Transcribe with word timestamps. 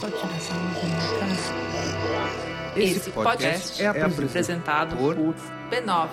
Pode 0.00 0.14
tirar 0.16 0.36
essa 0.36 0.54
Esse 2.76 3.10
podcast 3.10 3.82
é 3.82 3.88
apresentado 3.88 4.96
por 4.96 5.16
b9.com.br. 5.16 6.08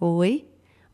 Oi, 0.00 0.48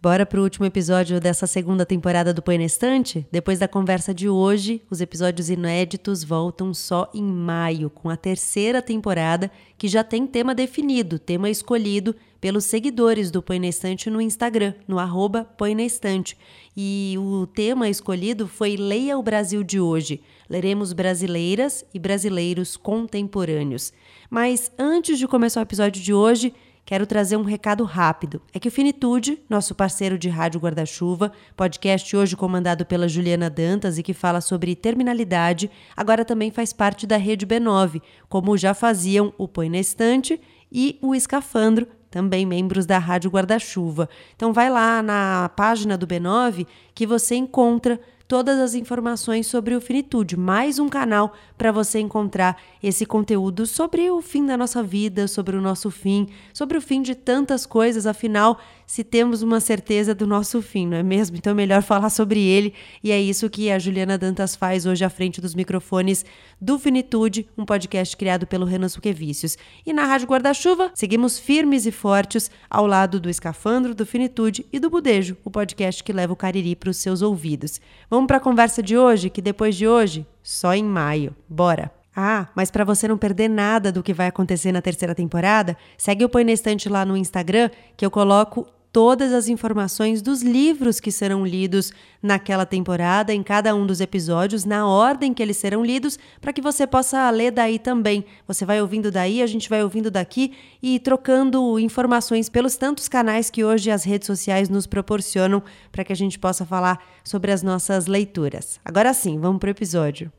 Bora 0.05 0.27
pro 0.27 0.43
último 0.43 0.67
episódio 0.67 1.19
dessa 1.19 1.46
segunda 1.46 1.87
temporada 1.87 2.35
do 2.35 2.43
Põe 2.43 2.59
na 2.59 2.65
Estante? 2.65 3.27
Depois 3.33 3.59
da 3.59 3.67
conversa 3.67 4.12
de 4.12 4.29
hoje, 4.29 4.83
os 4.91 5.01
episódios 5.01 5.49
inéditos 5.49 6.23
voltam 6.23 6.75
só 6.75 7.11
em 7.15 7.23
maio, 7.23 7.89
com 7.89 8.11
a 8.11 8.17
terceira 8.17 8.83
temporada, 8.83 9.51
que 9.79 9.89
já 9.89 10.05
tem 10.05 10.27
tema 10.27 10.55
definido, 10.55 11.19
tema 11.19 11.49
escolhido 11.49 12.15
pelos 12.45 12.67
seguidores 12.67 13.31
do 13.31 13.43
Põe 13.43 13.59
na 13.59 13.69
Estante 13.69 14.11
no 14.11 14.21
Instagram, 14.21 14.75
no 14.87 14.99
arroba 14.99 15.47
Põe 15.57 15.75
na 15.75 15.83
Estante. 15.83 16.37
E 16.77 17.15
o 17.19 17.47
tema 17.47 17.89
escolhido 17.89 18.47
foi 18.47 18.77
Leia 18.77 19.16
o 19.16 19.23
Brasil 19.23 19.65
de 19.65 19.80
hoje. 19.80 20.21
Leremos 20.47 20.93
brasileiras 20.93 21.87
e 21.95 21.99
brasileiros 21.99 22.77
contemporâneos. 22.77 23.95
Mas 24.29 24.71
antes 24.79 25.19
de 25.19 25.27
começar 25.27 25.61
o 25.61 25.62
episódio 25.62 26.02
de 26.02 26.12
hoje, 26.12 26.52
quero 26.85 27.07
trazer 27.07 27.38
um 27.38 27.45
recado 27.45 27.83
rápido. 27.83 28.43
É 28.52 28.61
que 28.61 28.69
o 28.69 28.71
Finitude, 28.71 29.38
nosso 29.49 29.74
parceiro 29.74 30.19
de 30.19 30.29
Rádio 30.29 30.61
Guarda-Chuva, 30.61 31.33
podcast 31.57 32.15
hoje 32.15 32.37
comandado 32.37 32.85
pela 32.85 33.09
Juliana 33.09 33.49
Dantas 33.49 33.97
e 33.97 34.02
que 34.02 34.13
fala 34.13 34.43
sobre 34.43 34.77
terminalidade, 34.77 35.71
agora 35.97 36.27
também 36.27 36.51
faz 36.51 36.74
parte 36.74 37.07
da 37.07 37.16
rede 37.16 37.47
B9, 37.47 38.02
como 38.29 38.55
já 38.59 38.74
faziam 38.74 39.33
o 39.38 39.49
Põe 39.49 39.71
na 39.71 39.79
Estante 39.79 40.38
e 40.71 40.99
o 41.01 41.15
Escafandro, 41.15 41.87
também 42.14 42.46
membros 42.46 42.86
da 42.86 42.96
Rádio 42.96 43.28
Guarda-Chuva. 43.28 44.09
Então 44.36 44.52
vai 44.52 44.70
lá 44.70 45.02
na 45.02 45.50
página 45.56 45.98
do 45.98 46.06
B9 46.06 46.64
que 46.95 47.09
você 47.09 47.34
encontra 47.34 47.98
todas 48.28 48.60
as 48.60 48.77
informações 48.77 49.48
sobre 49.48 49.74
o 49.74 49.80
Finitude, 49.80 50.37
mais 50.37 50.79
um 50.79 50.88
canal 50.88 51.34
para 51.59 51.73
você 51.73 51.98
encontrar 51.98 52.56
esse 52.80 53.04
conteúdo 53.04 53.66
sobre 53.66 54.09
o 54.12 54.23
fim 54.23 54.46
da 54.46 54.56
nossa 54.56 54.80
vida, 54.80 55.26
sobre 55.26 55.56
o 55.56 55.60
nosso 55.60 55.90
fim, 55.90 56.29
sobre 56.52 56.79
o 56.79 56.80
fim 56.80 57.02
de 57.02 57.16
tantas 57.16 57.66
coisas, 57.66 58.06
afinal, 58.06 58.60
se 58.87 59.02
temos 59.02 59.43
uma 59.43 59.60
certeza 59.60 60.15
do 60.15 60.27
nosso 60.27 60.60
fim, 60.60 60.87
não 60.87 60.96
é 60.96 61.02
mesmo? 61.02 61.37
Então 61.37 61.52
é 61.52 61.54
melhor 61.54 61.82
falar 61.82 62.10
sobre 62.10 62.40
ele 62.40 62.74
e 63.02 63.10
é 63.10 63.21
isso 63.21 63.49
que 63.51 63.71
a 63.71 63.79
Juliana 63.79 64.19
Dantas 64.19 64.54
faz 64.54 64.87
hoje 64.87 65.04
à 65.04 65.10
frente 65.10 65.41
dos 65.41 65.54
microfones 65.54 66.25
do 66.60 66.78
Finitude, 66.78 67.49
um 67.56 67.65
podcast 67.65 68.16
criado 68.16 68.47
pelo 68.47 68.65
Renan 68.65 68.88
Suquevicius. 68.88 69.56
E 69.84 69.93
na 69.93 70.05
Rádio 70.05 70.28
Guarda-Chuva, 70.28 70.91
seguimos 70.94 71.38
firmes 71.38 71.87
e 71.87 71.91
fortes 71.91 72.50
ao 72.69 72.87
lado 72.87 73.19
do 73.19 73.31
Escafandro, 73.31 73.94
do 73.94 74.06
Finitude 74.06 74.66
e 74.72 74.78
do 74.78 74.91
Budejo, 74.91 75.37
o 75.44 75.50
podcast 75.50 76.03
que 76.03 76.12
leva 76.12 76.32
o 76.32 76.37
Cariri 76.37 76.77
para 76.77 76.91
os 76.91 76.97
seus 76.97 77.22
ouvidos. 77.22 77.81
Vamos 78.10 78.27
para 78.27 78.37
a 78.37 78.41
conversa 78.41 78.82
de 78.82 78.97
hoje, 78.97 79.31
que 79.31 79.43
depois 79.43 79.77
de 79.77 79.87
hoje, 79.88 80.27
só 80.43 80.75
em 80.75 80.84
maio. 80.84 81.34
Bora! 81.49 82.03
Ah, 82.15 82.48
mas 82.54 82.70
para 82.70 82.84
você 82.84 83.09
não 83.09 83.19
perder 83.19 83.48
nada 83.48 83.91
do 83.91 84.03
que 84.03 84.15
vai 84.15 84.28
acontecer 84.28 84.70
na 84.70 84.81
terceira 84.81 85.15
temporada, 85.15 85.76
segue 85.98 86.25
o 86.25 86.28
Põe 86.28 86.44
na 86.44 86.53
Estante 86.53 86.88
lá 86.88 87.04
no 87.04 87.16
Instagram, 87.16 87.71
que 87.97 88.06
eu 88.06 88.10
coloco 88.10 88.66
todas 88.94 89.32
as 89.32 89.48
informações 89.48 90.22
dos 90.22 90.41
livros 90.41 91.00
que 91.00 91.10
serão 91.10 91.44
lidos 91.44 91.93
naquela 92.22 92.65
temporada, 92.65 93.34
em 93.34 93.43
cada 93.43 93.75
um 93.75 93.84
dos 93.84 94.00
episódios, 94.00 94.65
na 94.65 94.87
ordem 94.87 95.34
que 95.34 95.43
eles 95.43 95.56
serão 95.56 95.84
lidos, 95.84 96.16
para 96.41 96.53
que 96.53 96.62
você 96.62 96.87
possa 96.87 97.28
ler 97.31 97.50
daí 97.50 97.81
também. 97.81 98.25
Você 98.47 98.65
vai 98.65 98.81
ouvindo 98.81 99.10
daí, 99.10 99.43
a 99.43 99.49
gente 99.49 99.69
vai 99.69 99.82
ouvindo 99.82 100.12
daqui 100.12 100.53
e 100.81 101.00
trocando 101.00 101.76
informações 101.81 102.49
pelos 102.49 102.76
tantos 102.76 103.09
canais 103.09 103.50
que 103.50 103.65
hoje 103.65 103.91
as 103.91 104.04
redes 104.04 104.26
sociais 104.26 104.69
nos 104.69 104.87
proporcionam 104.87 105.60
para 105.91 106.04
que 106.04 106.12
a 106.12 106.16
gente 106.16 106.38
possa 106.38 106.65
falar 106.65 107.04
sobre 107.25 107.50
as 107.50 107.65
nossas 107.65 108.06
leituras. 108.06 108.78
Agora 108.84 109.12
sim, 109.12 109.41
vamos 109.41 109.59
para 109.59 109.66
o 109.66 109.71
episódio. 109.72 110.31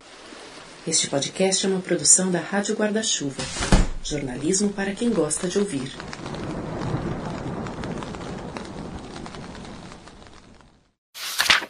Este 0.88 1.09
podcast 1.09 1.66
é 1.66 1.69
uma 1.69 1.80
produção 1.80 2.30
da 2.30 2.38
Rádio 2.38 2.75
Guarda-Chuva. 2.75 3.41
Jornalismo 4.03 4.69
para 4.69 4.94
quem 4.94 5.09
gosta 5.09 5.47
de 5.47 5.57
ouvir. 5.57 5.91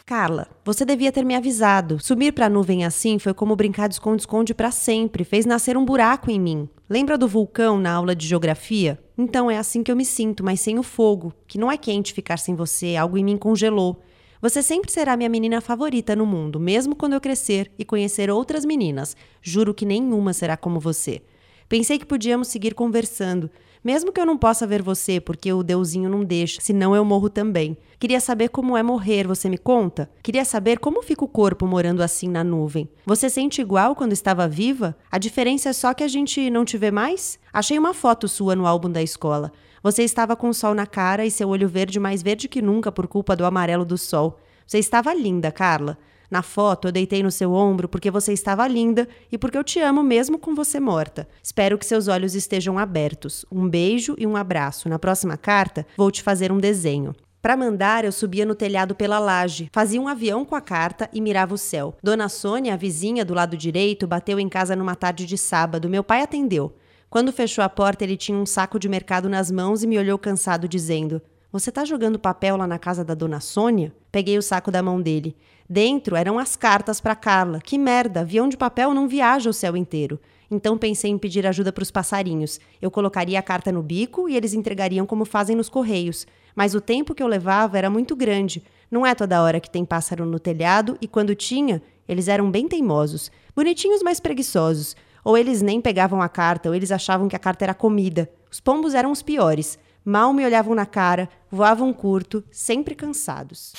Carla, 0.04 0.46
você 0.62 0.84
devia 0.84 1.10
ter 1.10 1.24
me 1.24 1.34
avisado. 1.34 1.98
Subir 1.98 2.32
para 2.32 2.44
a 2.44 2.50
nuvem 2.50 2.84
assim 2.84 3.18
foi 3.18 3.32
como 3.32 3.56
brincar 3.56 3.88
de 3.88 3.94
esconde-esconde 3.94 4.52
para 4.52 4.70
sempre, 4.70 5.24
fez 5.24 5.46
nascer 5.46 5.78
um 5.78 5.84
buraco 5.86 6.30
em 6.30 6.38
mim. 6.38 6.68
Lembra 6.86 7.16
do 7.16 7.26
vulcão 7.26 7.78
na 7.78 7.94
aula 7.94 8.14
de 8.14 8.26
geografia? 8.26 8.98
Então 9.16 9.50
é 9.50 9.56
assim 9.56 9.82
que 9.82 9.90
eu 9.90 9.96
me 9.96 10.04
sinto, 10.04 10.44
mas 10.44 10.60
sem 10.60 10.78
o 10.78 10.82
fogo, 10.82 11.32
que 11.48 11.56
não 11.56 11.72
é 11.72 11.78
quente 11.78 12.12
ficar 12.12 12.38
sem 12.38 12.54
você, 12.54 12.96
algo 12.96 13.16
em 13.16 13.24
mim 13.24 13.38
congelou. 13.38 13.98
Você 14.40 14.62
sempre 14.62 14.92
será 14.92 15.16
minha 15.16 15.28
menina 15.28 15.60
favorita 15.60 16.14
no 16.14 16.26
mundo, 16.26 16.60
mesmo 16.60 16.94
quando 16.94 17.14
eu 17.14 17.20
crescer 17.20 17.72
e 17.78 17.84
conhecer 17.84 18.30
outras 18.30 18.64
meninas. 18.64 19.16
Juro 19.40 19.72
que 19.72 19.86
nenhuma 19.86 20.32
será 20.32 20.56
como 20.56 20.78
você. 20.78 21.22
Pensei 21.68 21.98
que 21.98 22.06
podíamos 22.06 22.48
seguir 22.48 22.74
conversando, 22.74 23.50
mesmo 23.82 24.12
que 24.12 24.20
eu 24.20 24.26
não 24.26 24.36
possa 24.36 24.66
ver 24.66 24.82
você, 24.82 25.20
porque 25.20 25.52
o 25.52 25.62
deusinho 25.62 26.08
não 26.10 26.24
deixa, 26.24 26.60
senão 26.60 26.94
eu 26.94 27.04
morro 27.04 27.30
também. 27.30 27.76
Queria 27.98 28.20
saber 28.20 28.48
como 28.48 28.76
é 28.76 28.82
morrer, 28.82 29.26
você 29.26 29.48
me 29.48 29.56
conta? 29.56 30.10
Queria 30.22 30.44
saber 30.44 30.78
como 30.78 31.02
fica 31.02 31.24
o 31.24 31.28
corpo 31.28 31.66
morando 31.66 32.02
assim 32.02 32.28
na 32.28 32.44
nuvem. 32.44 32.88
Você 33.04 33.30
sente 33.30 33.60
igual 33.60 33.96
quando 33.96 34.12
estava 34.12 34.46
viva? 34.46 34.96
A 35.10 35.18
diferença 35.18 35.70
é 35.70 35.72
só 35.72 35.94
que 35.94 36.04
a 36.04 36.08
gente 36.08 36.50
não 36.50 36.64
te 36.64 36.76
vê 36.76 36.90
mais? 36.90 37.38
Achei 37.52 37.78
uma 37.78 37.94
foto 37.94 38.28
sua 38.28 38.54
no 38.54 38.66
álbum 38.66 38.90
da 38.90 39.02
escola. 39.02 39.52
Você 39.82 40.02
estava 40.02 40.34
com 40.34 40.48
o 40.48 40.54
sol 40.54 40.74
na 40.74 40.86
cara 40.86 41.24
e 41.24 41.30
seu 41.30 41.48
olho 41.48 41.68
verde 41.68 42.00
mais 42.00 42.22
verde 42.22 42.48
que 42.48 42.62
nunca 42.62 42.90
por 42.90 43.06
culpa 43.06 43.36
do 43.36 43.44
amarelo 43.44 43.84
do 43.84 43.98
sol. 43.98 44.38
Você 44.66 44.78
estava 44.78 45.14
linda, 45.14 45.52
Carla. 45.52 45.98
Na 46.30 46.42
foto, 46.42 46.88
eu 46.88 46.92
deitei 46.92 47.22
no 47.22 47.30
seu 47.30 47.52
ombro 47.52 47.88
porque 47.88 48.10
você 48.10 48.32
estava 48.32 48.66
linda 48.66 49.08
e 49.30 49.38
porque 49.38 49.56
eu 49.56 49.62
te 49.62 49.78
amo 49.78 50.02
mesmo 50.02 50.38
com 50.38 50.54
você 50.54 50.80
morta. 50.80 51.28
Espero 51.42 51.78
que 51.78 51.86
seus 51.86 52.08
olhos 52.08 52.34
estejam 52.34 52.78
abertos. 52.78 53.46
Um 53.50 53.68
beijo 53.68 54.16
e 54.18 54.26
um 54.26 54.36
abraço. 54.36 54.88
Na 54.88 54.98
próxima 54.98 55.36
carta, 55.36 55.86
vou 55.96 56.10
te 56.10 56.22
fazer 56.22 56.50
um 56.50 56.58
desenho. 56.58 57.14
Para 57.40 57.56
mandar, 57.56 58.04
eu 58.04 58.10
subia 58.10 58.44
no 58.44 58.56
telhado 58.56 58.92
pela 58.92 59.20
laje, 59.20 59.70
fazia 59.72 60.00
um 60.00 60.08
avião 60.08 60.44
com 60.44 60.56
a 60.56 60.60
carta 60.60 61.08
e 61.12 61.20
mirava 61.20 61.54
o 61.54 61.58
céu. 61.58 61.94
Dona 62.02 62.28
Sônia, 62.28 62.74
a 62.74 62.76
vizinha 62.76 63.24
do 63.24 63.34
lado 63.34 63.56
direito, 63.56 64.04
bateu 64.04 64.40
em 64.40 64.48
casa 64.48 64.74
numa 64.74 64.96
tarde 64.96 65.24
de 65.24 65.38
sábado. 65.38 65.88
Meu 65.88 66.02
pai 66.02 66.22
atendeu. 66.22 66.74
Quando 67.08 67.32
fechou 67.32 67.62
a 67.62 67.68
porta, 67.68 68.04
ele 68.04 68.16
tinha 68.16 68.36
um 68.36 68.46
saco 68.46 68.78
de 68.78 68.88
mercado 68.88 69.28
nas 69.28 69.50
mãos 69.50 69.82
e 69.82 69.86
me 69.86 69.98
olhou 69.98 70.18
cansado, 70.18 70.68
dizendo: 70.68 71.22
Você 71.52 71.70
tá 71.70 71.84
jogando 71.84 72.18
papel 72.18 72.56
lá 72.56 72.66
na 72.66 72.78
casa 72.78 73.04
da 73.04 73.14
dona 73.14 73.40
Sônia? 73.40 73.92
Peguei 74.10 74.36
o 74.36 74.42
saco 74.42 74.70
da 74.70 74.82
mão 74.82 75.00
dele. 75.00 75.36
Dentro 75.68 76.16
eram 76.16 76.38
as 76.38 76.56
cartas 76.56 77.00
para 77.00 77.16
Carla. 77.16 77.60
Que 77.60 77.78
merda, 77.78 78.20
avião 78.20 78.48
de 78.48 78.56
papel 78.56 78.92
não 78.94 79.08
viaja 79.08 79.50
o 79.50 79.54
céu 79.54 79.76
inteiro. 79.76 80.20
Então 80.50 80.78
pensei 80.78 81.10
em 81.10 81.18
pedir 81.18 81.46
ajuda 81.46 81.72
para 81.72 81.82
os 81.82 81.90
passarinhos. 81.90 82.60
Eu 82.80 82.90
colocaria 82.90 83.38
a 83.38 83.42
carta 83.42 83.72
no 83.72 83.82
bico 83.82 84.28
e 84.28 84.36
eles 84.36 84.54
entregariam 84.54 85.06
como 85.06 85.24
fazem 85.24 85.56
nos 85.56 85.68
correios. 85.68 86.26
Mas 86.54 86.74
o 86.74 86.80
tempo 86.80 87.14
que 87.14 87.22
eu 87.22 87.26
levava 87.26 87.76
era 87.76 87.90
muito 87.90 88.14
grande. 88.14 88.62
Não 88.90 89.04
é 89.04 89.14
toda 89.14 89.42
hora 89.42 89.60
que 89.60 89.70
tem 89.70 89.84
pássaro 89.84 90.24
no 90.24 90.38
telhado 90.38 90.96
e 91.00 91.08
quando 91.08 91.34
tinha, 91.34 91.82
eles 92.08 92.28
eram 92.28 92.50
bem 92.50 92.68
teimosos, 92.68 93.32
bonitinhos, 93.54 94.02
mas 94.02 94.20
preguiçosos. 94.20 94.94
Ou 95.26 95.36
eles 95.36 95.60
nem 95.60 95.80
pegavam 95.80 96.22
a 96.22 96.28
carta, 96.28 96.68
ou 96.68 96.74
eles 96.76 96.92
achavam 96.92 97.26
que 97.26 97.34
a 97.34 97.38
carta 97.40 97.64
era 97.64 97.74
comida. 97.74 98.30
Os 98.48 98.60
pombos 98.60 98.94
eram 98.94 99.10
os 99.10 99.22
piores. 99.22 99.76
Mal 100.04 100.32
me 100.32 100.44
olhavam 100.44 100.72
na 100.72 100.86
cara, 100.86 101.28
voavam 101.50 101.92
curto, 101.92 102.44
sempre 102.48 102.94
cansados. 102.94 103.72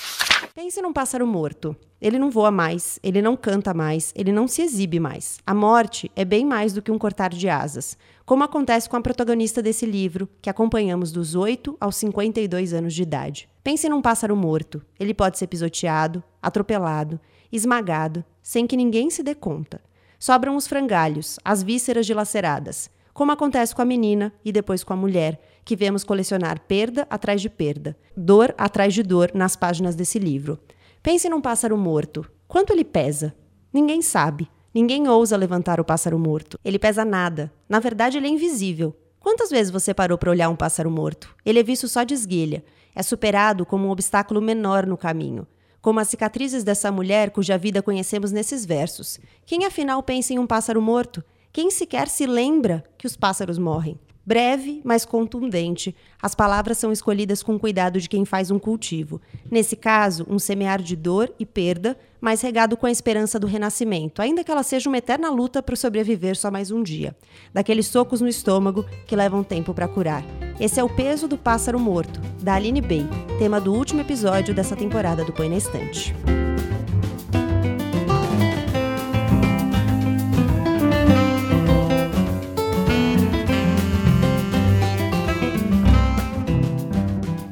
Pense 0.53 0.81
num 0.81 0.91
pássaro 0.91 1.25
morto. 1.25 1.73
Ele 2.01 2.19
não 2.19 2.29
voa 2.29 2.51
mais, 2.51 2.99
ele 3.01 3.21
não 3.21 3.37
canta 3.37 3.73
mais, 3.73 4.11
ele 4.13 4.29
não 4.29 4.45
se 4.45 4.61
exibe 4.61 4.99
mais. 4.99 5.39
A 5.47 5.53
morte 5.53 6.11
é 6.17 6.25
bem 6.25 6.45
mais 6.45 6.73
do 6.73 6.81
que 6.81 6.91
um 6.91 6.99
cortar 6.99 7.29
de 7.29 7.47
asas, 7.47 7.97
como 8.25 8.43
acontece 8.43 8.89
com 8.89 8.97
a 8.97 9.01
protagonista 9.01 9.61
desse 9.61 9.85
livro, 9.85 10.27
que 10.41 10.49
acompanhamos 10.49 11.13
dos 11.13 11.33
8 11.33 11.77
aos 11.79 11.95
52 11.95 12.73
anos 12.73 12.93
de 12.93 13.03
idade. 13.03 13.47
Pense 13.63 13.87
num 13.87 14.01
pássaro 14.01 14.35
morto. 14.35 14.83
Ele 14.99 15.13
pode 15.13 15.37
ser 15.37 15.47
pisoteado, 15.47 16.21
atropelado, 16.41 17.17
esmagado, 17.49 18.21
sem 18.43 18.67
que 18.67 18.75
ninguém 18.75 19.09
se 19.09 19.23
dê 19.23 19.33
conta. 19.33 19.86
Sobram 20.19 20.55
os 20.55 20.67
frangalhos, 20.67 21.39
as 21.45 21.61
vísceras 21.61 22.05
dilaceradas, 22.05 22.89
como 23.13 23.31
acontece 23.31 23.73
com 23.73 23.81
a 23.81 23.85
menina 23.85 24.33
e 24.43 24.51
depois 24.51 24.83
com 24.83 24.93
a 24.93 24.95
mulher, 24.95 25.39
que 25.65 25.75
vemos 25.75 26.03
colecionar 26.03 26.59
perda 26.61 27.07
atrás 27.09 27.41
de 27.41 27.49
perda, 27.49 27.97
dor 28.15 28.53
atrás 28.57 28.93
de 28.93 29.03
dor 29.03 29.31
nas 29.33 29.55
páginas 29.55 29.95
desse 29.95 30.19
livro. 30.19 30.59
Pense 31.01 31.27
num 31.29 31.41
pássaro 31.41 31.77
morto. 31.77 32.29
Quanto 32.47 32.71
ele 32.71 32.83
pesa? 32.83 33.35
Ninguém 33.73 34.01
sabe. 34.01 34.49
Ninguém 34.73 35.07
ousa 35.07 35.35
levantar 35.35 35.79
o 35.79 35.83
pássaro 35.83 36.19
morto. 36.19 36.59
Ele 36.63 36.77
pesa 36.77 37.03
nada. 37.03 37.51
Na 37.67 37.79
verdade, 37.79 38.17
ele 38.17 38.27
é 38.27 38.29
invisível. 38.29 38.95
Quantas 39.19 39.49
vezes 39.49 39.71
você 39.71 39.93
parou 39.93 40.17
para 40.17 40.31
olhar 40.31 40.49
um 40.49 40.55
pássaro 40.55 40.91
morto? 40.91 41.35
Ele 41.45 41.59
é 41.59 41.63
visto 41.63 41.87
só 41.87 42.03
de 42.03 42.13
esguelha. 42.13 42.63
É 42.95 43.03
superado 43.03 43.65
como 43.65 43.87
um 43.87 43.91
obstáculo 43.91 44.41
menor 44.41 44.85
no 44.85 44.97
caminho. 44.97 45.47
Como 45.87 46.01
as 46.01 46.09
cicatrizes 46.09 46.65
dessa 46.65 46.91
mulher 46.91 47.31
cuja 47.31 47.57
vida 47.57 47.81
conhecemos 47.81 48.29
nesses 48.29 48.65
versos. 48.65 49.21
Quem 49.45 49.63
afinal 49.63 50.03
pensa 50.03 50.33
em 50.33 50.37
um 50.37 50.45
pássaro 50.45 50.81
morto? 50.81 51.23
Quem 51.53 51.71
sequer 51.71 52.09
se 52.09 52.25
lembra 52.25 52.83
que 52.97 53.07
os 53.07 53.15
pássaros 53.15 53.57
morrem? 53.57 53.97
Breve, 54.27 54.81
mas 54.83 55.05
contundente, 55.05 55.95
as 56.21 56.35
palavras 56.35 56.77
são 56.77 56.91
escolhidas 56.91 57.41
com 57.41 57.57
cuidado 57.57 57.97
de 57.97 58.09
quem 58.09 58.25
faz 58.25 58.51
um 58.51 58.59
cultivo. 58.59 59.21
Nesse 59.49 59.77
caso, 59.77 60.27
um 60.29 60.37
semear 60.37 60.81
de 60.81 60.97
dor 60.97 61.33
e 61.39 61.45
perda, 61.45 61.97
mas 62.19 62.41
regado 62.41 62.75
com 62.75 62.85
a 62.85 62.91
esperança 62.91 63.39
do 63.39 63.47
renascimento, 63.47 64.21
ainda 64.21 64.43
que 64.43 64.51
ela 64.51 64.63
seja 64.63 64.89
uma 64.89 64.97
eterna 64.97 65.29
luta 65.29 65.63
para 65.63 65.77
sobreviver 65.77 66.35
só 66.35 66.51
mais 66.51 66.71
um 66.71 66.83
dia. 66.83 67.15
Daqueles 67.53 67.87
socos 67.87 68.19
no 68.19 68.27
estômago 68.27 68.85
que 69.05 69.15
levam 69.15 69.45
tempo 69.45 69.73
para 69.73 69.87
curar. 69.87 70.25
Esse 70.59 70.77
é 70.77 70.83
o 70.83 70.93
peso 70.93 71.25
do 71.25 71.37
pássaro 71.37 71.79
morto, 71.79 72.19
da 72.43 72.55
Aline 72.55 72.81
Bay, 72.81 73.07
tema 73.39 73.61
do 73.61 73.73
último 73.73 74.01
episódio 74.01 74.53
dessa 74.53 74.75
temporada 74.75 75.23
do 75.23 75.31
Põe 75.31 75.47
na 75.47 75.55
Estante. 75.55 76.13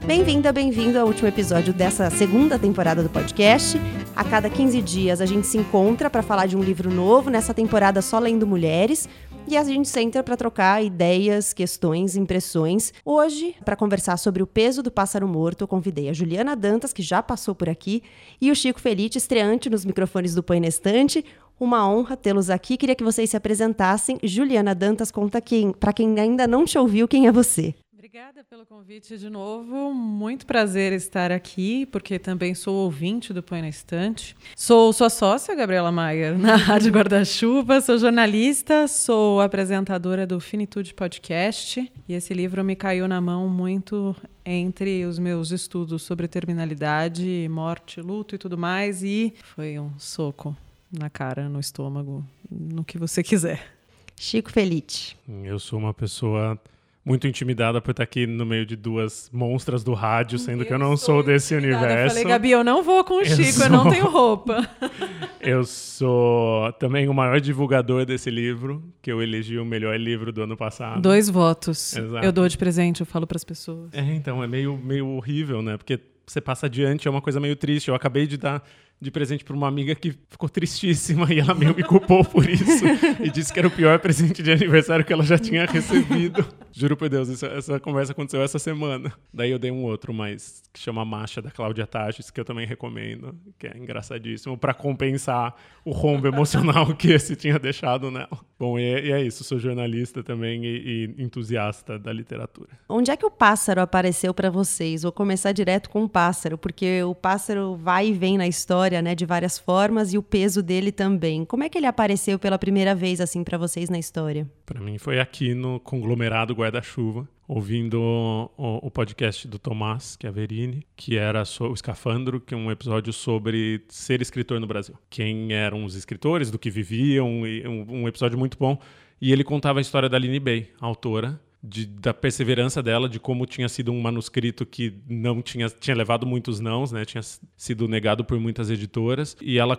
Bem-vinda, 0.06 0.54
bem-vindo 0.54 1.00
ao 1.00 1.08
último 1.08 1.28
episódio 1.28 1.74
dessa 1.74 2.12
segunda 2.12 2.60
temporada 2.60 3.02
do 3.02 3.10
podcast. 3.10 3.76
A 4.16 4.24
cada 4.24 4.48
15 4.48 4.80
dias 4.84 5.20
a 5.20 5.26
gente 5.26 5.48
se 5.48 5.58
encontra 5.58 6.12
para 6.12 6.22
falar 6.22 6.46
de 6.46 6.56
um 6.56 6.62
livro 6.62 6.94
novo, 6.94 7.32
nessa 7.32 7.56
temporada 7.56 8.04
só 8.04 8.20
lendo 8.20 8.46
mulheres. 8.46 9.10
E 9.48 9.58
a 9.58 9.64
gente 9.64 9.90
senta 9.90 10.22
para 10.22 10.38
trocar 10.38 10.84
ideias, 10.84 11.54
questões, 11.54 12.16
impressões. 12.16 12.94
Hoje, 13.04 13.56
para 13.66 13.76
conversar 13.76 14.18
sobre 14.18 14.44
o 14.44 14.48
peso 14.48 14.84
do 14.84 14.92
pássaro 14.92 15.28
morto, 15.28 15.64
eu 15.64 15.68
convidei 15.68 16.08
a 16.08 16.14
Juliana 16.14 16.56
Dantas, 16.56 16.94
que 16.94 17.02
já 17.02 17.24
passou 17.24 17.56
por 17.56 17.68
aqui, 17.68 18.04
e 18.40 18.52
o 18.52 18.56
Chico 18.56 18.80
Felite, 18.80 19.18
estreante 19.18 19.72
nos 19.72 19.86
microfones 19.86 20.36
do 20.36 20.44
Põe 20.44 20.60
Nestante. 20.60 21.26
Uma 21.60 21.90
honra 21.90 22.16
tê-los 22.16 22.52
aqui. 22.52 22.78
Queria 22.78 22.96
que 22.96 23.04
vocês 23.04 23.32
se 23.32 23.38
apresentassem. 23.38 24.20
Juliana 24.22 24.76
Dantas, 24.76 25.10
conta 25.10 25.42
quem, 25.42 25.72
para 25.72 25.92
quem 25.92 26.20
ainda 26.20 26.46
não 26.46 26.64
te 26.64 26.78
ouviu, 26.78 27.08
quem 27.08 27.26
é 27.26 27.32
você. 27.32 27.74
Obrigada 28.16 28.46
pelo 28.46 28.66
convite 28.66 29.18
de 29.18 29.30
novo. 29.30 29.94
Muito 29.94 30.46
prazer 30.46 30.94
estar 30.94 31.34
aqui, 31.34 31.86
porque 31.88 32.18
também 32.18 32.56
sou 32.56 32.74
ouvinte 32.74 33.34
do 33.34 33.44
Põe 33.44 33.62
na 33.62 33.68
Estante. 33.68 34.38
Sou 34.56 34.94
sua 34.94 35.10
sócia, 35.10 35.54
Gabriela 35.54 35.92
Maia, 35.92 36.32
na 36.38 36.56
Rádio 36.56 36.94
Guarda-Chuva. 36.94 37.82
Sou 37.82 37.98
jornalista, 37.98 38.88
sou 38.88 39.42
apresentadora 39.42 40.26
do 40.26 40.40
Finitude 40.40 40.94
Podcast. 40.94 41.92
E 42.08 42.14
esse 42.14 42.34
livro 42.34 42.64
me 42.64 42.74
caiu 42.74 43.06
na 43.06 43.20
mão 43.20 43.50
muito 43.50 44.16
entre 44.46 45.04
os 45.04 45.20
meus 45.20 45.52
estudos 45.52 46.02
sobre 46.02 46.30
terminalidade, 46.30 47.50
morte, 47.52 48.00
luto 48.00 48.34
e 48.34 48.38
tudo 48.38 48.58
mais. 48.58 49.04
E 49.04 49.34
foi 49.44 49.78
um 49.78 49.92
soco 50.00 50.56
na 50.90 51.10
cara, 51.10 51.50
no 51.50 51.60
estômago, 51.60 52.26
no 52.50 52.86
que 52.86 52.98
você 52.98 53.22
quiser. 53.22 53.76
Chico 54.16 54.54
Felite. 54.54 55.18
Eu 55.44 55.60
sou 55.60 55.78
uma 55.78 55.94
pessoa 55.94 56.58
muito 57.06 57.28
intimidada 57.28 57.80
por 57.80 57.92
estar 57.92 58.04
aqui 58.04 58.26
no 58.26 58.46
meio 58.46 58.66
de 58.66 58.76
duas 58.76 59.30
monstras 59.32 59.84
do 59.84 59.94
rádio, 59.94 60.40
sendo 60.40 60.64
eu 60.64 60.66
que 60.66 60.74
eu 60.74 60.80
não 60.80 60.98
sou 60.98 61.22
desse 61.22 61.54
intimidada. 61.54 61.86
universo. 61.86 62.18
Eu 62.18 62.22
falei, 62.22 62.34
Gabi, 62.34 62.52
eu 62.52 62.64
não 62.64 62.82
vou 62.82 63.04
com 63.04 63.16
o 63.16 63.22
eu 63.22 63.26
Chico, 63.26 63.52
sou... 63.52 63.66
eu 63.66 63.70
não 63.70 63.90
tenho 63.90 64.08
roupa. 64.10 64.68
eu 65.40 65.64
sou 65.64 66.74
também 66.74 67.08
o 67.08 67.14
maior 67.14 67.40
divulgador 67.40 68.06
desse 68.06 68.32
livro, 68.32 68.84
que 69.04 69.12
eu 69.12 69.22
elegi 69.22 69.60
o 69.60 69.66
melhor 69.66 70.00
livro 70.00 70.34
do 70.34 70.42
ano 70.42 70.58
passado. 70.58 71.00
Dois 71.00 71.30
votos. 71.30 71.96
Exato. 71.96 72.26
Eu 72.26 72.32
dou 72.32 72.48
de 72.48 72.58
presente, 72.58 73.02
eu 73.02 73.06
falo 73.06 73.28
para 73.28 73.36
as 73.36 73.44
pessoas. 73.44 73.94
É, 73.94 74.02
então, 74.02 74.44
é 74.44 74.48
meio, 74.48 74.76
meio 74.76 75.08
horrível, 75.10 75.62
né? 75.62 75.78
Porque 75.78 76.00
você 76.26 76.42
passa 76.42 76.66
adiante, 76.66 77.08
é 77.08 77.12
uma 77.12 77.22
coisa 77.22 77.40
meio 77.40 77.56
triste. 77.56 77.90
Eu 77.90 77.96
acabei 77.96 78.26
de 78.26 78.38
dar 78.38 78.64
de 79.00 79.12
presente 79.12 79.44
para 79.44 79.56
uma 79.56 79.68
amiga 79.68 79.94
que 79.94 80.16
ficou 80.30 80.48
tristíssima 80.50 81.32
e 81.32 81.40
ela 81.40 81.54
meio 81.54 81.76
me 81.76 81.84
culpou 81.84 82.24
por 82.24 82.50
isso 82.50 82.86
e 83.20 83.30
disse 83.30 83.52
que 83.52 83.60
era 83.60 83.68
o 83.68 83.72
pior 83.72 84.00
presente 84.00 84.42
de 84.42 84.52
aniversário 84.52 85.04
que 85.04 85.12
ela 85.12 85.24
já 85.24 85.38
tinha 85.38 85.66
recebido. 85.66 86.46
Juro 86.72 86.98
por 86.98 87.08
Deus, 87.08 87.30
isso, 87.30 87.46
essa 87.46 87.80
conversa 87.80 88.12
aconteceu 88.12 88.42
essa 88.42 88.60
semana. 88.60 89.14
Daí 89.34 89.52
eu 89.52 89.58
dei 89.58 89.72
um 89.72 89.84
outro, 89.84 90.14
mas 90.14 90.62
que 90.74 90.80
chama 90.80 91.06
Marcha 91.06 91.42
da 91.42 91.50
Cláudia 91.50 91.88
Tages, 91.88 92.30
que 92.30 92.40
eu 92.40 92.44
também 92.44 92.68
recomendo, 92.68 93.34
que 93.58 93.66
é 93.66 93.78
engraçadíssimo, 93.78 94.58
para 94.58 94.74
compensar 94.74 95.56
o 95.86 95.92
rombo 95.92 96.28
emocional 96.28 96.94
que 96.94 97.14
esse 97.14 97.36
tinha 97.36 97.58
deixado 97.58 98.12
nela. 98.12 98.40
Bom, 98.60 98.78
e 98.78 98.84
é, 98.84 99.06
e 99.06 99.12
é 99.12 99.22
isso, 99.22 99.44
sou 99.44 99.58
jornalista 99.58 100.24
também 100.24 100.66
e, 100.66 101.14
e, 101.18 101.24
entusiasta 101.24 101.98
da 101.98 102.12
literatura. 102.12 102.70
Onde 102.90 103.12
é 103.12 103.16
que 103.16 103.26
o 103.26 103.32
pássaro 103.32 103.82
apareceu 103.82 104.34
para 104.34 104.50
vocês? 104.50 105.04
Vou 105.04 105.12
começar 105.12 105.52
direto 105.52 105.90
com 105.90 106.04
o 106.04 106.10
pássaro, 106.10 106.58
porque 106.58 107.04
o 107.04 107.14
pássaro 107.14 107.76
vai 107.76 108.08
e 108.08 108.14
vem 108.14 108.38
na 108.38 108.48
história, 108.48 108.85
né, 109.02 109.16
de 109.16 109.26
várias 109.26 109.58
formas 109.58 110.14
e 110.14 110.18
o 110.18 110.24
peso 110.24 110.62
dele 110.62 110.92
também. 110.92 111.46
Como 111.46 111.64
é 111.64 111.70
que 111.70 111.78
ele 111.78 111.86
apareceu 111.86 112.38
pela 112.40 112.58
primeira 112.58 112.94
vez 112.96 113.20
assim 113.20 113.44
para 113.44 113.58
vocês 113.58 113.90
na 113.90 114.00
história? 114.00 114.50
Para 114.66 114.80
mim 114.80 114.98
foi 114.98 115.20
aqui 115.20 115.54
no 115.54 115.80
conglomerado 115.80 116.54
guarda-chuva, 116.54 117.28
ouvindo 117.48 118.02
o, 118.02 118.88
o, 118.88 118.92
podcast 118.92 119.48
do 119.48 119.60
Tomás 119.60 120.18
Chiaverini, 120.22 120.86
que 120.96 121.18
era 121.18 121.44
o 121.60 121.74
Escafandro, 121.74 122.40
que 122.40 122.54
é 122.54 122.58
um 122.58 122.72
episódio 122.72 123.14
sobre 123.14 123.84
ser 123.88 124.22
escritor 124.22 124.60
no 124.60 124.68
Brasil. 124.68 124.96
Quem 125.10 125.54
eram 125.54 125.86
os 125.86 125.96
escritores, 125.96 126.50
do 126.50 126.60
que 126.60 126.70
viviam, 126.70 127.28
um, 127.28 128.02
um 128.02 128.08
episódio 128.08 128.38
muito 128.38 128.58
bom. 128.58 128.80
E 129.22 129.32
ele 129.32 129.44
contava 129.44 129.80
a 129.80 129.82
história 129.82 130.10
da 130.10 130.18
Aline 130.18 130.40
Bay, 130.40 130.70
autora, 130.80 131.40
de, 131.68 131.86
da 131.86 132.14
perseverança 132.14 132.82
dela, 132.82 133.10
de 133.10 133.20
como 133.20 133.46
tinha 133.46 133.68
sido 133.68 133.92
um 133.92 134.02
manuscrito 134.02 134.66
que 134.66 135.02
não 135.08 135.42
tinha, 135.42 135.68
tinha 135.70 135.96
levado 135.96 136.26
muitos 136.26 136.60
nãos, 136.60 136.92
né? 136.92 137.04
Tinha 137.06 137.24
sido 137.58 137.88
negado 137.88 138.24
por 138.24 138.40
muitas 138.40 138.70
editoras. 138.70 139.36
E 139.42 139.58
ela 139.58 139.76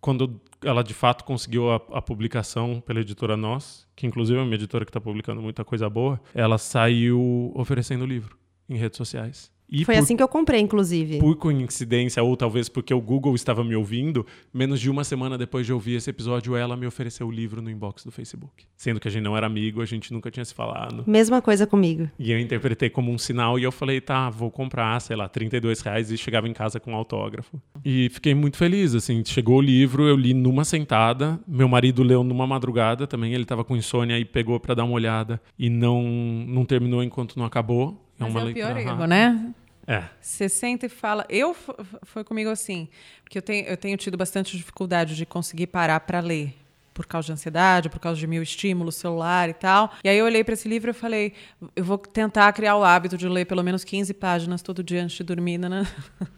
quando 0.00 0.40
ela 0.64 0.82
de 0.82 0.94
fato 0.94 1.24
conseguiu 1.24 1.70
a, 1.70 1.76
a, 1.92 2.02
publicação 2.02 2.80
pela 2.80 3.00
editora 3.00 3.36
Nós, 3.36 3.86
que 3.96 4.06
inclusive 4.06 4.38
é 4.38 4.42
uma 4.42 4.54
editora 4.54 4.84
que 4.84 4.90
está 4.90 5.00
publicando 5.00 5.42
muita 5.42 5.64
coisa 5.64 5.88
boa, 5.90 6.20
ela 6.34 6.56
saiu 6.56 7.52
oferecendo 7.54 8.02
o 8.02 8.06
livro 8.06 8.36
em 8.68 8.76
redes 8.76 8.96
sociais. 8.96 9.50
E 9.70 9.84
Foi 9.84 9.94
por, 9.94 10.00
assim 10.00 10.16
que 10.16 10.22
eu 10.22 10.28
comprei, 10.28 10.60
inclusive. 10.60 11.18
Por 11.18 11.36
coincidência, 11.36 12.22
ou 12.22 12.36
talvez 12.36 12.68
porque 12.68 12.92
o 12.94 13.00
Google 13.00 13.34
estava 13.34 13.62
me 13.62 13.76
ouvindo, 13.76 14.26
menos 14.52 14.80
de 14.80 14.88
uma 14.88 15.04
semana 15.04 15.36
depois 15.36 15.66
de 15.66 15.72
ouvir 15.72 15.96
esse 15.96 16.08
episódio, 16.08 16.56
ela 16.56 16.76
me 16.76 16.86
ofereceu 16.86 17.26
o 17.26 17.30
livro 17.30 17.60
no 17.60 17.70
inbox 17.70 18.04
do 18.04 18.10
Facebook. 18.10 18.64
Sendo 18.76 18.98
que 18.98 19.08
a 19.08 19.10
gente 19.10 19.22
não 19.22 19.36
era 19.36 19.46
amigo, 19.46 19.82
a 19.82 19.84
gente 19.84 20.12
nunca 20.12 20.30
tinha 20.30 20.44
se 20.44 20.54
falado. 20.54 21.04
Mesma 21.06 21.42
coisa 21.42 21.66
comigo. 21.66 22.08
E 22.18 22.32
eu 22.32 22.38
interpretei 22.38 22.88
como 22.88 23.12
um 23.12 23.18
sinal 23.18 23.58
e 23.58 23.62
eu 23.62 23.72
falei, 23.72 24.00
tá, 24.00 24.30
vou 24.30 24.50
comprar, 24.50 24.98
sei 25.00 25.16
lá, 25.16 25.28
32 25.28 25.80
reais 25.80 26.10
e 26.10 26.16
chegava 26.16 26.48
em 26.48 26.52
casa 26.52 26.80
com 26.80 26.92
um 26.92 26.96
autógrafo. 26.96 27.60
E 27.84 28.08
fiquei 28.10 28.34
muito 28.34 28.56
feliz, 28.56 28.94
assim, 28.94 29.22
chegou 29.24 29.58
o 29.58 29.62
livro, 29.62 30.08
eu 30.08 30.16
li 30.16 30.32
numa 30.32 30.64
sentada, 30.64 31.38
meu 31.46 31.68
marido 31.68 32.02
leu 32.02 32.24
numa 32.24 32.46
madrugada 32.46 33.06
também, 33.06 33.34
ele 33.34 33.42
estava 33.42 33.64
com 33.64 33.76
insônia 33.76 34.18
e 34.18 34.24
pegou 34.24 34.58
para 34.58 34.74
dar 34.74 34.84
uma 34.84 34.94
olhada 34.94 35.40
e 35.58 35.68
não, 35.68 36.02
não 36.46 36.64
terminou 36.64 37.02
enquanto 37.02 37.38
não 37.38 37.44
acabou. 37.44 38.07
É 38.18 38.24
uma 38.24 38.40
é 38.40 38.44
o 38.44 38.52
pior 38.52 38.76
erro, 38.76 39.06
né? 39.06 39.52
É. 39.86 40.04
Você 40.20 40.48
senta 40.48 40.84
e 40.84 40.88
fala. 40.88 41.24
Eu 41.30 41.56
foi 42.02 42.22
comigo 42.22 42.50
assim, 42.50 42.88
porque 43.22 43.38
eu 43.38 43.42
tenho, 43.42 43.66
eu 43.66 43.76
tenho 43.76 43.96
tido 43.96 44.18
bastante 44.18 44.56
dificuldade 44.56 45.16
de 45.16 45.24
conseguir 45.24 45.68
parar 45.68 46.00
para 46.00 46.20
ler. 46.20 46.54
Por 46.92 47.06
causa 47.06 47.26
de 47.26 47.32
ansiedade, 47.32 47.88
por 47.88 48.00
causa 48.00 48.18
de 48.18 48.26
mil 48.26 48.42
estímulos, 48.42 48.96
celular 48.96 49.48
e 49.48 49.54
tal. 49.54 49.92
E 50.02 50.08
aí 50.08 50.18
eu 50.18 50.24
olhei 50.24 50.42
para 50.42 50.54
esse 50.54 50.68
livro 50.68 50.90
e 50.90 50.92
falei: 50.92 51.32
eu 51.76 51.84
vou 51.84 51.96
tentar 51.96 52.52
criar 52.52 52.76
o 52.76 52.82
hábito 52.82 53.16
de 53.16 53.28
ler 53.28 53.46
pelo 53.46 53.62
menos 53.62 53.84
15 53.84 54.12
páginas 54.14 54.62
todo 54.62 54.82
dia 54.82 55.04
antes 55.04 55.16
de 55.16 55.22
dormir, 55.22 55.58
né? 55.58 55.86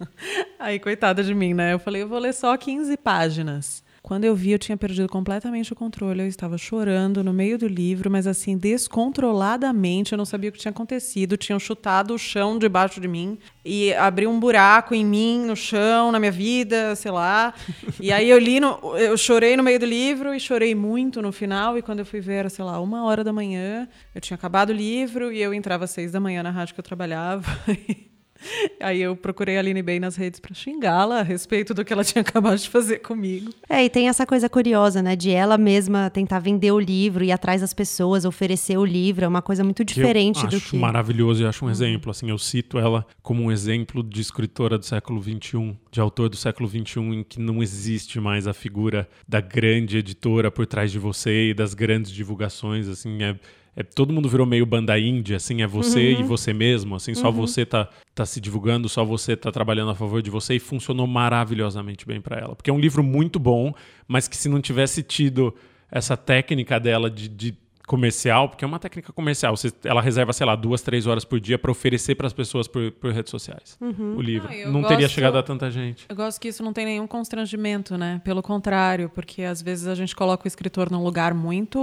aí, 0.61 0.79
coitada 0.79 1.25
de 1.25 1.35
mim, 1.35 1.55
né? 1.55 1.73
Eu 1.73 1.79
falei: 1.79 2.03
eu 2.03 2.09
vou 2.09 2.19
ler 2.19 2.35
só 2.35 2.55
15 2.57 2.95
páginas. 2.99 3.83
Quando 4.03 4.25
eu 4.25 4.35
vi, 4.35 4.53
eu 4.53 4.59
tinha 4.59 4.77
perdido 4.77 5.09
completamente 5.09 5.73
o 5.73 5.77
controle. 5.77 6.23
Eu 6.23 6.27
estava 6.27 6.57
chorando 6.57 7.23
no 7.23 7.33
meio 7.33 7.59
do 7.59 7.69
livro, 7.69 8.11
mas 8.11 8.27
assim, 8.27 8.57
descontroladamente. 8.57 10.13
Eu 10.13 10.19
não 10.19 10.25
sabia 10.25 10.49
o 10.49 10.53
que 10.53 10.59
tinha 10.59 10.71
acontecido. 10.71 11.37
Tinham 11.37 11.59
chutado 11.59 12.15
o 12.15 12.19
chão 12.19 12.59
debaixo 12.59 13.01
de 13.01 13.07
mim 13.07 13.39
e 13.65 13.93
abriu 13.95 14.31
um 14.31 14.41
buraco 14.41 14.95
em 14.95 15.05
mim, 15.05 15.45
no 15.45 15.55
chão, 15.55 16.11
na 16.11 16.19
minha 16.19 16.33
vida, 16.33 16.97
sei 16.97 17.11
lá. 17.11 17.53
E 18.01 18.11
aí 18.11 18.29
eu 18.29 18.39
li, 18.39 18.59
no, 18.59 18.97
eu 18.97 19.17
chorei 19.17 19.57
no 19.57 19.63
meio 19.63 19.79
do 19.79 19.87
livro 19.87 20.35
e 20.35 20.41
chorei 20.41 20.75
muito 20.75 21.21
no 21.21 21.31
final. 21.31 21.77
E 21.77 21.83
quando 21.83 21.99
eu 21.99 22.07
fui 22.07 22.21
ver, 22.21 22.35
era, 22.35 22.49
sei 22.49 22.65
lá, 22.65 22.81
uma 22.81 23.05
hora 23.05 23.23
da 23.23 23.33
manhã. 23.33 23.87
Eu 24.15 24.21
tinha 24.21 24.35
acabado 24.35 24.71
o 24.71 24.75
livro 24.75 25.31
e 25.31 25.41
eu 25.41 25.53
entrava 25.53 25.85
às 25.85 25.91
seis 25.91 26.11
da 26.11 26.19
manhã 26.19 26.43
na 26.43 26.51
rádio 26.51 26.75
que 26.75 26.81
eu 26.81 26.85
trabalhava. 26.85 27.47
Aí 28.81 29.01
eu 29.01 29.17
procurei 29.17 29.57
a 29.57 29.61
Aline 29.61 29.83
Bay 29.83 30.01
nas 30.01 30.17
redes 30.17 30.41
para 30.41 30.55
xingá-la 30.55 31.21
a 31.21 31.23
respeito 31.23 31.75
do 31.75 31.85
que 31.85 31.93
ela 31.93 32.03
tinha 32.05 32.23
acabado 32.23 32.59
de 32.59 32.69
fazer 32.69 32.99
comigo. 32.99 33.53
É, 33.69 33.85
e 33.85 33.91
tem 33.91 34.09
essa 34.09 34.27
coisa 34.27 34.49
curiosa, 34.49 35.03
né? 35.03 35.15
De 35.17 35.31
ela 35.31 35.59
mesma 35.59 36.11
tentar 36.11 36.39
vender 36.39 36.73
o 36.73 36.79
livro, 36.79 37.25
ir 37.25 37.33
atrás 37.33 37.61
das 37.61 37.75
pessoas, 37.75 38.25
oferecer 38.25 38.79
o 38.79 38.85
livro. 38.85 39.25
É 39.25 39.29
uma 39.29 39.43
coisa 39.43 39.63
muito 39.63 39.85
diferente 39.85 40.47
do 40.47 40.61
que. 40.61 40.77
Acho 40.77 40.77
maravilhoso 40.77 41.43
e 41.43 41.47
acho 41.47 41.65
um 41.65 41.69
uhum. 41.69 41.73
exemplo. 41.73 42.11
Assim, 42.11 42.31
eu 42.31 42.39
cito 42.39 42.79
ela 42.79 43.07
como 43.23 43.43
um 43.43 43.53
exemplo 43.53 44.03
de 44.03 44.21
escritora 44.21 44.79
do 44.79 44.85
século 44.85 45.23
XXI, 45.23 45.77
de 45.91 46.01
autor 46.01 46.29
do 46.29 46.37
século 46.37 46.69
XXI, 46.69 47.01
em 47.01 47.23
que 47.23 47.41
não 47.41 47.63
existe 47.63 48.21
mais 48.21 48.47
a 48.47 48.55
figura 48.55 49.09
da 49.29 49.41
grande 49.41 49.99
editora 49.99 50.51
por 50.51 50.67
trás 50.67 50.91
de 50.91 50.99
você 50.99 51.51
e 51.51 51.55
das 51.55 51.75
grandes 51.75 52.11
divulgações. 52.11 52.89
Assim, 52.89 53.23
é 53.23 53.37
é, 53.77 53.83
todo 53.83 54.13
mundo 54.13 54.29
virou 54.29 54.47
meio 54.47 54.67
banda 54.67 54.99
índia, 54.99 55.37
assim, 55.37 55.63
é 55.63 55.67
você 55.67 56.15
uhum. 56.15 56.21
e 56.21 56.23
você 56.25 56.53
mesmo, 56.53 56.97
assim, 56.97 57.15
só 57.15 57.29
uhum. 57.29 57.33
você 57.33 57.65
tá, 57.65 57.89
tá 58.15 58.27
se 58.27 58.41
divulgando, 58.41 58.89
só 58.89 59.05
você 59.05 59.37
tá 59.37 59.51
trabalhando 59.53 59.91
a 59.91 59.95
favor 59.95 60.21
de 60.21 60.31
você 60.31 60.55
e 60.55 60.61
funcionou 60.61 61.07
maravilhosamente 61.07 62.07
bem 62.07 62.21
para 62.21 62.39
ela. 62.39 62.57
Porque 62.57 62.71
é 62.71 62.73
um 62.73 62.81
livro 62.81 63.03
muito 63.03 63.39
bom, 63.39 63.73
mas 64.09 64.27
que 64.27 64.37
se 64.37 64.49
não 64.49 64.61
tivesse 64.61 65.03
tido 65.03 65.55
essa 65.91 66.17
técnica 66.17 66.79
dela 66.79 67.11
de, 67.11 67.29
de 67.29 67.55
comercial, 67.91 68.49
porque 68.49 68.65
é 68.65 68.69
uma 68.69 68.79
técnica 68.79 69.13
comercial. 69.13 69.57
Você, 69.57 69.73
ela 69.85 70.01
reserva, 70.01 70.33
sei 70.33 70.47
lá, 70.47 70.55
duas, 70.55 70.81
três 70.81 71.09
horas 71.09 71.25
por 71.25 71.41
dia 71.41 71.59
para 71.59 71.73
oferecer 71.73 72.15
para 72.15 72.29
as 72.29 72.33
pessoas 72.33 72.69
por, 72.69 72.93
por, 72.93 73.11
redes 73.13 73.33
sociais 73.33 73.77
Uhum. 73.81 74.15
o 74.17 74.23
livro. 74.23 74.49
Não, 74.67 74.73
Não, 74.75 74.81
eu 74.83 74.87
teria 74.87 75.07
gosto- 75.07 75.15
chegado 75.17 75.37
a 75.37 75.43
tanta 75.43 75.69
gente. 75.73 76.07
Eu 76.09 76.15
gosto 76.15 76.41
que 76.41 76.47
isso 76.47 76.63
não 76.63 76.73
tem 76.73 76.85
nenhum 76.87 77.07
constrangimento, 77.09 77.99
né? 77.99 78.21
Pelo 78.25 78.43
contrário, 78.43 79.11
porque 79.13 79.43
às 79.43 79.61
vezes 79.61 79.89
a 79.89 79.95
gente 79.97 80.15
coloca 80.15 80.45
o 80.45 80.49
escritor 80.49 80.89
num 80.91 81.03
lugar 81.03 81.35
muito. 81.35 81.81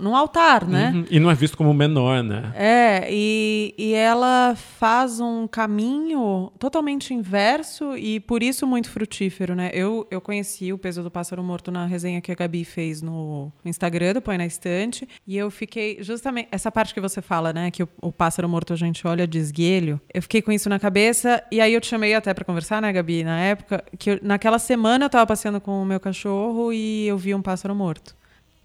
num 0.00 0.16
altar, 0.16 0.66
né? 0.66 0.92
Uhum. 0.94 1.04
E 1.10 1.20
não 1.20 1.30
é 1.30 1.34
visto 1.34 1.58
como 1.58 1.74
menor, 1.74 2.22
né? 2.22 2.52
É, 2.56 3.08
e, 3.10 3.74
e 3.76 3.92
ela 3.92 4.54
faz 4.56 5.20
um 5.20 5.46
caminho 5.46 6.50
totalmente 6.58 7.12
inverso 7.12 7.96
e 7.98 8.18
por 8.20 8.42
isso 8.42 8.66
muito 8.66 8.88
frutífero, 8.88 9.54
né? 9.54 9.70
Eu, 9.74 10.06
eu 10.10 10.20
conheci 10.20 10.72
o 10.72 10.78
Peso 10.78 11.02
do 11.02 11.10
Pássaro 11.10 11.42
Morto 11.42 11.70
na 11.70 11.84
resenha 11.84 12.20
que 12.20 12.32
a 12.32 12.34
Gabi 12.34 12.64
fez 12.64 13.02
no 13.02 13.52
Instagram, 13.64 14.14
do 14.14 14.22
Põe 14.22 14.38
na 14.38 14.46
Estante, 14.46 15.06
e 15.26 15.36
eu 15.36 15.49
fiquei 15.50 15.98
justamente... 16.02 16.48
Essa 16.52 16.70
parte 16.70 16.92
que 16.94 17.00
você 17.00 17.20
fala, 17.22 17.52
né? 17.52 17.70
Que 17.70 17.82
o, 17.82 17.88
o 18.02 18.12
Pássaro 18.12 18.48
Morto 18.48 18.72
a 18.72 18.76
gente 18.76 19.06
olha 19.06 19.26
de 19.26 19.38
esguelho. 19.38 20.00
Eu 20.12 20.22
fiquei 20.22 20.40
com 20.42 20.52
isso 20.52 20.68
na 20.68 20.78
cabeça 20.78 21.42
e 21.50 21.60
aí 21.60 21.72
eu 21.74 21.80
te 21.80 21.86
chamei 21.86 22.14
até 22.14 22.32
pra 22.34 22.44
conversar, 22.44 22.80
né, 22.82 22.92
Gabi? 22.92 23.24
Na 23.24 23.38
época, 23.40 23.84
que 23.98 24.10
eu- 24.10 24.18
naquela 24.22 24.58
semana 24.58 25.04
eu 25.06 25.10
tava 25.10 25.26
passeando 25.26 25.60
com 25.60 25.82
o 25.82 25.84
meu 25.86 26.00
cachorro 26.00 26.72
e 26.72 27.06
eu 27.06 27.16
vi 27.18 27.34
um 27.34 27.42
pássaro 27.42 27.74
morto 27.74 28.14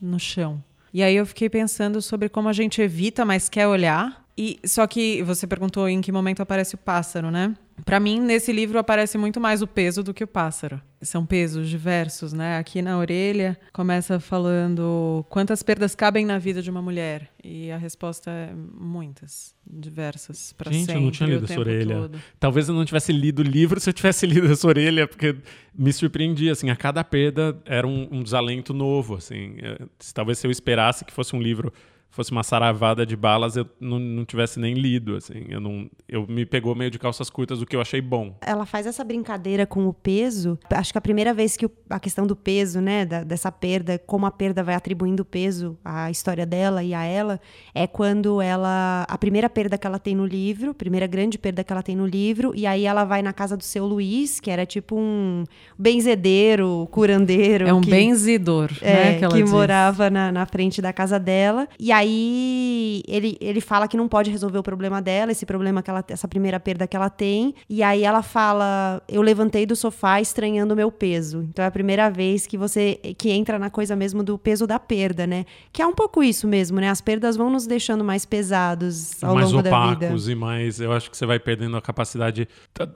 no 0.01 0.19
chão. 0.19 0.63
E 0.93 1.03
aí 1.03 1.15
eu 1.15 1.25
fiquei 1.25 1.49
pensando 1.49 2.01
sobre 2.01 2.29
como 2.29 2.47
a 2.47 2.53
gente 2.53 2.81
evita, 2.81 3.25
mas 3.25 3.49
quer 3.49 3.67
olhar. 3.67 4.23
E 4.37 4.59
só 4.65 4.85
que 4.87 5.21
você 5.23 5.45
perguntou 5.47 5.87
em 5.87 6.01
que 6.01 6.11
momento 6.11 6.41
aparece 6.41 6.75
o 6.75 6.77
pássaro, 6.77 7.31
né? 7.31 7.53
Pra 7.83 7.99
mim, 7.99 8.19
nesse 8.21 8.53
livro 8.53 8.79
aparece 8.79 9.17
muito 9.17 9.39
mais 9.39 9.61
o 9.61 9.67
peso 9.67 10.01
do 10.01 10.13
que 10.13 10.23
o 10.23 10.27
pássaro. 10.27 10.81
São 11.01 11.25
pesos 11.25 11.69
diversos, 11.69 12.31
né? 12.31 12.57
Aqui 12.57 12.81
na 12.81 12.97
orelha 12.97 13.57
começa 13.73 14.19
falando 14.19 15.25
quantas 15.29 15.61
perdas 15.61 15.93
cabem 15.93 16.25
na 16.25 16.39
vida 16.39 16.61
de 16.61 16.69
uma 16.71 16.81
mulher. 16.81 17.29
E 17.43 17.69
a 17.69 17.77
resposta 17.77 18.31
é 18.31 18.53
muitas, 18.55 19.53
diversas, 19.67 20.55
Gente, 20.67 20.85
sempre. 20.85 20.95
eu 20.95 21.01
não 21.01 21.11
tinha 21.11 21.29
lido 21.29 21.45
essa 21.45 21.59
orelha. 21.59 21.95
todo. 21.95 22.21
Talvez 22.39 22.69
eu 22.69 22.73
não 22.73 22.85
tivesse 22.85 23.11
lido 23.11 23.39
o 23.39 23.43
livro 23.43 23.77
se 23.81 23.89
eu 23.89 23.93
tivesse 23.93 24.25
lido 24.25 24.51
essa 24.51 24.65
orelha, 24.67 25.05
porque 25.07 25.35
me 25.77 25.91
surpreendia, 25.91 26.53
assim, 26.53 26.69
a 26.69 26.75
cada 26.75 27.03
perda 27.03 27.59
era 27.65 27.85
um, 27.85 28.07
um 28.09 28.23
desalento 28.23 28.73
novo, 28.73 29.15
assim. 29.15 29.57
É, 29.61 29.77
talvez 30.13 30.39
se 30.39 30.47
eu 30.47 30.51
esperasse 30.51 31.03
que 31.05 31.13
fosse 31.13 31.35
um 31.35 31.41
livro, 31.41 31.71
fosse 32.09 32.31
uma 32.31 32.43
saravada 32.43 33.05
de 33.05 33.13
balas, 33.13 33.57
eu 33.57 33.67
não, 33.77 33.99
não 33.99 34.23
tivesse 34.23 34.57
nem 34.57 34.73
lido, 34.73 35.17
assim. 35.17 35.43
Eu 35.49 35.59
não, 35.59 35.89
eu 36.07 36.25
me 36.25 36.45
pegou 36.45 36.73
meio 36.73 36.89
de 36.89 36.97
calças 36.97 37.29
curtas, 37.29 37.61
o 37.61 37.65
que 37.65 37.75
eu 37.75 37.81
achei 37.81 37.99
bom. 37.99 38.33
Ela 38.39 38.65
faz 38.65 38.85
essa 38.87 39.03
brincadeira 39.03 39.65
com 39.65 39.85
o 39.85 39.93
peso. 39.93 40.57
Acho 40.71 40.93
que 40.93 40.97
a 40.97 41.01
primeira 41.01 41.33
vez 41.33 41.57
que 41.57 41.65
o- 41.65 41.71
a 41.89 41.99
questão 41.99 42.25
do 42.25 42.33
peso, 42.33 42.79
né, 42.79 43.03
da- 43.05 43.25
dessa 43.25 43.51
perda, 43.51 43.99
como 43.99 44.25
a 44.25 44.31
perda 44.31 44.63
vai 44.63 44.75
atribuindo 44.75 45.25
peso 45.25 45.77
à 45.83 46.09
história 46.09 46.45
dela 46.45 46.81
e 46.85 46.93
a 46.93 47.03
ela, 47.03 47.37
é 47.73 47.85
quando 47.85 48.41
ela. 48.41 49.05
A 49.09 49.17
primeira 49.17 49.49
perda 49.49 49.77
que 49.77 49.85
ela 49.85 49.99
tem 49.99 50.15
no 50.15 50.25
livro, 50.25 50.71
a 50.71 50.73
primeira 50.73 51.07
grande 51.07 51.37
perda 51.37 51.65
que 51.65 51.73
ela 51.73 51.83
tem 51.83 51.97
no 51.97 52.05
livro, 52.07 52.53
e 52.55 52.65
aí 52.65 52.85
ela 52.85 53.03
vai 53.03 53.21
na 53.21 53.33
casa 53.33 53.57
do 53.57 53.63
seu 53.63 53.85
Luiz, 53.85 54.39
que 54.39 54.49
era 54.49 54.65
tipo 54.65 54.95
um 54.97 55.43
benzedeiro, 55.77 56.87
curandeiro. 56.91 57.67
É 57.67 57.73
um 57.73 57.81
que- 57.81 57.89
benzidor, 57.89 58.71
é, 58.81 58.93
né? 58.93 59.17
que, 59.17 59.25
ela 59.25 59.35
diz. 59.35 59.49
morava 59.51 60.09
na, 60.09 60.31
na 60.31 60.45
frente 60.45 60.81
da 60.81 60.93
casa 60.93 61.19
dela. 61.19 61.67
E 61.79 61.91
aí 61.95 63.03
ele, 63.07 63.37
ele 63.39 63.61
fala 63.61 63.87
que 63.87 63.97
não 63.97 64.07
pode 64.07 64.29
resolver 64.29 64.57
o 64.57 64.63
problema 64.63 65.01
dela, 65.01 65.31
esse 65.31 65.45
problema 65.45 65.81
que 65.81 65.89
ela, 65.89 66.03
essa 66.07 66.27
primeira 66.27 66.59
perda 66.59 66.87
que 66.87 66.95
ela 66.95 67.09
tem. 67.09 67.55
E 67.69 67.81
aí 67.81 68.03
ela 68.03 68.21
fala: 68.21 69.01
Eu 69.07 69.21
levantei 69.21 69.65
do 69.65 69.75
sofá 69.75 70.19
estranhando 70.21 70.73
o 70.73 70.77
meu 70.77 70.91
peso. 70.91 71.43
Então 71.49 71.63
é 71.63 71.67
a 71.67 71.71
primeira 71.71 72.09
vez 72.09 72.45
que 72.45 72.57
você 72.57 72.95
que 73.17 73.31
entra 73.31 73.57
na 73.57 73.69
coisa 73.69 73.95
mesmo 73.95 74.23
do 74.23 74.37
peso 74.37 74.67
da 74.67 74.79
perda, 74.79 75.25
né? 75.25 75.45
Que 75.71 75.81
é 75.81 75.87
um 75.87 75.93
pouco 75.93 76.23
isso 76.23 76.47
mesmo, 76.47 76.79
né? 76.79 76.89
As 76.89 77.01
perdas 77.01 77.35
vão 77.35 77.49
nos 77.49 77.65
deixando 77.65 78.03
mais 78.03 78.25
pesados 78.25 79.23
ao 79.23 79.35
mais 79.35 79.51
longo 79.51 79.63
da 79.63 79.89
vida. 79.89 80.05
opacos 80.05 80.29
e 80.29 80.35
mais. 80.35 80.79
Eu 80.79 80.91
acho 80.91 81.09
que 81.09 81.17
você 81.17 81.25
vai 81.25 81.39
perdendo 81.39 81.77
a 81.77 81.81
capacidade. 81.81 82.47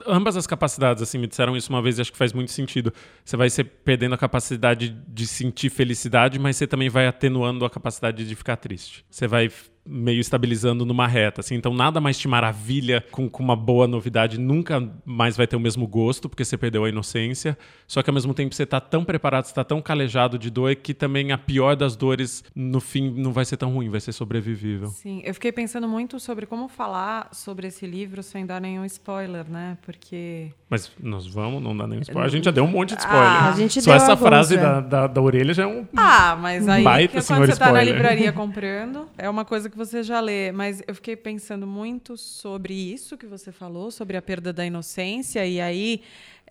Ambas 0.06 0.36
as 0.36 0.46
capacidades, 0.46 1.02
assim, 1.02 1.18
me 1.18 1.26
disseram 1.26 1.56
isso 1.56 1.70
uma 1.70 1.82
vez 1.82 1.98
e 1.98 2.00
acho 2.02 2.12
que 2.12 2.18
faz 2.18 2.32
muito 2.32 2.50
sentido. 2.50 2.92
Você 3.24 3.36
vai 3.36 3.48
ser 3.50 3.64
perdendo 3.64 4.14
a 4.14 4.18
capacidade 4.18 4.94
de 5.08 5.26
sentir 5.26 5.70
felicidade, 5.70 6.38
mas 6.38 6.56
você 6.56 6.66
também 6.66 6.88
vai 6.88 7.06
atenuando 7.06 7.64
a 7.64 7.70
capacidade 7.70 8.26
de 8.26 8.34
ficar 8.34 8.56
triste. 8.56 8.89
Você 9.08 9.26
vai 9.26 9.50
meio 9.90 10.20
estabilizando 10.20 10.84
numa 10.86 11.06
reta, 11.06 11.40
assim. 11.40 11.56
Então 11.56 11.74
nada 11.74 12.00
mais 12.00 12.16
te 12.16 12.28
maravilha 12.28 13.04
com, 13.10 13.28
com 13.28 13.42
uma 13.42 13.56
boa 13.56 13.88
novidade, 13.88 14.38
nunca 14.38 14.88
mais 15.04 15.36
vai 15.36 15.46
ter 15.46 15.56
o 15.56 15.60
mesmo 15.60 15.86
gosto, 15.86 16.28
porque 16.28 16.44
você 16.44 16.56
perdeu 16.56 16.84
a 16.84 16.88
inocência. 16.88 17.58
Só 17.86 18.02
que 18.02 18.08
ao 18.08 18.14
mesmo 18.14 18.32
tempo 18.32 18.54
você 18.54 18.64
tá 18.64 18.80
tão 18.80 19.04
preparado, 19.04 19.44
você 19.44 19.54
tá 19.54 19.64
tão 19.64 19.82
calejado 19.82 20.38
de 20.38 20.48
dor 20.48 20.76
que 20.76 20.94
também 20.94 21.32
a 21.32 21.38
pior 21.38 21.74
das 21.74 21.96
dores, 21.96 22.44
no 22.54 22.80
fim, 22.80 23.10
não 23.10 23.32
vai 23.32 23.44
ser 23.44 23.56
tão 23.56 23.72
ruim, 23.72 23.88
vai 23.88 24.00
ser 24.00 24.12
sobrevivível. 24.12 24.88
Sim, 24.88 25.22
eu 25.24 25.34
fiquei 25.34 25.50
pensando 25.50 25.88
muito 25.88 26.20
sobre 26.20 26.46
como 26.46 26.68
falar 26.68 27.28
sobre 27.32 27.66
esse 27.66 27.86
livro 27.86 28.22
sem 28.22 28.46
dar 28.46 28.60
nenhum 28.60 28.84
spoiler, 28.84 29.44
né? 29.50 29.76
Porque. 29.82 30.52
Mas 30.68 30.90
nós 31.02 31.26
vamos, 31.26 31.60
não 31.60 31.76
dá 31.76 31.86
nenhum 31.86 32.02
spoiler. 32.02 32.24
A 32.24 32.30
gente 32.30 32.44
já 32.44 32.50
deu 32.52 32.64
um 32.64 32.70
monte 32.70 32.94
de 32.94 33.00
spoiler. 33.00 33.26
Ah, 33.26 33.48
a 33.48 33.56
gente 33.56 33.80
Só 33.80 33.90
deu 33.90 33.96
essa 33.96 34.12
alguns, 34.12 34.28
frase 34.28 34.54
é. 34.54 34.58
da, 34.58 34.80
da, 34.80 35.06
da 35.08 35.20
orelha 35.20 35.52
já 35.52 35.64
é 35.64 35.66
um. 35.66 35.86
Ah, 35.96 36.36
mas 36.40 36.68
aí 36.68 36.84
Baita 36.84 37.20
senhor 37.20 37.40
quando 37.40 37.52
você 37.52 37.58
tá 37.58 37.72
na 37.72 37.82
livraria 37.82 38.30
comprando, 38.32 39.08
é 39.18 39.28
uma 39.28 39.44
coisa 39.44 39.68
que 39.68 39.76
você 39.84 40.02
já 40.02 40.20
lê. 40.20 40.52
Mas 40.52 40.82
eu 40.86 40.94
fiquei 40.94 41.16
pensando 41.16 41.66
muito 41.66 42.16
sobre 42.16 42.74
isso 42.74 43.16
que 43.16 43.26
você 43.26 43.50
falou, 43.50 43.90
sobre 43.90 44.16
a 44.16 44.22
perda 44.22 44.52
da 44.52 44.64
inocência, 44.64 45.44
e 45.46 45.60
aí 45.60 46.02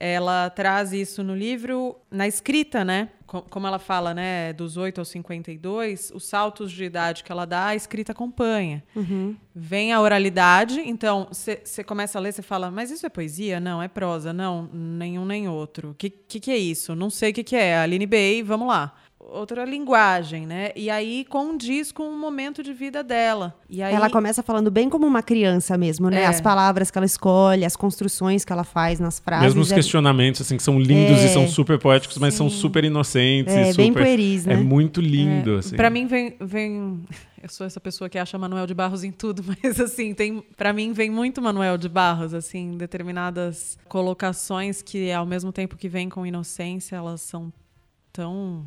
ela 0.02 0.50
traz 0.50 0.94
isso 0.94 1.22
no 1.24 1.36
livro, 1.36 1.98
na 2.10 2.26
escrita, 2.28 2.86
né? 2.86 3.10
Co- 3.28 3.42
Como 3.42 3.68
ela 3.68 3.78
fala, 3.78 4.14
né, 4.14 4.54
dos 4.54 4.78
8 4.78 5.00
aos 5.00 5.10
52, 5.10 6.12
os 6.16 6.24
saltos 6.24 6.72
de 6.72 6.86
idade 6.86 7.22
que 7.24 7.32
ela 7.32 7.46
dá, 7.46 7.68
a 7.68 7.76
escrita 7.76 8.14
acompanha. 8.14 8.82
Vem 9.54 9.92
a 9.92 10.00
oralidade, 10.00 10.80
então 10.86 11.28
você 11.30 11.84
começa 11.84 12.18
a 12.18 12.22
ler, 12.22 12.32
você 12.32 12.42
fala, 12.42 12.72
mas 12.72 12.92
isso 12.92 13.06
é 13.06 13.10
poesia? 13.10 13.60
Não, 13.60 13.84
é 13.84 13.90
prosa. 13.90 14.32
Não, 14.32 14.70
nenhum 14.74 15.26
nem 15.26 15.50
outro. 15.50 15.90
O 15.92 15.94
que, 15.94 16.10
que, 16.10 16.40
que 16.40 16.50
é 16.52 16.58
isso? 16.58 16.96
Não 16.96 17.10
sei 17.10 17.32
o 17.32 17.34
que, 17.34 17.44
que 17.44 17.56
é. 17.58 17.78
Aline 17.78 18.06
Bey, 18.08 18.42
vamos 18.42 18.70
lá. 18.70 18.96
Outra 19.32 19.64
linguagem, 19.66 20.46
né? 20.46 20.72
E 20.76 20.90
aí 20.90 21.26
condiz 21.30 21.92
com 21.92 22.04
o 22.04 22.18
momento 22.18 22.64
de 22.64 22.74
vida 22.74 23.04
dela. 23.04 23.56
E 23.70 23.82
aí, 23.82 23.94
Ela 23.94 24.10
começa 24.10 24.42
falando 24.42 24.72
bem 24.72 24.90
como 24.90 25.06
uma 25.06 25.22
criança 25.22 25.78
mesmo, 25.78 26.10
né? 26.10 26.22
É. 26.22 26.26
As 26.26 26.42
palavras 26.42 26.90
que 26.90 26.98
ela 26.98 27.06
escolhe, 27.06 27.64
as 27.64 27.76
construções 27.76 28.44
que 28.44 28.52
ela 28.52 28.64
faz 28.64 29.00
nas 29.00 29.20
frases. 29.20 29.46
Mesmo 29.46 29.62
os 29.62 29.72
é- 29.72 29.76
questionamentos, 29.76 30.42
assim, 30.42 30.58
que 30.58 30.64
são 30.64 30.80
lindos 30.80 31.20
É. 31.20 31.26
e 31.26 31.30
são 31.30 31.48
super 31.48 31.78
poéticos, 31.78 32.18
mas 32.18 32.34
são 32.34 32.50
super 32.50 32.84
inocentes. 32.84 33.54
É, 33.54 33.72
e 33.72 33.74
bem 33.76 33.88
super... 33.88 34.04
pueris, 34.04 34.46
né? 34.46 34.54
É 34.54 34.58
muito 34.58 35.00
lindo, 35.00 35.56
assim. 35.58 35.76
Pra 35.76 35.90
mim 35.90 36.08
vem, 36.08 36.36
vem. 36.40 37.02
Eu 37.42 37.48
sou 37.48 37.66
essa 37.66 37.80
pessoa 37.80 38.10
que 38.10 38.18
acha 38.18 38.38
Manuel 38.38 38.68
de 38.68 38.74
Barros 38.74 39.02
em 39.04 39.12
tudo, 39.12 39.44
mas 39.64 39.80
assim, 39.80 40.14
tem. 40.14 40.44
Para 40.58 40.74
mim 40.74 40.92
vem 40.92 41.10
muito 41.10 41.42
Manuel 41.42 41.78
de 41.78 41.88
Barros, 41.88 42.34
assim, 42.34 42.76
determinadas 42.78 43.78
colocações 43.88 44.82
que, 44.82 45.12
ao 45.12 45.26
mesmo 45.26 45.52
tempo 45.52 45.78
que 45.78 45.88
vêm 45.88 46.10
com 46.10 46.26
inocência, 46.26 46.96
elas 46.98 47.22
são 47.22 47.54
tão 48.12 48.66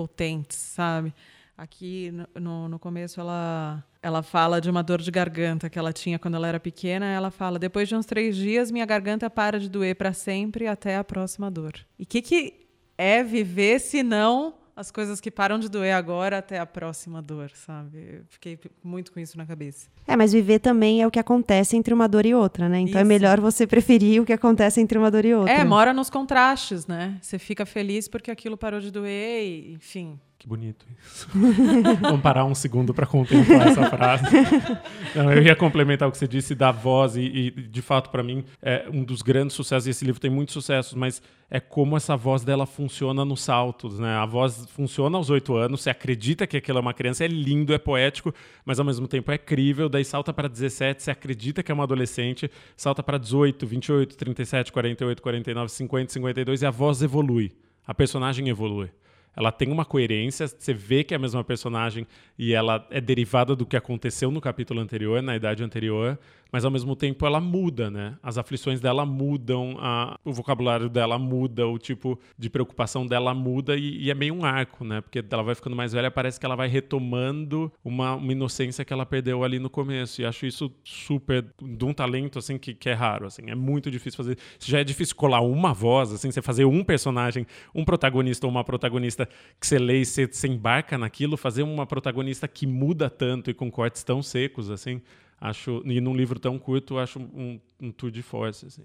potentes, 0.00 0.56
sabe? 0.56 1.12
Aqui 1.58 2.10
no- 2.34 2.68
no, 2.70 2.78
começo 2.78 3.20
ela. 3.20 3.84
Ela 4.02 4.22
fala 4.22 4.58
de 4.62 4.70
uma 4.70 4.82
dor 4.82 4.98
de 5.02 5.10
garganta 5.10 5.68
que 5.68 5.78
ela 5.78 5.92
tinha 5.92 6.18
quando 6.18 6.36
ela 6.36 6.48
era 6.48 6.58
pequena. 6.58 7.04
Ela 7.04 7.30
fala: 7.30 7.58
depois 7.58 7.86
de 7.86 7.94
uns 7.94 8.06
três 8.06 8.34
dias, 8.34 8.70
minha 8.70 8.86
garganta 8.86 9.28
para 9.28 9.60
de 9.60 9.68
doer 9.68 9.94
para 9.94 10.14
sempre 10.14 10.66
até 10.66 10.96
a 10.96 11.04
próxima 11.04 11.50
dor. 11.50 11.74
E 11.98 12.04
o 12.04 12.06
que, 12.06 12.22
que 12.22 12.66
é 12.96 13.22
viver 13.22 13.78
se 13.78 14.02
não 14.02 14.54
as 14.80 14.90
coisas 14.90 15.20
que 15.20 15.30
param 15.30 15.58
de 15.58 15.68
doer 15.68 15.94
agora 15.94 16.38
até 16.38 16.58
a 16.58 16.64
próxima 16.64 17.20
dor, 17.20 17.50
sabe? 17.54 17.98
Eu 17.98 18.24
fiquei 18.28 18.58
muito 18.82 19.12
com 19.12 19.20
isso 19.20 19.36
na 19.36 19.44
cabeça. 19.44 19.88
É, 20.06 20.16
mas 20.16 20.32
viver 20.32 20.58
também 20.58 21.02
é 21.02 21.06
o 21.06 21.10
que 21.10 21.18
acontece 21.18 21.76
entre 21.76 21.92
uma 21.92 22.08
dor 22.08 22.24
e 22.24 22.34
outra, 22.34 22.66
né? 22.68 22.80
Então 22.80 22.98
é 22.98 23.02
Isso. 23.02 23.08
melhor 23.08 23.40
você 23.40 23.66
preferir 23.66 24.22
o 24.22 24.24
que 24.24 24.32
acontece 24.32 24.80
entre 24.80 24.98
uma 24.98 25.10
dor 25.10 25.24
e 25.26 25.34
outra. 25.34 25.52
É, 25.52 25.64
mora 25.64 25.92
nos 25.92 26.08
contrastes, 26.08 26.86
né? 26.86 27.18
Você 27.20 27.38
fica 27.38 27.66
feliz 27.66 28.08
porque 28.08 28.30
aquilo 28.30 28.56
parou 28.56 28.80
de 28.80 28.90
doer 28.90 29.44
e, 29.44 29.72
enfim. 29.74 30.18
Que 30.40 30.48
bonito 30.48 30.86
isso. 30.98 31.28
Vamos 32.00 32.22
parar 32.22 32.46
um 32.46 32.54
segundo 32.54 32.94
para 32.94 33.04
contemplar 33.04 33.68
essa 33.68 33.90
frase. 33.90 34.24
Não, 35.14 35.30
eu 35.30 35.42
ia 35.42 35.54
complementar 35.54 36.08
o 36.08 36.10
que 36.10 36.16
você 36.16 36.26
disse 36.26 36.54
da 36.54 36.72
voz 36.72 37.14
e, 37.14 37.20
e, 37.20 37.50
de 37.50 37.82
fato, 37.82 38.08
para 38.08 38.22
mim, 38.22 38.42
é 38.62 38.88
um 38.90 39.04
dos 39.04 39.20
grandes 39.20 39.54
sucessos. 39.54 39.86
E 39.86 39.90
esse 39.90 40.02
livro 40.02 40.18
tem 40.18 40.30
muitos 40.30 40.54
sucessos, 40.54 40.94
mas 40.94 41.20
é 41.50 41.60
como 41.60 41.94
essa 41.94 42.16
voz 42.16 42.42
dela 42.42 42.64
funciona 42.64 43.22
nos 43.22 43.42
saltos, 43.42 43.98
né? 43.98 44.14
A 44.14 44.24
voz 44.24 44.64
funciona 44.70 45.18
aos 45.18 45.28
oito 45.28 45.54
anos, 45.56 45.82
você 45.82 45.90
acredita 45.90 46.46
que 46.46 46.56
aquilo 46.56 46.78
é 46.78 46.80
uma 46.80 46.94
criança, 46.94 47.22
é 47.22 47.28
lindo, 47.28 47.74
é 47.74 47.78
poético, 47.78 48.34
mas 48.64 48.78
ao 48.78 48.86
mesmo 48.86 49.06
tempo 49.06 49.30
é 49.30 49.36
crível. 49.36 49.90
Daí 49.90 50.06
salta 50.06 50.32
para 50.32 50.48
17, 50.48 51.02
você 51.02 51.10
acredita 51.10 51.62
que 51.62 51.70
é 51.70 51.74
uma 51.74 51.84
adolescente, 51.84 52.50
salta 52.78 53.02
para 53.02 53.18
18, 53.18 53.66
28, 53.66 54.16
37, 54.16 54.72
48, 54.72 55.20
49, 55.20 55.70
50, 55.70 56.12
52 56.14 56.62
e 56.62 56.66
a 56.66 56.70
voz 56.70 57.02
evolui. 57.02 57.52
A 57.86 57.92
personagem 57.92 58.48
evolui 58.48 58.88
ela 59.36 59.52
tem 59.52 59.70
uma 59.70 59.84
coerência, 59.84 60.46
você 60.46 60.72
vê 60.74 61.04
que 61.04 61.14
é 61.14 61.16
a 61.16 61.20
mesma 61.20 61.44
personagem 61.44 62.06
e 62.38 62.52
ela 62.52 62.86
é 62.90 63.00
derivada 63.00 63.54
do 63.54 63.64
que 63.64 63.76
aconteceu 63.76 64.30
no 64.30 64.40
capítulo 64.40 64.80
anterior, 64.80 65.22
na 65.22 65.36
idade 65.36 65.62
anterior, 65.62 66.18
mas 66.52 66.64
ao 66.64 66.70
mesmo 66.70 66.96
tempo 66.96 67.26
ela 67.26 67.40
muda, 67.40 67.90
né? 67.90 68.16
As 68.22 68.38
aflições 68.38 68.80
dela 68.80 69.06
mudam, 69.06 69.76
a, 69.78 70.18
o 70.24 70.32
vocabulário 70.32 70.88
dela 70.88 71.18
muda, 71.18 71.66
o 71.66 71.78
tipo 71.78 72.18
de 72.38 72.50
preocupação 72.50 73.06
dela 73.06 73.32
muda 73.34 73.76
e, 73.76 74.04
e, 74.04 74.10
é 74.10 74.14
meio 74.14 74.34
um 74.34 74.44
arco, 74.44 74.84
né? 74.84 75.00
Porque 75.00 75.24
ela 75.30 75.42
vai 75.42 75.54
ficando 75.54 75.76
mais 75.76 75.92
velha, 75.92 76.10
parece 76.10 76.38
que 76.38 76.46
ela 76.46 76.56
vai 76.56 76.68
retomando 76.68 77.72
uma, 77.84 78.14
uma 78.14 78.32
inocência 78.32 78.84
que 78.84 78.92
ela 78.92 79.06
perdeu 79.06 79.44
ali 79.44 79.58
no 79.58 79.70
começo. 79.70 80.20
E 80.20 80.26
acho 80.26 80.46
isso 80.46 80.72
super 80.84 81.44
de 81.62 81.84
um 81.84 81.92
talento 81.92 82.38
assim 82.38 82.58
que, 82.58 82.74
que 82.74 82.88
é 82.88 82.94
raro, 82.94 83.26
assim. 83.26 83.42
É 83.48 83.54
muito 83.54 83.90
difícil 83.90 84.16
fazer. 84.16 84.38
Já 84.58 84.80
é 84.80 84.84
difícil 84.84 85.14
colar 85.14 85.40
uma 85.40 85.72
voz, 85.72 86.12
assim, 86.12 86.30
você 86.30 86.42
fazer 86.42 86.64
um 86.64 86.82
personagem, 86.82 87.46
um 87.74 87.84
protagonista 87.84 88.46
ou 88.46 88.50
uma 88.50 88.64
protagonista 88.64 89.28
que 89.58 89.66
você 89.66 89.78
lê 89.78 90.00
e 90.00 90.04
você, 90.04 90.26
você 90.26 90.48
embarca 90.48 90.98
naquilo, 90.98 91.36
fazer 91.36 91.62
uma 91.62 91.86
protagonista 91.86 92.48
que 92.48 92.66
muda 92.66 93.08
tanto 93.08 93.50
e 93.50 93.54
com 93.54 93.70
cortes 93.70 94.02
tão 94.02 94.22
secos, 94.22 94.70
assim, 94.70 95.00
acho, 95.40 95.82
e 95.84 96.00
num 96.00 96.14
livro 96.14 96.38
tão 96.38 96.58
curto, 96.58 96.98
acho 96.98 97.18
um, 97.18 97.58
um 97.80 97.90
tour 97.90 98.10
de 98.10 98.22
força, 98.22 98.66
assim. 98.66 98.82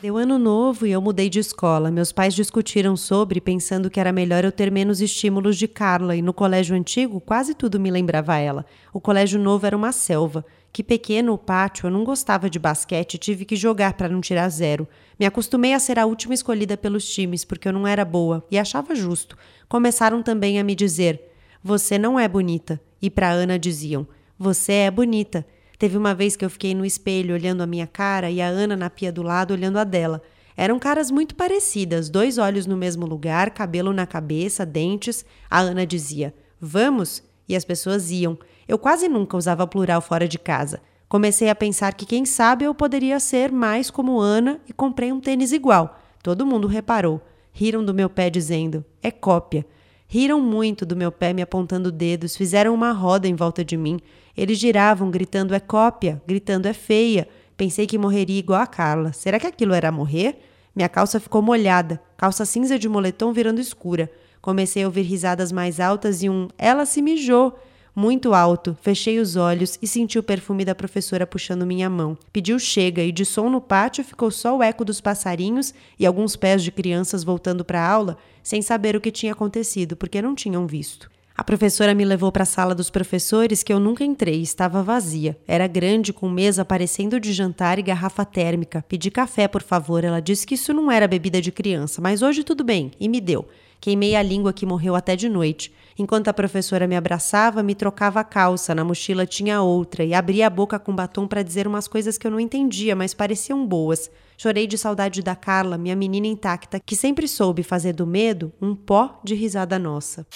Deu 0.00 0.16
ano 0.16 0.38
novo 0.38 0.86
e 0.86 0.90
eu 0.90 1.00
mudei 1.00 1.28
de 1.28 1.38
escola. 1.38 1.90
Meus 1.90 2.10
pais 2.10 2.34
discutiram 2.34 2.96
sobre, 2.96 3.40
pensando 3.40 3.90
que 3.90 4.00
era 4.00 4.10
melhor 4.10 4.44
eu 4.44 4.50
ter 4.50 4.70
menos 4.70 5.00
estímulos 5.00 5.56
de 5.56 5.68
Carla, 5.68 6.16
e 6.16 6.22
no 6.22 6.32
colégio 6.32 6.74
antigo 6.74 7.20
quase 7.20 7.54
tudo 7.54 7.78
me 7.78 7.90
lembrava 7.90 8.36
ela. 8.36 8.64
O 8.92 9.00
colégio 9.00 9.38
novo 9.38 9.66
era 9.66 9.76
uma 9.76 9.92
selva. 9.92 10.44
Que 10.72 10.82
pequeno 10.82 11.34
o 11.34 11.38
pátio, 11.38 11.86
eu 11.86 11.90
não 11.90 12.02
gostava 12.02 12.48
de 12.48 12.58
basquete, 12.58 13.18
tive 13.18 13.44
que 13.44 13.54
jogar 13.54 13.92
para 13.92 14.08
não 14.08 14.22
tirar 14.22 14.48
zero. 14.48 14.88
Me 15.20 15.26
acostumei 15.26 15.74
a 15.74 15.78
ser 15.78 15.98
a 15.98 16.06
última 16.06 16.32
escolhida 16.32 16.78
pelos 16.78 17.06
times, 17.06 17.44
porque 17.44 17.68
eu 17.68 17.72
não 17.72 17.86
era 17.86 18.06
boa, 18.06 18.44
e 18.50 18.58
achava 18.58 18.94
justo. 18.94 19.36
Começaram 19.68 20.22
também 20.22 20.58
a 20.58 20.64
me 20.64 20.74
dizer: 20.74 21.20
Você 21.62 21.98
não 21.98 22.18
é 22.18 22.26
bonita. 22.26 22.80
E 23.02 23.10
para 23.10 23.30
Ana 23.30 23.58
diziam: 23.58 24.06
Você 24.38 24.72
é 24.72 24.90
bonita. 24.90 25.46
Teve 25.82 25.98
uma 25.98 26.14
vez 26.14 26.36
que 26.36 26.44
eu 26.44 26.48
fiquei 26.48 26.76
no 26.76 26.84
espelho 26.84 27.34
olhando 27.34 27.60
a 27.60 27.66
minha 27.66 27.88
cara 27.88 28.30
e 28.30 28.40
a 28.40 28.46
Ana 28.46 28.76
na 28.76 28.88
pia 28.88 29.10
do 29.10 29.20
lado 29.20 29.52
olhando 29.52 29.80
a 29.80 29.82
dela. 29.82 30.22
Eram 30.56 30.78
caras 30.78 31.10
muito 31.10 31.34
parecidas, 31.34 32.08
dois 32.08 32.38
olhos 32.38 32.66
no 32.66 32.76
mesmo 32.76 33.04
lugar, 33.04 33.50
cabelo 33.50 33.92
na 33.92 34.06
cabeça, 34.06 34.64
dentes. 34.64 35.24
A 35.50 35.58
Ana 35.58 35.84
dizia: 35.84 36.32
Vamos? 36.60 37.20
E 37.48 37.56
as 37.56 37.64
pessoas 37.64 38.12
iam. 38.12 38.38
Eu 38.68 38.78
quase 38.78 39.08
nunca 39.08 39.36
usava 39.36 39.66
plural 39.66 40.00
fora 40.00 40.28
de 40.28 40.38
casa. 40.38 40.80
Comecei 41.08 41.48
a 41.48 41.54
pensar 41.56 41.94
que, 41.94 42.06
quem 42.06 42.24
sabe, 42.24 42.64
eu 42.64 42.72
poderia 42.76 43.18
ser 43.18 43.50
mais 43.50 43.90
como 43.90 44.20
Ana 44.20 44.60
e 44.68 44.72
comprei 44.72 45.10
um 45.10 45.18
tênis 45.18 45.50
igual. 45.50 45.98
Todo 46.22 46.46
mundo 46.46 46.68
reparou. 46.68 47.20
Riram 47.50 47.84
do 47.84 47.92
meu 47.92 48.08
pé 48.08 48.30
dizendo: 48.30 48.84
É 49.02 49.10
cópia. 49.10 49.66
Riram 50.06 50.40
muito 50.40 50.86
do 50.86 50.94
meu 50.94 51.10
pé 51.10 51.32
me 51.32 51.42
apontando 51.42 51.90
dedos, 51.90 52.36
fizeram 52.36 52.72
uma 52.72 52.92
roda 52.92 53.26
em 53.26 53.34
volta 53.34 53.64
de 53.64 53.76
mim. 53.76 53.98
Eles 54.36 54.58
giravam, 54.58 55.10
gritando 55.10 55.54
é 55.54 55.60
cópia, 55.60 56.22
gritando 56.26 56.66
é 56.66 56.72
feia. 56.72 57.28
Pensei 57.56 57.86
que 57.86 57.98
morreria 57.98 58.38
igual 58.38 58.60
a 58.60 58.66
Carla. 58.66 59.12
Será 59.12 59.38
que 59.38 59.46
aquilo 59.46 59.74
era 59.74 59.92
morrer? 59.92 60.38
Minha 60.74 60.88
calça 60.88 61.20
ficou 61.20 61.42
molhada, 61.42 62.00
calça 62.16 62.46
cinza 62.46 62.78
de 62.78 62.88
moletom 62.88 63.32
virando 63.32 63.60
escura. 63.60 64.10
Comecei 64.40 64.82
a 64.82 64.86
ouvir 64.86 65.02
risadas 65.02 65.52
mais 65.52 65.78
altas 65.78 66.22
e 66.22 66.30
um 66.30 66.48
ela 66.56 66.86
se 66.86 67.02
mijou. 67.02 67.58
Muito 67.94 68.32
alto, 68.32 68.74
fechei 68.80 69.18
os 69.18 69.36
olhos 69.36 69.78
e 69.82 69.86
senti 69.86 70.18
o 70.18 70.22
perfume 70.22 70.64
da 70.64 70.74
professora 70.74 71.26
puxando 71.26 71.66
minha 71.66 71.90
mão. 71.90 72.16
Pediu 72.32 72.58
chega 72.58 73.02
e 73.02 73.12
de 73.12 73.26
som 73.26 73.50
no 73.50 73.60
pátio 73.60 74.02
ficou 74.02 74.30
só 74.30 74.56
o 74.56 74.62
eco 74.62 74.82
dos 74.82 74.98
passarinhos 74.98 75.74
e 75.98 76.06
alguns 76.06 76.34
pés 76.34 76.62
de 76.62 76.72
crianças 76.72 77.22
voltando 77.22 77.66
para 77.66 77.82
a 77.82 77.86
aula, 77.86 78.16
sem 78.42 78.62
saber 78.62 78.96
o 78.96 79.00
que 79.00 79.10
tinha 79.10 79.32
acontecido, 79.32 79.94
porque 79.94 80.22
não 80.22 80.34
tinham 80.34 80.66
visto. 80.66 81.11
A 81.34 81.42
professora 81.42 81.94
me 81.94 82.04
levou 82.04 82.30
para 82.30 82.42
a 82.42 82.46
sala 82.46 82.74
dos 82.74 82.90
professores 82.90 83.62
que 83.62 83.72
eu 83.72 83.80
nunca 83.80 84.04
entrei, 84.04 84.42
estava 84.42 84.82
vazia. 84.82 85.36
Era 85.46 85.66
grande, 85.66 86.12
com 86.12 86.28
mesa 86.28 86.62
parecendo 86.62 87.18
de 87.18 87.32
jantar 87.32 87.78
e 87.78 87.82
garrafa 87.82 88.22
térmica. 88.22 88.84
Pedi 88.86 89.10
café, 89.10 89.48
por 89.48 89.62
favor. 89.62 90.04
Ela 90.04 90.20
disse 90.20 90.46
que 90.46 90.56
isso 90.56 90.74
não 90.74 90.92
era 90.92 91.08
bebida 91.08 91.40
de 91.40 91.50
criança, 91.50 92.02
mas 92.02 92.20
hoje 92.20 92.44
tudo 92.44 92.62
bem, 92.62 92.90
e 93.00 93.08
me 93.08 93.18
deu. 93.18 93.48
Queimei 93.80 94.14
a 94.14 94.22
língua 94.22 94.52
que 94.52 94.66
morreu 94.66 94.94
até 94.94 95.16
de 95.16 95.28
noite. 95.28 95.72
Enquanto 95.98 96.28
a 96.28 96.32
professora 96.32 96.86
me 96.86 96.96
abraçava, 96.96 97.62
me 97.62 97.74
trocava 97.74 98.20
a 98.20 98.24
calça, 98.24 98.74
na 98.74 98.84
mochila 98.84 99.26
tinha 99.26 99.60
outra, 99.60 100.04
e 100.04 100.14
abria 100.14 100.46
a 100.46 100.50
boca 100.50 100.78
com 100.78 100.94
batom 100.94 101.26
para 101.26 101.42
dizer 101.42 101.66
umas 101.66 101.86
coisas 101.86 102.16
que 102.16 102.26
eu 102.26 102.30
não 102.30 102.40
entendia, 102.40 102.96
mas 102.96 103.14
pareciam 103.14 103.66
boas. 103.66 104.10
Chorei 104.36 104.66
de 104.66 104.76
saudade 104.76 105.22
da 105.22 105.36
Carla, 105.36 105.78
minha 105.78 105.94
menina 105.94 106.26
intacta, 106.26 106.80
que 106.80 106.96
sempre 106.96 107.28
soube 107.28 107.62
fazer 107.62 107.92
do 107.92 108.06
medo 108.06 108.52
um 108.60 108.74
pó 108.74 109.20
de 109.22 109.34
risada 109.34 109.78
nossa. 109.78 110.26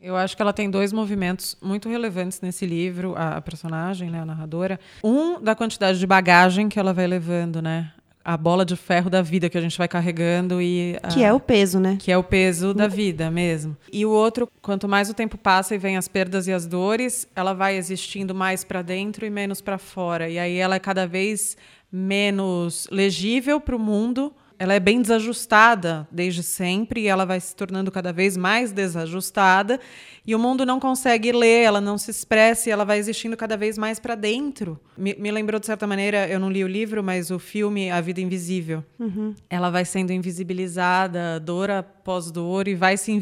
Eu 0.00 0.16
acho 0.16 0.34
que 0.34 0.42
ela 0.42 0.52
tem 0.52 0.70
dois 0.70 0.92
movimentos 0.92 1.56
muito 1.62 1.88
relevantes 1.88 2.40
nesse 2.40 2.66
livro, 2.66 3.14
a, 3.16 3.40
personagem, 3.40 4.10
né, 4.10 4.20
a 4.20 4.24
narradora. 4.24 4.80
Um, 5.02 5.40
da 5.40 5.54
quantidade 5.54 5.98
de 5.98 6.06
bagagem 6.06 6.68
que 6.68 6.78
ela 6.78 6.92
vai 6.92 7.06
levando, 7.06 7.62
né? 7.62 7.92
A 8.24 8.36
bola 8.36 8.64
de 8.64 8.76
ferro 8.76 9.10
da 9.10 9.20
vida 9.22 9.48
que 9.50 9.58
a 9.58 9.60
gente 9.60 9.76
vai 9.76 9.88
carregando 9.88 10.60
e. 10.60 10.96
A, 11.02 11.08
que 11.08 11.24
é 11.24 11.32
o 11.32 11.40
peso, 11.40 11.80
né? 11.80 11.96
Que 11.98 12.12
é 12.12 12.16
o 12.16 12.22
peso 12.22 12.72
da 12.72 12.86
vida 12.86 13.30
mesmo. 13.30 13.76
E 13.92 14.06
o 14.06 14.10
outro, 14.10 14.48
quanto 14.60 14.88
mais 14.88 15.10
o 15.10 15.14
tempo 15.14 15.36
passa 15.36 15.74
e 15.74 15.78
vem 15.78 15.96
as 15.96 16.08
perdas 16.08 16.46
e 16.46 16.52
as 16.52 16.66
dores, 16.66 17.26
ela 17.34 17.52
vai 17.52 17.76
existindo 17.76 18.34
mais 18.34 18.64
para 18.64 18.82
dentro 18.82 19.26
e 19.26 19.30
menos 19.30 19.60
para 19.60 19.78
fora. 19.78 20.28
E 20.28 20.38
aí 20.38 20.56
ela 20.56 20.76
é 20.76 20.80
cada 20.80 21.06
vez 21.06 21.56
menos 21.90 22.88
legível 22.90 23.60
para 23.60 23.76
o 23.76 23.78
mundo 23.78 24.32
ela 24.58 24.74
é 24.74 24.80
bem 24.80 25.00
desajustada 25.00 26.06
desde 26.10 26.42
sempre 26.42 27.02
e 27.02 27.06
ela 27.06 27.24
vai 27.24 27.40
se 27.40 27.54
tornando 27.54 27.90
cada 27.90 28.12
vez 28.12 28.36
mais 28.36 28.72
desajustada 28.72 29.80
e 30.26 30.34
o 30.34 30.38
mundo 30.38 30.64
não 30.64 30.78
consegue 30.78 31.32
ler, 31.32 31.62
ela 31.64 31.80
não 31.80 31.98
se 31.98 32.10
expressa 32.10 32.68
e 32.68 32.72
ela 32.72 32.84
vai 32.84 32.98
existindo 32.98 33.36
cada 33.36 33.56
vez 33.56 33.76
mais 33.76 33.98
para 33.98 34.14
dentro. 34.14 34.78
Me, 34.96 35.14
me, 35.14 35.30
lembrou 35.30 35.58
de 35.58 35.66
certa 35.66 35.86
maneira, 35.86 36.28
eu 36.28 36.38
não 36.38 36.50
li 36.50 36.62
o 36.62 36.68
livro, 36.68 37.02
mas 37.02 37.30
o 37.30 37.38
filme 37.38 37.90
A 37.90 38.00
Vida 38.00 38.20
Invisível. 38.20 38.84
Uhum. 38.98 39.34
Ela 39.50 39.70
vai 39.70 39.84
sendo 39.84 40.12
invisibilizada, 40.12 41.40
dor 41.40 41.70
após 41.70 42.30
dor 42.30 42.68
e 42.68 42.74
vai 42.74 42.96
se 42.96 43.12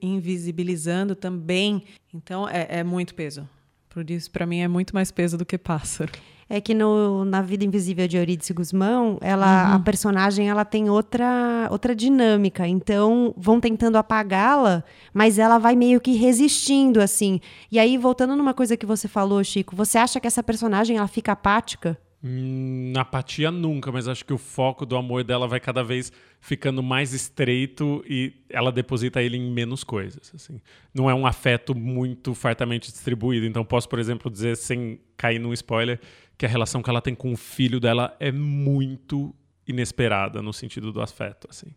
invisibilizando 0.00 1.14
também. 1.14 1.82
Então 2.14 2.48
é, 2.48 2.66
é 2.80 2.84
muito 2.84 3.14
peso. 3.14 3.48
Por 3.88 4.08
isso, 4.08 4.30
para 4.30 4.46
mim, 4.46 4.60
é 4.60 4.68
muito 4.68 4.94
mais 4.94 5.10
peso 5.10 5.36
do 5.36 5.44
que 5.44 5.58
pássaro 5.58 6.12
é 6.50 6.60
que 6.60 6.72
no, 6.72 7.24
na 7.24 7.42
Vida 7.42 7.64
Invisível 7.64 8.08
de 8.08 8.16
Eurídice 8.16 8.54
Guzmão, 8.54 9.18
ela, 9.20 9.68
uhum. 9.68 9.74
a 9.74 9.80
personagem 9.80 10.48
ela 10.48 10.64
tem 10.64 10.88
outra, 10.88 11.68
outra 11.70 11.94
dinâmica. 11.94 12.66
Então, 12.66 13.34
vão 13.36 13.60
tentando 13.60 13.96
apagá-la, 13.96 14.82
mas 15.12 15.38
ela 15.38 15.58
vai 15.58 15.76
meio 15.76 16.00
que 16.00 16.12
resistindo, 16.12 17.00
assim. 17.00 17.40
E 17.70 17.78
aí, 17.78 17.98
voltando 17.98 18.34
numa 18.34 18.54
coisa 18.54 18.76
que 18.76 18.86
você 18.86 19.06
falou, 19.06 19.44
Chico, 19.44 19.76
você 19.76 19.98
acha 19.98 20.18
que 20.18 20.26
essa 20.26 20.42
personagem 20.42 20.96
ela 20.96 21.08
fica 21.08 21.32
apática? 21.32 21.98
Hum, 22.24 22.94
apatia 22.96 23.48
nunca, 23.48 23.92
mas 23.92 24.08
acho 24.08 24.24
que 24.24 24.32
o 24.32 24.38
foco 24.38 24.84
do 24.84 24.96
amor 24.96 25.22
dela 25.22 25.46
vai 25.46 25.60
cada 25.60 25.84
vez 25.84 26.10
ficando 26.40 26.82
mais 26.82 27.12
estreito 27.12 28.02
e 28.08 28.32
ela 28.50 28.72
deposita 28.72 29.22
ele 29.22 29.36
em 29.36 29.52
menos 29.52 29.84
coisas. 29.84 30.32
Assim. 30.34 30.60
Não 30.92 31.08
é 31.08 31.14
um 31.14 31.26
afeto 31.26 31.76
muito 31.76 32.34
fartamente 32.34 32.90
distribuído. 32.90 33.46
Então, 33.46 33.64
posso, 33.64 33.88
por 33.88 34.00
exemplo, 34.00 34.30
dizer, 34.30 34.56
sem 34.56 34.98
cair 35.16 35.38
num 35.38 35.52
spoiler, 35.52 36.00
que 36.38 36.46
a 36.46 36.48
relação 36.48 36.80
que 36.80 36.88
ela 36.88 37.02
tem 37.02 37.14
com 37.14 37.32
o 37.32 37.36
filho 37.36 37.80
dela 37.80 38.16
é 38.20 38.30
muito 38.30 39.34
inesperada 39.66 40.40
no 40.40 40.52
sentido 40.52 40.92
do 40.92 41.00
afeto, 41.00 41.48
assim. 41.50 41.74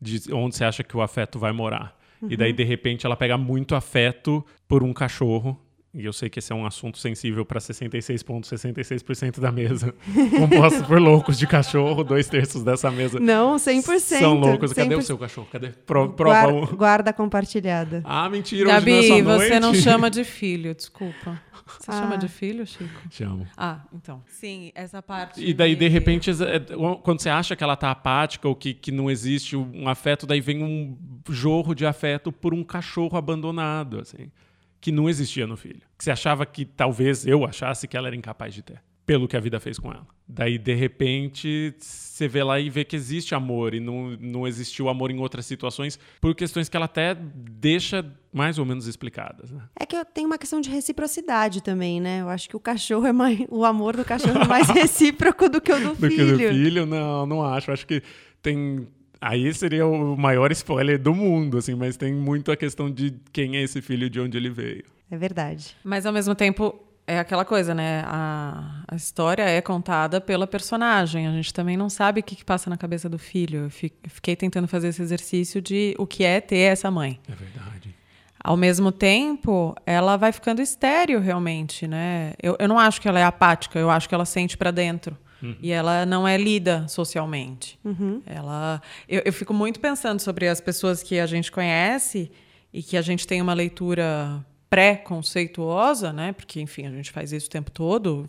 De 0.00 0.32
onde 0.32 0.54
você 0.54 0.64
acha 0.64 0.84
que 0.84 0.96
o 0.96 1.00
afeto 1.00 1.38
vai 1.38 1.50
morar. 1.50 1.98
Uhum. 2.20 2.30
E 2.30 2.36
daí, 2.36 2.50
uhum. 2.50 2.56
de 2.56 2.64
repente, 2.64 3.06
ela 3.06 3.16
pega 3.16 3.38
muito 3.38 3.74
afeto 3.74 4.44
por 4.68 4.82
um 4.82 4.92
cachorro 4.92 5.58
e 5.94 6.06
eu 6.06 6.12
sei 6.12 6.30
que 6.30 6.38
esse 6.38 6.50
é 6.50 6.54
um 6.54 6.64
assunto 6.64 6.96
sensível 6.96 7.44
para 7.44 7.60
66,66% 7.60 9.04
,66 9.04 9.38
da 9.38 9.52
mesa, 9.52 9.94
composto 10.38 10.84
por 10.84 10.98
loucos 10.98 11.38
de 11.38 11.46
cachorro, 11.46 12.02
dois 12.02 12.26
terços 12.28 12.64
dessa 12.64 12.90
mesa. 12.90 13.20
Não, 13.20 13.56
100%. 13.56 13.98
São 13.98 14.34
loucos. 14.34 14.72
Cadê 14.72 14.94
100%. 14.94 14.98
o 14.98 15.02
seu 15.02 15.18
cachorro? 15.18 15.48
Cadê? 15.52 15.68
Pro, 15.68 16.10
prova 16.14 16.40
guarda, 16.40 16.54
um. 16.54 16.76
Guarda 16.76 17.12
compartilhada. 17.12 18.00
Ah, 18.04 18.26
mentira. 18.30 18.70
Gabi, 18.70 18.90
hoje 18.90 19.22
não 19.22 19.32
é 19.32 19.38
você 19.38 19.60
não 19.60 19.74
chama 19.74 20.08
de 20.10 20.24
filho, 20.24 20.74
desculpa. 20.74 21.38
Você 21.78 21.90
ah. 21.90 22.00
chama 22.00 22.16
de 22.16 22.28
filho, 22.28 22.66
Chico? 22.66 22.90
Chamo. 23.10 23.46
Ah, 23.54 23.80
então. 23.92 24.22
Sim, 24.26 24.72
essa 24.74 25.02
parte. 25.02 25.44
E 25.44 25.52
daí, 25.52 25.76
de, 25.76 25.88
repente, 25.88 26.30
é, 26.30 26.58
quando 27.02 27.20
você 27.20 27.28
acha 27.28 27.54
que 27.54 27.62
ela 27.62 27.76
tá 27.76 27.90
apática 27.90 28.48
ou 28.48 28.56
que, 28.56 28.72
que 28.72 28.90
não 28.90 29.10
existe 29.10 29.56
um 29.56 29.86
afeto, 29.86 30.26
daí 30.26 30.40
vem 30.40 30.64
um 30.64 30.96
jorro 31.28 31.74
de 31.74 31.84
afeto 31.84 32.32
por 32.32 32.54
um 32.54 32.64
cachorro 32.64 33.18
abandonado, 33.18 34.00
assim 34.00 34.30
que 34.82 34.90
não 34.90 35.08
existia 35.08 35.46
no 35.46 35.56
filho. 35.56 35.80
Que 35.96 36.02
você 36.04 36.10
achava 36.10 36.44
que 36.44 36.64
talvez 36.64 37.24
eu 37.24 37.46
achasse 37.46 37.86
que 37.86 37.96
ela 37.96 38.08
era 38.08 38.16
incapaz 38.16 38.52
de 38.52 38.62
ter, 38.62 38.82
pelo 39.06 39.28
que 39.28 39.36
a 39.36 39.40
vida 39.40 39.60
fez 39.60 39.78
com 39.78 39.92
ela. 39.92 40.04
Daí, 40.26 40.58
de 40.58 40.74
repente, 40.74 41.72
você 41.78 42.26
vê 42.26 42.42
lá 42.42 42.58
e 42.58 42.68
vê 42.68 42.84
que 42.84 42.96
existe 42.96 43.32
amor 43.32 43.74
e 43.74 43.80
não, 43.80 44.16
não 44.20 44.46
existiu 44.46 44.88
amor 44.88 45.12
em 45.12 45.20
outras 45.20 45.46
situações 45.46 46.00
por 46.20 46.34
questões 46.34 46.68
que 46.68 46.76
ela 46.76 46.86
até 46.86 47.14
deixa 47.14 48.04
mais 48.32 48.58
ou 48.58 48.66
menos 48.66 48.88
explicadas. 48.88 49.52
Né? 49.52 49.62
É 49.78 49.86
que 49.86 50.04
tem 50.06 50.26
uma 50.26 50.36
questão 50.36 50.60
de 50.60 50.68
reciprocidade 50.68 51.62
também, 51.62 52.00
né? 52.00 52.22
Eu 52.22 52.28
acho 52.28 52.48
que 52.48 52.56
o 52.56 52.60
cachorro 52.60 53.06
é 53.06 53.12
mais. 53.12 53.38
O 53.50 53.64
amor 53.64 53.96
do 53.96 54.04
cachorro 54.04 54.38
é 54.38 54.48
mais 54.48 54.66
recíproco 54.70 55.48
do 55.48 55.60
que 55.60 55.72
o 55.72 55.78
do, 55.78 55.88
do 55.90 56.08
filho. 56.08 56.32
Do 56.32 56.38
que 56.38 56.48
do 56.48 56.54
filho, 56.54 56.86
não, 56.86 57.24
não 57.24 57.44
acho. 57.44 57.70
Acho 57.70 57.86
que 57.86 58.02
tem 58.42 58.88
Aí 59.22 59.54
seria 59.54 59.86
o 59.86 60.16
maior 60.16 60.50
spoiler 60.50 60.98
do 60.98 61.14
mundo, 61.14 61.56
assim, 61.56 61.76
mas 61.76 61.96
tem 61.96 62.12
muito 62.12 62.50
a 62.50 62.56
questão 62.56 62.90
de 62.90 63.14
quem 63.32 63.56
é 63.56 63.62
esse 63.62 63.80
filho 63.80 64.08
e 64.08 64.10
de 64.10 64.18
onde 64.18 64.36
ele 64.36 64.50
veio. 64.50 64.84
É 65.08 65.16
verdade. 65.16 65.76
Mas 65.84 66.04
ao 66.04 66.12
mesmo 66.12 66.34
tempo, 66.34 66.74
é 67.06 67.20
aquela 67.20 67.44
coisa, 67.44 67.72
né? 67.72 68.02
A, 68.04 68.82
a 68.88 68.96
história 68.96 69.44
é 69.44 69.60
contada 69.60 70.20
pela 70.20 70.44
personagem. 70.44 71.28
A 71.28 71.30
gente 71.30 71.54
também 71.54 71.76
não 71.76 71.88
sabe 71.88 72.18
o 72.18 72.22
que, 72.24 72.34
que 72.34 72.44
passa 72.44 72.68
na 72.68 72.76
cabeça 72.76 73.08
do 73.08 73.16
filho. 73.16 73.66
Eu 73.66 73.90
fiquei 74.08 74.34
tentando 74.34 74.66
fazer 74.66 74.88
esse 74.88 75.00
exercício 75.00 75.62
de 75.62 75.94
o 75.98 76.04
que 76.04 76.24
é 76.24 76.40
ter 76.40 76.72
essa 76.72 76.90
mãe. 76.90 77.20
É 77.28 77.34
verdade. 77.36 77.94
Ao 78.42 78.56
mesmo 78.56 78.90
tempo, 78.90 79.72
ela 79.86 80.16
vai 80.16 80.32
ficando 80.32 80.60
estéreo 80.60 81.20
realmente, 81.20 81.86
né? 81.86 82.32
Eu, 82.42 82.56
eu 82.58 82.66
não 82.66 82.76
acho 82.76 83.00
que 83.00 83.06
ela 83.06 83.20
é 83.20 83.24
apática, 83.24 83.78
eu 83.78 83.88
acho 83.88 84.08
que 84.08 84.14
ela 84.16 84.24
sente 84.24 84.56
para 84.56 84.72
dentro. 84.72 85.16
Uhum. 85.42 85.56
E 85.60 85.72
ela 85.72 86.06
não 86.06 86.26
é 86.26 86.36
lida 86.36 86.86
socialmente. 86.88 87.78
Uhum. 87.84 88.22
Ela, 88.24 88.80
eu, 89.08 89.22
eu 89.24 89.32
fico 89.32 89.52
muito 89.52 89.80
pensando 89.80 90.20
sobre 90.20 90.46
as 90.48 90.60
pessoas 90.60 91.02
que 91.02 91.18
a 91.18 91.26
gente 91.26 91.50
conhece 91.50 92.30
e 92.72 92.82
que 92.82 92.96
a 92.96 93.02
gente 93.02 93.26
tem 93.26 93.42
uma 93.42 93.54
leitura 93.54 94.44
pré-conceituosa, 94.70 96.12
né? 96.12 96.32
Porque, 96.32 96.60
enfim, 96.60 96.86
a 96.86 96.90
gente 96.90 97.10
faz 97.10 97.32
isso 97.32 97.46
o 97.46 97.50
tempo 97.50 97.70
todo, 97.70 98.28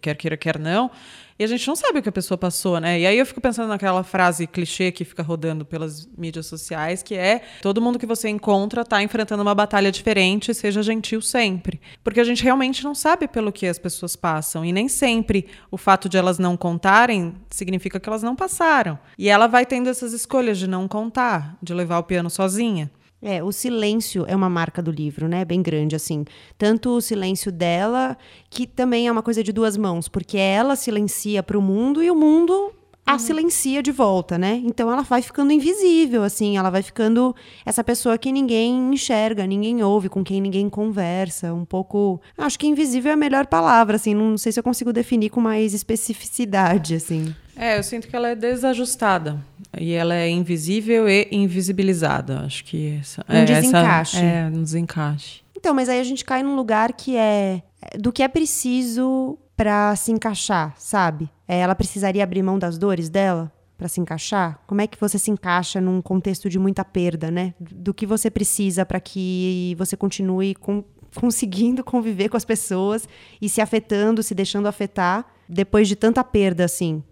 quer 0.00 0.14
queira, 0.14 0.36
quer 0.36 0.58
não, 0.58 0.90
e 1.36 1.42
a 1.42 1.46
gente 1.48 1.66
não 1.66 1.74
sabe 1.74 1.98
o 1.98 2.02
que 2.02 2.08
a 2.08 2.12
pessoa 2.12 2.38
passou, 2.38 2.78
né? 2.78 3.00
E 3.00 3.06
aí 3.06 3.18
eu 3.18 3.26
fico 3.26 3.40
pensando 3.40 3.68
naquela 3.68 4.04
frase 4.04 4.46
clichê 4.46 4.92
que 4.92 5.04
fica 5.04 5.20
rodando 5.20 5.64
pelas 5.64 6.06
mídias 6.16 6.46
sociais, 6.46 7.02
que 7.02 7.16
é 7.16 7.42
todo 7.60 7.82
mundo 7.82 7.98
que 7.98 8.06
você 8.06 8.28
encontra 8.28 8.82
está 8.82 9.02
enfrentando 9.02 9.42
uma 9.42 9.54
batalha 9.54 9.90
diferente, 9.90 10.54
seja 10.54 10.80
gentil 10.80 11.20
sempre. 11.20 11.80
Porque 12.04 12.20
a 12.20 12.24
gente 12.24 12.44
realmente 12.44 12.84
não 12.84 12.94
sabe 12.94 13.26
pelo 13.26 13.50
que 13.50 13.66
as 13.66 13.78
pessoas 13.78 14.14
passam, 14.14 14.64
e 14.64 14.72
nem 14.72 14.88
sempre 14.88 15.46
o 15.72 15.76
fato 15.76 16.08
de 16.08 16.16
elas 16.16 16.38
não 16.38 16.56
contarem 16.56 17.34
significa 17.50 17.98
que 17.98 18.08
elas 18.08 18.22
não 18.22 18.36
passaram. 18.36 18.96
E 19.18 19.28
ela 19.28 19.48
vai 19.48 19.66
tendo 19.66 19.88
essas 19.88 20.12
escolhas 20.12 20.56
de 20.56 20.68
não 20.68 20.86
contar, 20.86 21.58
de 21.60 21.74
levar 21.74 21.98
o 21.98 22.04
piano 22.04 22.30
sozinha. 22.30 22.88
É, 23.26 23.42
o 23.42 23.50
silêncio 23.50 24.26
é 24.28 24.36
uma 24.36 24.50
marca 24.50 24.82
do 24.82 24.90
livro, 24.90 25.26
né? 25.26 25.46
Bem 25.46 25.62
grande, 25.62 25.96
assim. 25.96 26.26
Tanto 26.58 26.90
o 26.90 27.00
silêncio 27.00 27.50
dela, 27.50 28.18
que 28.50 28.66
também 28.66 29.08
é 29.08 29.12
uma 29.12 29.22
coisa 29.22 29.42
de 29.42 29.50
duas 29.50 29.78
mãos, 29.78 30.08
porque 30.08 30.36
ela 30.36 30.76
silencia 30.76 31.42
para 31.42 31.58
o 31.58 31.62
mundo 31.62 32.02
e 32.02 32.10
o 32.10 32.14
mundo 32.14 32.70
a 33.06 33.12
uhum. 33.12 33.18
silencia 33.18 33.82
de 33.82 33.90
volta, 33.92 34.36
né? 34.38 34.62
Então 34.64 34.90
ela 34.90 35.02
vai 35.02 35.22
ficando 35.22 35.52
invisível, 35.52 36.22
assim, 36.22 36.56
ela 36.56 36.70
vai 36.70 36.82
ficando 36.82 37.34
essa 37.64 37.84
pessoa 37.84 38.16
que 38.16 38.32
ninguém 38.32 38.92
enxerga, 38.92 39.46
ninguém 39.46 39.82
ouve, 39.82 40.08
com 40.08 40.24
quem 40.24 40.40
ninguém 40.40 40.68
conversa, 40.70 41.52
um 41.52 41.64
pouco. 41.64 42.20
Acho 42.36 42.58
que 42.58 42.66
invisível 42.66 43.10
é 43.10 43.14
a 43.14 43.16
melhor 43.16 43.46
palavra, 43.46 43.96
assim, 43.96 44.14
não 44.14 44.38
sei 44.38 44.52
se 44.52 44.58
eu 44.58 44.64
consigo 44.64 44.92
definir 44.92 45.30
com 45.30 45.40
mais 45.40 45.74
especificidade, 45.74 46.94
assim. 46.94 47.34
É, 47.56 47.78
eu 47.78 47.82
sinto 47.82 48.08
que 48.08 48.16
ela 48.16 48.28
é 48.28 48.34
desajustada. 48.34 49.44
E 49.78 49.92
ela 49.92 50.14
é 50.14 50.28
invisível 50.28 51.08
e 51.08 51.28
invisibilizada. 51.30 52.40
Acho 52.40 52.64
que 52.64 52.98
essa, 53.00 53.24
um 53.28 53.34
é, 53.34 53.44
desencaixe. 53.44 54.16
Essa, 54.16 54.26
é, 54.26 54.46
um 54.46 54.62
desencaixe. 54.62 55.42
Então, 55.56 55.74
mas 55.74 55.88
aí 55.88 55.98
a 55.98 56.04
gente 56.04 56.24
cai 56.24 56.42
num 56.42 56.56
lugar 56.56 56.92
que 56.92 57.16
é 57.16 57.62
do 57.98 58.12
que 58.12 58.22
é 58.22 58.28
preciso 58.28 59.38
para 59.56 59.94
se 59.96 60.10
encaixar, 60.12 60.74
sabe? 60.78 61.30
É, 61.46 61.60
ela 61.60 61.74
precisaria 61.74 62.22
abrir 62.22 62.42
mão 62.42 62.58
das 62.58 62.76
dores 62.78 63.08
dela 63.08 63.52
para 63.76 63.88
se 63.88 64.00
encaixar? 64.00 64.60
Como 64.66 64.80
é 64.80 64.86
que 64.86 65.00
você 65.00 65.18
se 65.18 65.30
encaixa 65.30 65.80
num 65.80 66.00
contexto 66.00 66.48
de 66.48 66.58
muita 66.58 66.84
perda, 66.84 67.30
né? 67.30 67.54
Do 67.58 67.92
que 67.92 68.06
você 68.06 68.30
precisa 68.30 68.84
para 68.84 69.00
que 69.00 69.74
você 69.78 69.96
continue 69.96 70.54
com, 70.54 70.84
conseguindo 71.14 71.84
conviver 71.84 72.28
com 72.28 72.36
as 72.36 72.44
pessoas 72.44 73.08
e 73.40 73.48
se 73.48 73.60
afetando, 73.60 74.22
se 74.22 74.34
deixando 74.34 74.66
afetar 74.66 75.26
depois 75.48 75.88
de 75.88 75.96
tanta 75.96 76.22
perda 76.24 76.64
assim? 76.64 77.02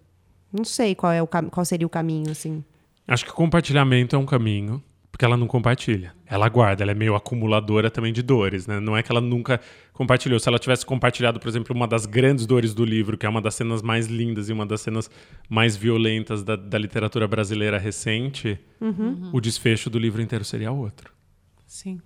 Não 0.53 0.63
sei 0.63 0.93
qual, 0.93 1.11
é 1.11 1.21
o, 1.21 1.27
qual 1.27 1.65
seria 1.65 1.87
o 1.87 1.89
caminho, 1.89 2.29
assim. 2.29 2.63
Acho 3.07 3.25
que 3.25 3.31
compartilhamento 3.31 4.15
é 4.15 4.19
um 4.19 4.25
caminho, 4.25 4.81
porque 5.11 5.25
ela 5.25 5.35
não 5.35 5.47
compartilha. 5.47 6.13
Ela 6.25 6.47
guarda, 6.47 6.83
ela 6.83 6.91
é 6.91 6.95
meio 6.95 7.15
acumuladora 7.15 7.89
também 7.89 8.13
de 8.13 8.21
dores, 8.21 8.67
né? 8.67 8.79
Não 8.79 8.95
é 8.95 9.03
que 9.03 9.11
ela 9.11 9.19
nunca 9.19 9.59
compartilhou. 9.91 10.39
Se 10.39 10.47
ela 10.47 10.59
tivesse 10.59 10.85
compartilhado, 10.85 11.39
por 11.39 11.49
exemplo, 11.49 11.75
uma 11.75 11.87
das 11.87 12.05
grandes 12.05 12.45
dores 12.45 12.73
do 12.73 12.85
livro, 12.85 13.17
que 13.17 13.25
é 13.25 13.29
uma 13.29 13.41
das 13.41 13.55
cenas 13.55 13.81
mais 13.81 14.07
lindas 14.07 14.47
e 14.49 14.53
uma 14.53 14.65
das 14.65 14.81
cenas 14.81 15.09
mais 15.49 15.75
violentas 15.75 16.43
da, 16.43 16.55
da 16.55 16.77
literatura 16.77 17.27
brasileira 17.27 17.77
recente, 17.77 18.59
uhum. 18.79 19.31
o 19.33 19.41
desfecho 19.41 19.89
do 19.89 19.97
livro 19.99 20.21
inteiro 20.21 20.45
seria 20.45 20.71
outro. 20.71 21.11
Sim. 21.65 21.99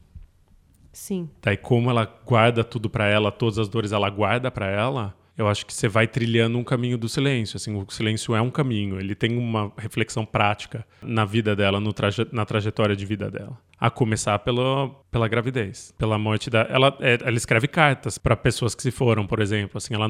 Sim. 0.91 1.29
Daí, 1.43 1.57
como 1.57 1.91
ela 1.91 2.05
guarda 2.25 2.63
tudo 2.63 2.89
para 2.89 3.07
ela, 3.07 3.31
todas 3.31 3.59
as 3.59 3.69
dores 3.69 3.91
ela 3.91 4.09
guarda 4.09 4.49
para 4.49 4.65
ela, 4.65 5.15
eu 5.37 5.47
acho 5.47 5.65
que 5.67 5.73
você 5.73 5.87
vai 5.87 6.07
trilhando 6.07 6.57
um 6.57 6.63
caminho 6.63 6.97
do 6.97 7.07
silêncio. 7.07 7.57
Assim, 7.57 7.75
o 7.75 7.85
silêncio 7.89 8.35
é 8.35 8.41
um 8.41 8.49
caminho, 8.49 8.99
ele 8.99 9.13
tem 9.13 9.37
uma 9.37 9.71
reflexão 9.77 10.25
prática 10.25 10.83
na 10.99 11.25
vida 11.25 11.55
dela, 11.55 11.79
traje 11.93 12.27
na 12.31 12.43
trajetória 12.43 12.95
de 12.95 13.05
vida 13.05 13.29
dela. 13.29 13.55
A 13.79 13.91
começar 13.91 14.39
pela, 14.39 14.89
pela 15.11 15.27
gravidez, 15.27 15.93
pela 15.95 16.17
morte 16.17 16.49
da. 16.49 16.61
Ela, 16.61 16.97
é, 16.99 17.19
ela 17.23 17.37
escreve 17.37 17.67
cartas 17.67 18.17
para 18.17 18.35
pessoas 18.35 18.73
que 18.73 18.81
se 18.81 18.89
foram, 18.89 19.27
por 19.27 19.39
exemplo. 19.39 19.77
Assim, 19.77 19.93
ela 19.93 20.09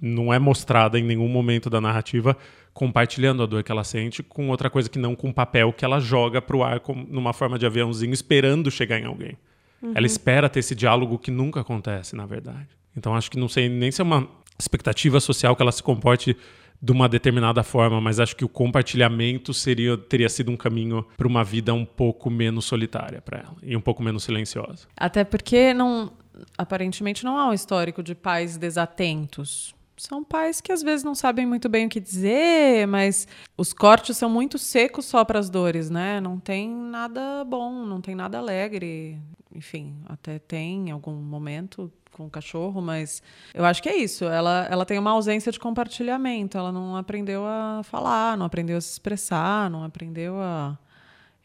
não 0.00 0.34
é 0.34 0.40
mostrada 0.40 0.98
em 0.98 1.04
nenhum 1.04 1.28
momento 1.28 1.70
da 1.70 1.80
narrativa 1.80 2.36
compartilhando 2.72 3.44
a 3.44 3.46
dor 3.46 3.62
que 3.62 3.70
ela 3.70 3.84
sente 3.84 4.20
com 4.20 4.48
outra 4.48 4.68
coisa 4.68 4.90
que 4.90 4.98
não 4.98 5.14
com 5.14 5.32
papel 5.32 5.72
que 5.72 5.84
ela 5.84 6.00
joga 6.00 6.42
para 6.42 6.56
o 6.56 6.64
ar 6.64 6.80
como, 6.80 7.06
numa 7.08 7.32
forma 7.32 7.56
de 7.56 7.64
aviãozinho, 7.64 8.12
esperando 8.12 8.68
chegar 8.68 8.98
em 8.98 9.04
alguém. 9.04 9.38
Uhum. 9.80 9.92
Ela 9.94 10.06
espera 10.06 10.48
ter 10.48 10.58
esse 10.58 10.74
diálogo 10.74 11.16
que 11.16 11.30
nunca 11.30 11.60
acontece, 11.60 12.16
na 12.16 12.26
verdade. 12.26 12.66
Então 12.96 13.14
acho 13.14 13.30
que 13.30 13.38
não 13.38 13.48
sei 13.48 13.68
nem 13.68 13.92
se 13.92 14.00
é 14.00 14.04
uma 14.04 14.28
expectativa 14.58 15.20
social 15.20 15.54
que 15.56 15.62
ela 15.62 15.72
se 15.72 15.82
comporte 15.82 16.36
de 16.80 16.92
uma 16.92 17.08
determinada 17.08 17.62
forma, 17.62 18.00
mas 18.00 18.20
acho 18.20 18.36
que 18.36 18.44
o 18.44 18.48
compartilhamento 18.48 19.54
seria 19.54 19.96
teria 19.96 20.28
sido 20.28 20.50
um 20.50 20.56
caminho 20.56 21.04
para 21.16 21.26
uma 21.26 21.42
vida 21.42 21.72
um 21.72 21.84
pouco 21.84 22.28
menos 22.28 22.66
solitária 22.66 23.22
para 23.22 23.38
ela 23.38 23.56
e 23.62 23.76
um 23.76 23.80
pouco 23.80 24.02
menos 24.02 24.24
silenciosa. 24.24 24.86
Até 24.96 25.24
porque 25.24 25.72
não 25.72 26.12
aparentemente 26.58 27.24
não 27.24 27.38
há 27.38 27.48
um 27.48 27.54
histórico 27.54 28.02
de 28.02 28.14
pais 28.14 28.56
desatentos. 28.56 29.74
São 29.96 30.24
pais 30.24 30.60
que 30.60 30.72
às 30.72 30.82
vezes 30.82 31.04
não 31.04 31.14
sabem 31.14 31.46
muito 31.46 31.68
bem 31.68 31.86
o 31.86 31.88
que 31.88 32.00
dizer, 32.00 32.86
mas 32.86 33.28
os 33.56 33.72
cortes 33.72 34.16
são 34.16 34.28
muito 34.28 34.58
secos 34.58 35.04
só 35.04 35.24
para 35.24 35.38
as 35.38 35.48
dores, 35.48 35.88
né? 35.88 36.20
Não 36.20 36.38
tem 36.38 36.68
nada 36.68 37.44
bom, 37.44 37.86
não 37.86 38.00
tem 38.00 38.14
nada 38.14 38.38
alegre. 38.38 39.20
Enfim, 39.54 39.94
até 40.06 40.38
tem 40.38 40.88
em 40.88 40.90
algum 40.90 41.14
momento 41.14 41.90
com 42.14 42.24
o 42.26 42.30
cachorro, 42.30 42.80
mas 42.80 43.22
eu 43.52 43.64
acho 43.64 43.82
que 43.82 43.88
é 43.88 43.96
isso. 43.96 44.24
Ela, 44.24 44.66
ela 44.70 44.86
tem 44.86 44.98
uma 44.98 45.10
ausência 45.10 45.52
de 45.52 45.58
compartilhamento. 45.58 46.56
Ela 46.56 46.72
não 46.72 46.96
aprendeu 46.96 47.44
a 47.44 47.82
falar, 47.82 48.38
não 48.38 48.46
aprendeu 48.46 48.78
a 48.78 48.80
se 48.80 48.92
expressar, 48.92 49.68
não 49.68 49.84
aprendeu 49.84 50.40
a. 50.40 50.78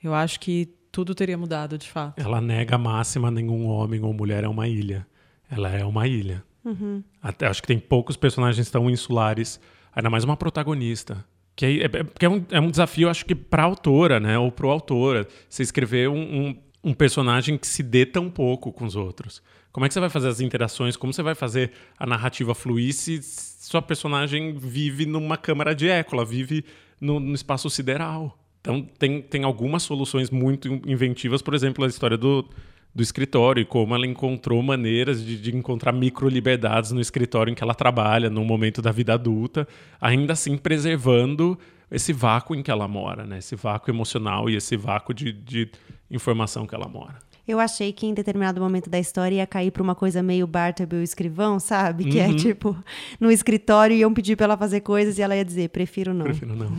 Eu 0.02 0.14
acho 0.14 0.40
que 0.40 0.70
tudo 0.92 1.14
teria 1.14 1.38
mudado 1.38 1.78
de 1.78 1.90
fato. 1.90 2.22
Ela 2.22 2.40
nega 2.40 2.76
a 2.76 2.78
máxima: 2.78 3.30
nenhum 3.32 3.68
homem 3.68 4.02
ou 4.02 4.14
mulher 4.14 4.44
é 4.44 4.48
uma 4.48 4.68
ilha. 4.68 5.06
Ela 5.50 5.70
é 5.70 5.84
uma 5.84 6.08
ilha. 6.08 6.44
Uhum. 6.64 7.04
Até, 7.22 7.48
acho 7.48 7.62
que 7.62 7.68
tem 7.68 7.80
poucos 7.80 8.16
personagens 8.16 8.70
tão 8.70 8.90
insulares, 8.90 9.60
ainda 9.94 10.10
mais 10.10 10.24
uma 10.24 10.38
protagonista. 10.38 11.26
Que 11.56 11.66
é, 11.66 11.86
é, 11.86 12.26
é, 12.26 12.30
um, 12.30 12.46
é 12.52 12.60
um 12.62 12.70
desafio, 12.70 13.10
acho 13.10 13.26
que, 13.26 13.36
para 13.36 13.64
a 13.64 13.66
autora, 13.66 14.20
né? 14.20 14.38
Ou 14.38 14.52
para 14.52 14.68
o 14.68 14.70
autor. 14.70 15.28
Você 15.50 15.64
escrever 15.64 16.08
um, 16.08 16.20
um, 16.20 16.58
um 16.84 16.94
personagem 16.94 17.58
que 17.58 17.68
se 17.68 17.82
dê 17.82 18.06
tão 18.06 18.30
pouco 18.30 18.72
com 18.72 18.86
os 18.86 18.96
outros. 18.96 19.42
Como 19.72 19.86
é 19.86 19.88
que 19.88 19.94
você 19.94 20.00
vai 20.00 20.10
fazer 20.10 20.28
as 20.28 20.40
interações? 20.40 20.98
Como 20.98 21.14
você 21.14 21.22
vai 21.22 21.36
fazer 21.36 21.72
a 21.98 22.06
narrativa 22.06 22.56
fluir 22.56 22.94
se 22.94 23.22
sua 23.22 23.82
personagem 23.82 24.58
vive 24.58 25.06
numa 25.06 25.38
câmara 25.38 25.76
de 25.76 25.88
eco, 25.88 26.16
ela 26.16 26.26
vive 26.26 26.66
no, 27.00 27.20
no 27.20 27.36
espaço 27.36 27.70
sideral? 27.70 28.38
Então, 28.62 28.82
tem, 28.98 29.22
tem 29.22 29.44
algumas 29.44 29.84
soluções 29.84 30.30
muito 30.30 30.68
inventivas, 30.86 31.42
por 31.42 31.54
exemplo, 31.54 31.86
a 31.86 31.88
história 31.88 32.18
do, 32.18 32.46
do 32.94 33.04
escritório 33.04 33.62
e 33.62 33.66
como 33.66 33.96
ela 33.96 34.06
encontrou 34.06 34.62
maneiras 34.62 35.24
de, 35.24 35.40
de 35.40 35.56
encontrar 35.56 35.92
micro-liberdades 35.92 36.92
no 36.92 37.00
escritório 37.00 37.52
em 37.52 37.56
que 37.56 37.64
ela 37.64 37.76
trabalha, 37.76 38.30
no 38.30 38.44
momento 38.44 38.82
da 38.82 38.92
vida 38.92 39.14
adulta, 39.14 39.68
ainda 40.02 40.34
assim 40.34 40.58
preservando 40.58 41.58
esse 41.92 42.12
vácuo 42.12 42.56
em 42.56 42.62
que 42.62 42.70
ela 42.70 42.88
mora, 42.88 43.26
né? 43.26 43.38
esse 43.38 43.56
vácuo 43.56 43.92
emocional 43.92 44.50
e 44.50 44.56
esse 44.56 44.76
vácuo 44.76 45.14
de, 45.14 45.32
de 45.32 45.72
informação 46.10 46.68
que 46.68 46.76
ela 46.76 46.88
mora. 46.88 47.29
Eu 47.50 47.60
achei 47.60 47.92
que 47.92 48.06
em 48.06 48.14
determinado 48.14 48.62
momento 48.62 48.92
da 48.92 49.00
história 49.00 49.38
ia 49.38 49.48
cair 49.48 49.72
para 49.72 49.82
uma 49.82 49.96
coisa 49.96 50.22
meio 50.22 50.46
Bartleby 50.46 51.02
escrivão, 51.02 51.60
sabe? 51.60 52.04
Que 52.06 52.20
é 52.20 52.28
uhum. 52.28 52.34
é 52.34 52.36
tipo, 52.38 52.84
no 53.20 53.32
escritório 53.32 53.96
iam 53.96 54.14
pedir 54.14 54.36
para 54.36 54.44
ela 54.46 54.56
fazer 54.56 54.82
coisas 54.82 55.18
e 55.18 55.24
ela 55.24 55.36
ia 55.36 55.44
dizer, 55.44 55.70
prefiro 55.70 56.14
não. 56.14 56.26
Prefiro 56.26 56.56
não. 56.56 56.72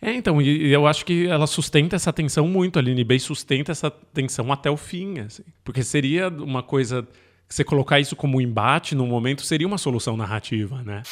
é, 0.00 0.14
então, 0.14 0.40
e, 0.40 0.68
e, 0.68 0.72
eu 0.72 0.86
acho 0.86 1.04
que 1.04 1.26
ela 1.26 1.48
sustenta 1.48 1.96
essa 1.96 2.12
tensão 2.12 2.46
muito, 2.46 2.78
a 2.78 2.80
Aline 2.80 3.02
Bay 3.02 3.18
sustenta 3.18 3.72
essa 3.72 3.90
tensão 3.90 4.52
até 4.52 4.70
o 4.70 4.76
fim, 4.76 5.18
assim. 5.18 5.42
Porque 5.64 5.82
seria 5.82 6.28
uma 6.28 6.62
coisa 6.62 7.04
você 7.52 7.64
colocar 7.64 8.00
isso 8.00 8.16
como 8.16 8.40
embate 8.40 8.94
num 8.94 9.06
momento 9.06 9.44
seria 9.44 9.66
uma 9.66 9.76
solução 9.76 10.16
narrativa, 10.16 10.82
né? 10.82 11.02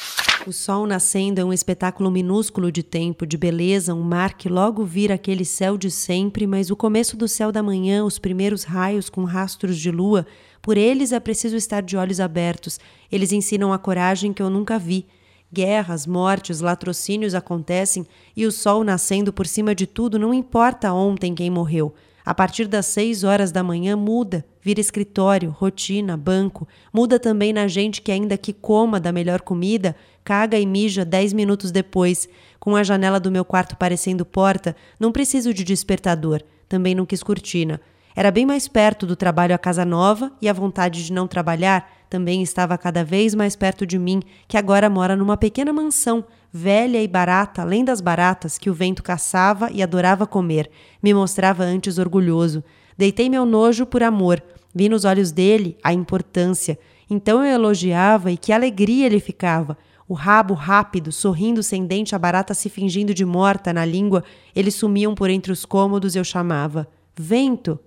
O 0.47 0.51
sol 0.51 0.87
nascendo 0.87 1.39
é 1.39 1.45
um 1.45 1.53
espetáculo 1.53 2.09
minúsculo 2.09 2.71
de 2.71 2.81
tempo, 2.81 3.27
de 3.27 3.37
beleza, 3.37 3.93
um 3.93 4.01
mar 4.01 4.33
que 4.33 4.49
logo 4.49 4.83
vira 4.83 5.13
aquele 5.13 5.45
céu 5.45 5.77
de 5.77 5.91
sempre, 5.91 6.47
mas 6.47 6.71
o 6.71 6.75
começo 6.75 7.15
do 7.15 7.27
céu 7.27 7.51
da 7.51 7.61
manhã, 7.61 8.03
os 8.03 8.17
primeiros 8.17 8.63
raios 8.63 9.07
com 9.07 9.23
rastros 9.23 9.77
de 9.77 9.91
lua, 9.91 10.25
por 10.63 10.77
eles 10.77 11.11
é 11.11 11.19
preciso 11.19 11.55
estar 11.55 11.81
de 11.83 11.95
olhos 11.95 12.19
abertos. 12.19 12.79
Eles 13.11 13.31
ensinam 13.31 13.71
a 13.71 13.77
coragem 13.77 14.33
que 14.33 14.41
eu 14.41 14.49
nunca 14.49 14.79
vi. 14.79 15.05
Guerras, 15.53 16.07
mortes, 16.07 16.59
latrocínios 16.59 17.35
acontecem 17.35 18.03
e 18.35 18.47
o 18.47 18.51
sol 18.51 18.83
nascendo 18.83 19.31
por 19.31 19.45
cima 19.45 19.75
de 19.75 19.85
tudo 19.85 20.17
não 20.17 20.33
importa 20.33 20.91
ontem 20.91 21.35
quem 21.35 21.51
morreu. 21.51 21.93
A 22.25 22.33
partir 22.33 22.67
das 22.67 22.87
seis 22.87 23.23
horas 23.23 23.51
da 23.51 23.61
manhã 23.61 23.95
muda, 23.95 24.43
vira 24.61 24.79
escritório, 24.79 25.49
rotina, 25.49 26.15
banco. 26.15 26.67
Muda 26.93 27.19
também 27.19 27.51
na 27.51 27.67
gente 27.67 28.01
que, 28.01 28.11
ainda 28.11 28.37
que 28.37 28.53
coma 28.53 28.99
da 28.99 29.11
melhor 29.11 29.41
comida, 29.41 29.95
caga 30.23 30.57
e 30.59 30.65
mija 30.65 31.03
dez 31.03 31.33
minutos 31.33 31.71
depois. 31.71 32.29
Com 32.59 32.75
a 32.75 32.83
janela 32.83 33.19
do 33.19 33.31
meu 33.31 33.43
quarto 33.43 33.75
parecendo 33.75 34.25
porta, 34.25 34.75
não 34.99 35.11
preciso 35.11 35.53
de 35.53 35.63
despertador. 35.63 36.41
Também 36.69 36.93
não 36.93 37.05
quis 37.05 37.23
cortina. 37.23 37.81
Era 38.15 38.29
bem 38.29 38.45
mais 38.45 38.67
perto 38.67 39.05
do 39.05 39.15
trabalho 39.15 39.55
à 39.55 39.57
casa 39.57 39.85
nova 39.85 40.31
e 40.41 40.49
a 40.49 40.53
vontade 40.53 41.05
de 41.05 41.13
não 41.13 41.27
trabalhar 41.27 41.89
também 42.11 42.43
estava 42.43 42.77
cada 42.77 43.05
vez 43.05 43.33
mais 43.33 43.55
perto 43.55 43.85
de 43.85 43.97
mim, 43.97 44.21
que 44.45 44.57
agora 44.57 44.89
mora 44.89 45.15
numa 45.15 45.37
pequena 45.37 45.71
mansão, 45.71 46.25
velha 46.51 47.01
e 47.01 47.07
barata, 47.07 47.61
além 47.61 47.85
das 47.85 48.01
baratas 48.01 48.57
que 48.57 48.69
o 48.69 48.73
vento 48.73 49.01
caçava 49.01 49.71
e 49.71 49.81
adorava 49.81 50.27
comer. 50.27 50.69
Me 51.01 51.13
mostrava 51.13 51.63
antes 51.63 51.97
orgulhoso. 51.97 52.61
Deitei 52.97 53.29
meu 53.29 53.45
nojo 53.45 53.85
por 53.85 54.03
amor. 54.03 54.41
Vi 54.73 54.87
nos 54.87 55.05
olhos 55.05 55.31
dele 55.31 55.77
a 55.83 55.93
importância. 55.93 56.77
Então 57.09 57.43
eu 57.43 57.53
elogiava 57.55 58.31
e 58.31 58.37
que 58.37 58.53
alegria 58.53 59.05
ele 59.05 59.19
ficava. 59.19 59.77
O 60.07 60.13
rabo 60.13 60.53
rápido, 60.53 61.11
sorrindo 61.11 61.63
sem 61.63 61.85
dente, 61.85 62.15
a 62.15 62.19
barata 62.19 62.53
se 62.53 62.69
fingindo 62.69 63.13
de 63.13 63.23
morta 63.23 63.71
na 63.71 63.85
língua, 63.85 64.23
eles 64.55 64.75
sumiam 64.75 65.15
por 65.15 65.29
entre 65.29 65.51
os 65.51 65.65
cômodos, 65.65 66.15
eu 66.15 66.23
chamava. 66.23 66.87
Vento! 67.15 67.79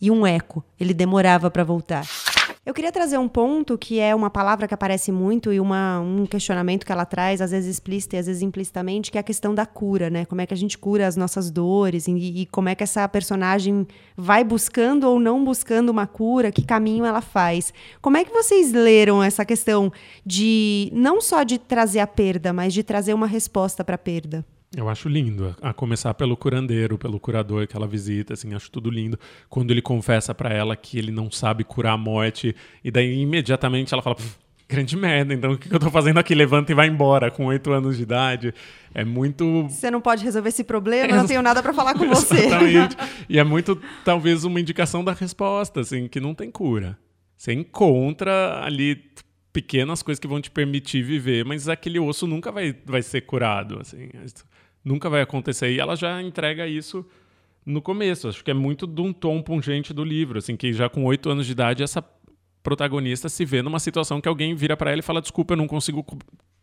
E 0.00 0.10
um 0.10 0.26
eco. 0.26 0.64
Ele 0.78 0.94
demorava 0.94 1.50
para 1.50 1.64
voltar. 1.64 2.06
Eu 2.66 2.72
queria 2.72 2.90
trazer 2.90 3.18
um 3.18 3.28
ponto 3.28 3.76
que 3.76 4.00
é 4.00 4.14
uma 4.14 4.30
palavra 4.30 4.66
que 4.66 4.72
aparece 4.72 5.12
muito 5.12 5.52
e 5.52 5.60
uma, 5.60 6.00
um 6.00 6.24
questionamento 6.24 6.86
que 6.86 6.90
ela 6.90 7.04
traz, 7.04 7.42
às 7.42 7.50
vezes 7.50 7.68
explícita 7.68 8.16
e 8.16 8.18
às 8.18 8.26
vezes 8.26 8.40
implicitamente, 8.40 9.10
que 9.10 9.18
é 9.18 9.20
a 9.20 9.24
questão 9.24 9.54
da 9.54 9.66
cura, 9.66 10.08
né? 10.08 10.24
Como 10.24 10.40
é 10.40 10.46
que 10.46 10.54
a 10.54 10.56
gente 10.56 10.78
cura 10.78 11.06
as 11.06 11.14
nossas 11.14 11.50
dores 11.50 12.08
e, 12.08 12.12
e 12.12 12.46
como 12.46 12.70
é 12.70 12.74
que 12.74 12.82
essa 12.82 13.06
personagem 13.06 13.86
vai 14.16 14.42
buscando 14.42 15.04
ou 15.04 15.20
não 15.20 15.44
buscando 15.44 15.90
uma 15.90 16.06
cura, 16.06 16.50
que 16.50 16.64
caminho 16.64 17.04
ela 17.04 17.20
faz. 17.20 17.70
Como 18.00 18.16
é 18.16 18.24
que 18.24 18.32
vocês 18.32 18.72
leram 18.72 19.22
essa 19.22 19.44
questão 19.44 19.92
de 20.24 20.90
não 20.94 21.20
só 21.20 21.42
de 21.42 21.58
trazer 21.58 22.00
a 22.00 22.06
perda, 22.06 22.50
mas 22.50 22.72
de 22.72 22.82
trazer 22.82 23.12
uma 23.12 23.26
resposta 23.26 23.84
para 23.84 23.96
a 23.96 23.98
perda? 23.98 24.42
Eu 24.76 24.88
acho 24.88 25.08
lindo, 25.08 25.54
a 25.62 25.72
começar 25.72 26.12
pelo 26.14 26.36
curandeiro, 26.36 26.98
pelo 26.98 27.20
curador 27.20 27.66
que 27.66 27.76
ela 27.76 27.86
visita, 27.86 28.34
assim, 28.34 28.54
acho 28.54 28.70
tudo 28.70 28.90
lindo. 28.90 29.18
Quando 29.48 29.70
ele 29.70 29.80
confessa 29.80 30.34
para 30.34 30.52
ela 30.52 30.74
que 30.74 30.98
ele 30.98 31.12
não 31.12 31.30
sabe 31.30 31.62
curar 31.62 31.92
a 31.92 31.96
morte, 31.96 32.54
e 32.82 32.90
daí 32.90 33.20
imediatamente 33.20 33.94
ela 33.94 34.02
fala, 34.02 34.16
grande 34.68 34.96
merda, 34.96 35.32
então 35.32 35.52
o 35.52 35.58
que 35.58 35.72
eu 35.72 35.78
tô 35.78 35.90
fazendo 35.90 36.18
aqui? 36.18 36.34
Levanta 36.34 36.72
e 36.72 36.74
vai 36.74 36.88
embora 36.88 37.30
com 37.30 37.46
oito 37.46 37.70
anos 37.70 37.96
de 37.96 38.02
idade. 38.02 38.54
É 38.92 39.04
muito. 39.04 39.64
Você 39.68 39.90
não 39.90 40.00
pode 40.00 40.24
resolver 40.24 40.48
esse 40.48 40.64
problema, 40.64 41.08
eu 41.08 41.16
não 41.16 41.26
tenho 41.26 41.42
nada 41.42 41.62
para 41.62 41.72
falar 41.72 41.94
com 41.94 42.08
você. 42.08 42.46
Exatamente. 42.46 42.96
e 43.28 43.38
é 43.38 43.44
muito, 43.44 43.80
talvez, 44.04 44.44
uma 44.44 44.60
indicação 44.60 45.04
da 45.04 45.12
resposta, 45.12 45.80
assim, 45.80 46.08
que 46.08 46.18
não 46.18 46.34
tem 46.34 46.50
cura. 46.50 46.98
Você 47.36 47.52
encontra 47.52 48.60
ali 48.64 49.04
pequenas 49.52 50.02
coisas 50.02 50.18
que 50.18 50.26
vão 50.26 50.40
te 50.40 50.50
permitir 50.50 51.02
viver, 51.02 51.44
mas 51.44 51.68
aquele 51.68 52.00
osso 52.00 52.26
nunca 52.26 52.50
vai, 52.50 52.74
vai 52.84 53.02
ser 53.02 53.20
curado, 53.20 53.78
assim 53.80 54.08
nunca 54.84 55.08
vai 55.08 55.22
acontecer. 55.22 55.72
E 55.72 55.80
ela 55.80 55.96
já 55.96 56.20
entrega 56.22 56.66
isso 56.66 57.04
no 57.64 57.80
começo. 57.80 58.28
Acho 58.28 58.44
que 58.44 58.50
é 58.50 58.54
muito 58.54 58.86
de 58.86 59.00
um 59.00 59.12
tom 59.12 59.40
pungente 59.40 59.94
do 59.94 60.04
livro, 60.04 60.38
assim, 60.38 60.56
que 60.56 60.72
já 60.72 60.88
com 60.88 61.04
oito 61.04 61.30
anos 61.30 61.46
de 61.46 61.52
idade 61.52 61.82
essa 61.82 62.04
protagonista 62.62 63.28
se 63.28 63.44
vê 63.44 63.62
numa 63.62 63.78
situação 63.78 64.20
que 64.20 64.28
alguém 64.28 64.54
vira 64.54 64.76
para 64.76 64.90
ela 64.90 65.00
e 65.00 65.02
fala: 65.02 65.20
"Desculpa, 65.20 65.54
eu 65.54 65.58
não 65.58 65.66
consigo 65.66 66.04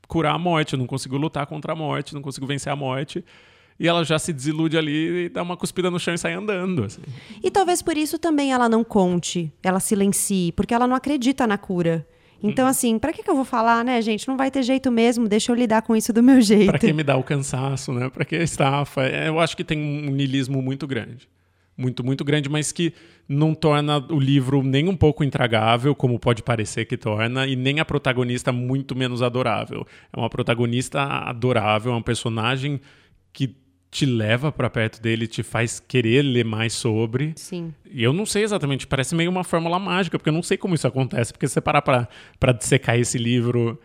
curar 0.08 0.36
a 0.36 0.38
morte, 0.38 0.74
eu 0.74 0.80
não 0.80 0.88
consigo 0.88 1.18
lutar 1.18 1.46
contra 1.46 1.74
a 1.74 1.76
morte, 1.76 2.14
não 2.14 2.22
consigo 2.22 2.46
vencer 2.46 2.72
a 2.72 2.76
morte". 2.76 3.24
E 3.80 3.88
ela 3.88 4.04
já 4.04 4.20
se 4.20 4.32
desilude 4.32 4.78
ali 4.78 5.26
e 5.26 5.30
dá 5.30 5.42
uma 5.42 5.58
cuspida 5.58 5.90
no 5.90 6.00
chão 6.00 6.14
e 6.14 6.18
sai 6.18 6.34
andando. 6.34 6.84
Assim. 6.84 7.02
E 7.44 7.50
talvez 7.50 7.82
por 7.82 7.98
isso 7.98 8.20
também 8.20 8.52
ela 8.54 8.70
não 8.70 8.84
conte, 8.84 9.52
ela 9.64 9.80
silencie, 9.80 10.52
porque 10.52 10.74
ela 10.74 10.86
não 10.86 10.96
acredita 10.96 11.48
na 11.48 11.58
cura. 11.58 12.06
Então, 12.44 12.66
uhum. 12.66 12.72
assim, 12.72 13.00
para 13.00 13.14
que, 13.14 13.22
que 13.24 13.30
eu 13.30 13.36
vou 13.36 13.46
falar, 13.46 13.84
né, 13.84 14.02
gente? 14.02 14.28
Não 14.28 14.36
vai 14.36 14.50
ter 14.50 14.64
jeito 14.64 14.92
mesmo, 14.92 15.28
deixa 15.28 15.52
eu 15.52 15.56
lidar 15.56 15.82
com 15.82 15.96
isso 15.96 16.12
do 16.12 16.24
meu 16.24 16.42
jeito. 16.42 16.70
Para 16.70 16.80
que 16.80 16.94
me 16.94 17.04
dá 17.04 17.16
o 17.16 17.24
cansaço, 17.24 17.94
né? 17.94 18.10
Para 18.10 18.26
que 18.26 18.36
a 18.36 18.44
estafa? 18.44 19.04
É, 19.04 19.28
eu 19.28 19.40
acho 19.40 19.56
que 19.56 19.64
tem 19.64 19.80
um 19.80 20.12
niilismo 20.12 20.62
muito 20.62 20.88
grande. 20.88 21.30
Muito, 21.78 22.04
muito 22.04 22.24
grande, 22.24 22.50
mas 22.50 22.72
que 22.72 22.94
não 23.28 23.56
torna 23.56 23.98
o 24.12 24.20
livro 24.20 24.62
nem 24.62 24.90
um 24.90 24.96
pouco 24.96 25.24
intragável, 25.24 25.96
como 25.96 26.20
pode 26.20 26.44
parecer 26.44 26.86
que 26.86 26.98
torna, 26.98 27.48
e 27.48 27.56
nem 27.56 27.80
a 27.80 27.86
protagonista 27.86 28.52
muito 28.52 28.96
menos 28.96 29.22
adorável. 29.22 29.88
É 30.12 30.20
uma 30.20 30.30
protagonista 30.30 31.02
adorável, 31.02 31.94
é 31.94 31.96
um 31.96 32.02
personagem 32.02 32.82
que 33.32 33.56
te 33.92 34.06
leva 34.06 34.54
para 34.54 34.70
perto 34.70 35.02
dele, 35.02 35.28
te 35.28 35.44
faz 35.44 35.80
querer 35.80 36.22
ler 36.22 36.46
mais 36.46 36.72
sobre. 36.72 37.34
Sim. 37.36 37.74
E 37.86 38.02
eu 38.02 38.14
não 38.14 38.26
sei 38.26 38.44
exatamente, 38.44 38.88
parece 38.88 39.14
meio 39.14 39.30
uma 39.30 39.44
fórmula 39.44 39.78
mágica, 39.78 40.18
porque 40.18 40.30
eu 40.30 40.34
não 40.34 40.42
sei 40.42 40.58
como 40.58 40.74
isso 40.74 40.88
acontece, 40.88 41.34
porque 41.34 41.46
se 41.46 41.54
você 41.56 41.62
parar 41.62 41.82
para 41.82 42.54
dissecar 42.54 42.98
esse 42.98 43.18
livro 43.18 43.78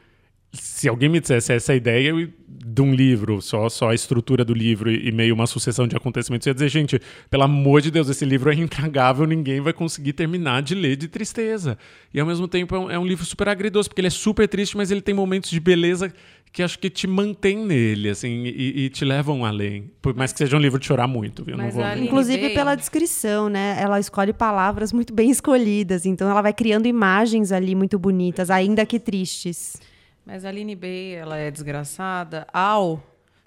se 0.60 0.88
alguém 0.88 1.08
me 1.08 1.20
dissesse 1.20 1.52
essa 1.52 1.74
ideia 1.74 2.12
de 2.48 2.82
um 2.82 2.94
livro, 2.94 3.40
só, 3.40 3.68
só 3.68 3.90
a 3.90 3.94
estrutura 3.94 4.44
do 4.44 4.54
livro 4.54 4.90
e, 4.90 5.10
meio 5.12 5.34
uma 5.34 5.46
sucessão 5.46 5.86
de 5.86 5.96
acontecimentos, 5.96 6.46
eu 6.46 6.50
ia 6.50 6.54
dizer, 6.54 6.68
gente, 6.68 7.00
pelo 7.30 7.42
amor 7.42 7.80
de 7.80 7.90
Deus, 7.90 8.08
esse 8.08 8.24
livro 8.24 8.50
é 8.50 8.54
intragável, 8.54 9.26
ninguém 9.26 9.60
vai 9.60 9.72
conseguir 9.72 10.12
terminar 10.12 10.62
de 10.62 10.74
ler 10.74 10.96
de 10.96 11.08
tristeza. 11.08 11.78
E 12.12 12.20
ao 12.20 12.26
mesmo 12.26 12.48
tempo 12.48 12.74
é 12.74 12.78
um, 12.78 12.90
é 12.90 12.98
um 12.98 13.06
livro 13.06 13.24
super 13.24 13.48
agridoce, 13.48 13.88
porque 13.88 14.00
ele 14.00 14.08
é 14.08 14.10
super 14.10 14.48
triste, 14.48 14.76
mas 14.76 14.90
ele 14.90 15.00
tem 15.00 15.14
momentos 15.14 15.50
de 15.50 15.60
beleza 15.60 16.12
que 16.52 16.62
acho 16.62 16.78
que 16.78 16.88
te 16.88 17.06
mantém 17.06 17.58
nele, 17.58 18.08
assim, 18.08 18.44
e, 18.44 18.84
e, 18.84 18.88
te 18.88 19.04
levam 19.04 19.44
além. 19.44 19.90
Por 20.00 20.14
mais 20.14 20.32
que 20.32 20.38
seja 20.38 20.56
um 20.56 20.60
livro 20.60 20.78
de 20.78 20.86
chorar 20.86 21.06
muito, 21.06 21.44
viu? 21.44 21.56
Mas 21.56 21.76
Inclusive 21.98 22.50
pela 22.54 22.74
descrição, 22.74 23.48
né? 23.48 23.76
Ela 23.78 24.00
escolhe 24.00 24.32
palavras 24.32 24.92
muito 24.92 25.12
bem 25.12 25.30
escolhidas, 25.30 26.06
então 26.06 26.30
ela 26.30 26.40
vai 26.40 26.52
criando 26.52 26.86
imagens 26.86 27.52
ali 27.52 27.74
muito 27.74 27.98
bonitas, 27.98 28.50
ainda 28.50 28.86
que 28.86 28.98
tristes. 28.98 29.76
Mas 30.24 30.44
a 30.44 30.48
Aline 30.48 30.74
B, 30.74 31.12
ela 31.12 31.36
é 31.36 31.50
desgraçada 31.50 32.46
ao 32.52 33.02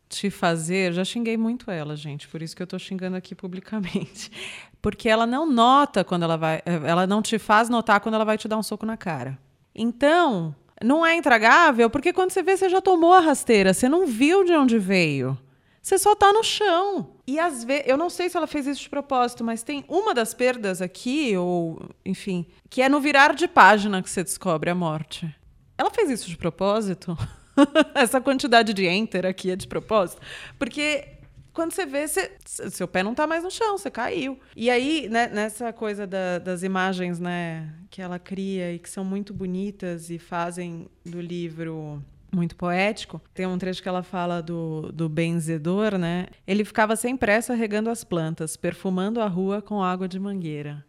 te 0.08 0.30
fazer. 0.30 0.94
Já 0.94 1.04
xinguei 1.04 1.38
muito 1.38 1.70
ela, 1.70 1.96
gente, 1.96 2.28
por 2.28 2.42
isso 2.42 2.56
que 2.56 2.62
eu 2.62 2.66
estou 2.66 2.80
xingando 2.80 3.16
aqui 3.16 3.36
publicamente. 3.36 4.32
Porque 4.82 5.10
ela 5.10 5.28
não 5.28 5.46
nota 5.52 6.04
quando 6.04 6.24
ela 6.24 6.38
vai. 6.38 6.62
Ela 6.66 7.06
não 7.06 7.22
te 7.22 7.38
faz 7.38 7.70
notar 7.70 8.00
quando 8.00 8.16
ela 8.16 8.24
vai 8.24 8.38
te 8.38 8.48
dar 8.48 8.58
um 8.58 8.64
soco 8.64 8.86
na 8.86 8.96
cara. 8.96 9.38
Então, 9.76 10.56
não 10.84 11.06
é 11.06 11.16
intragável, 11.16 11.90
porque 11.90 12.14
quando 12.14 12.32
você 12.32 12.42
vê, 12.42 12.56
você 12.56 12.70
já 12.70 12.82
tomou 12.82 13.14
a 13.14 13.20
rasteira, 13.20 13.74
você 13.74 13.90
não 13.90 14.06
viu 14.06 14.44
de 14.44 14.54
onde 14.54 14.78
veio. 14.78 15.38
Você 15.82 15.98
só 15.98 16.16
tá 16.16 16.32
no 16.32 16.44
chão. 16.44 17.16
E 17.26 17.40
às 17.40 17.64
vezes, 17.64 17.86
eu 17.88 17.98
não 17.98 18.10
sei 18.10 18.30
se 18.30 18.38
ela 18.38 18.48
fez 18.48 18.68
isso 18.68 18.82
de 18.82 18.90
propósito, 18.90 19.44
mas 19.44 19.64
tem 19.64 19.84
uma 19.88 20.14
das 20.14 20.34
perdas 20.34 20.82
aqui, 20.82 21.36
ou 21.38 21.82
enfim, 22.06 22.46
que 22.70 22.82
é 22.82 22.90
no 22.90 23.00
virar 23.00 23.34
de 23.34 23.48
página 23.48 24.02
que 24.04 24.10
você 24.10 24.24
descobre 24.24 24.70
a 24.70 24.76
morte. 24.76 25.34
Ela 25.78 25.90
fez 25.90 26.10
isso 26.10 26.30
de 26.30 26.38
propósito? 26.38 27.18
Essa 27.96 28.20
quantidade 28.20 28.74
de 28.74 28.86
enter 28.86 29.26
aqui 29.26 29.52
é 29.52 29.56
de 29.56 29.68
propósito? 29.68 30.22
Porque 30.58 31.19
quando 31.60 31.74
você 31.74 31.86
vê, 31.86 32.08
você, 32.08 32.32
seu 32.46 32.88
pé 32.88 33.04
não 33.04 33.12
está 33.12 33.28
mais 33.28 33.44
no 33.44 33.52
chão, 33.52 33.78
você 33.78 33.92
caiu. 33.92 34.40
E 34.56 34.70
aí, 34.70 35.10
né, 35.10 35.28
nessa 35.28 35.74
coisa 35.74 36.08
da, 36.08 36.40
das 36.40 36.64
imagens 36.64 37.20
né, 37.20 37.76
que 37.90 38.02
ela 38.02 38.18
cria 38.18 38.72
e 38.72 38.80
que 38.80 38.90
são 38.90 39.04
muito 39.04 39.34
bonitas 39.34 40.10
e 40.10 40.18
fazem 40.18 40.88
do 41.04 41.20
livro 41.20 42.02
muito 42.34 42.56
poético. 42.56 43.22
Tem 43.34 43.46
um 43.46 43.58
trecho 43.58 43.84
que 43.84 43.90
ela 43.90 44.04
fala 44.04 44.42
do, 44.42 44.90
do 44.94 45.10
benzedor, 45.10 45.98
né? 45.98 46.28
Ele 46.48 46.64
ficava 46.64 46.96
sem 46.96 47.18
pressa 47.18 47.54
regando 47.54 47.90
as 47.90 48.06
plantas, 48.06 48.56
perfumando 48.56 49.20
a 49.20 49.28
rua 49.28 49.62
com 49.62 49.84
água 49.84 50.08
de 50.08 50.18
mangueira. 50.18 50.86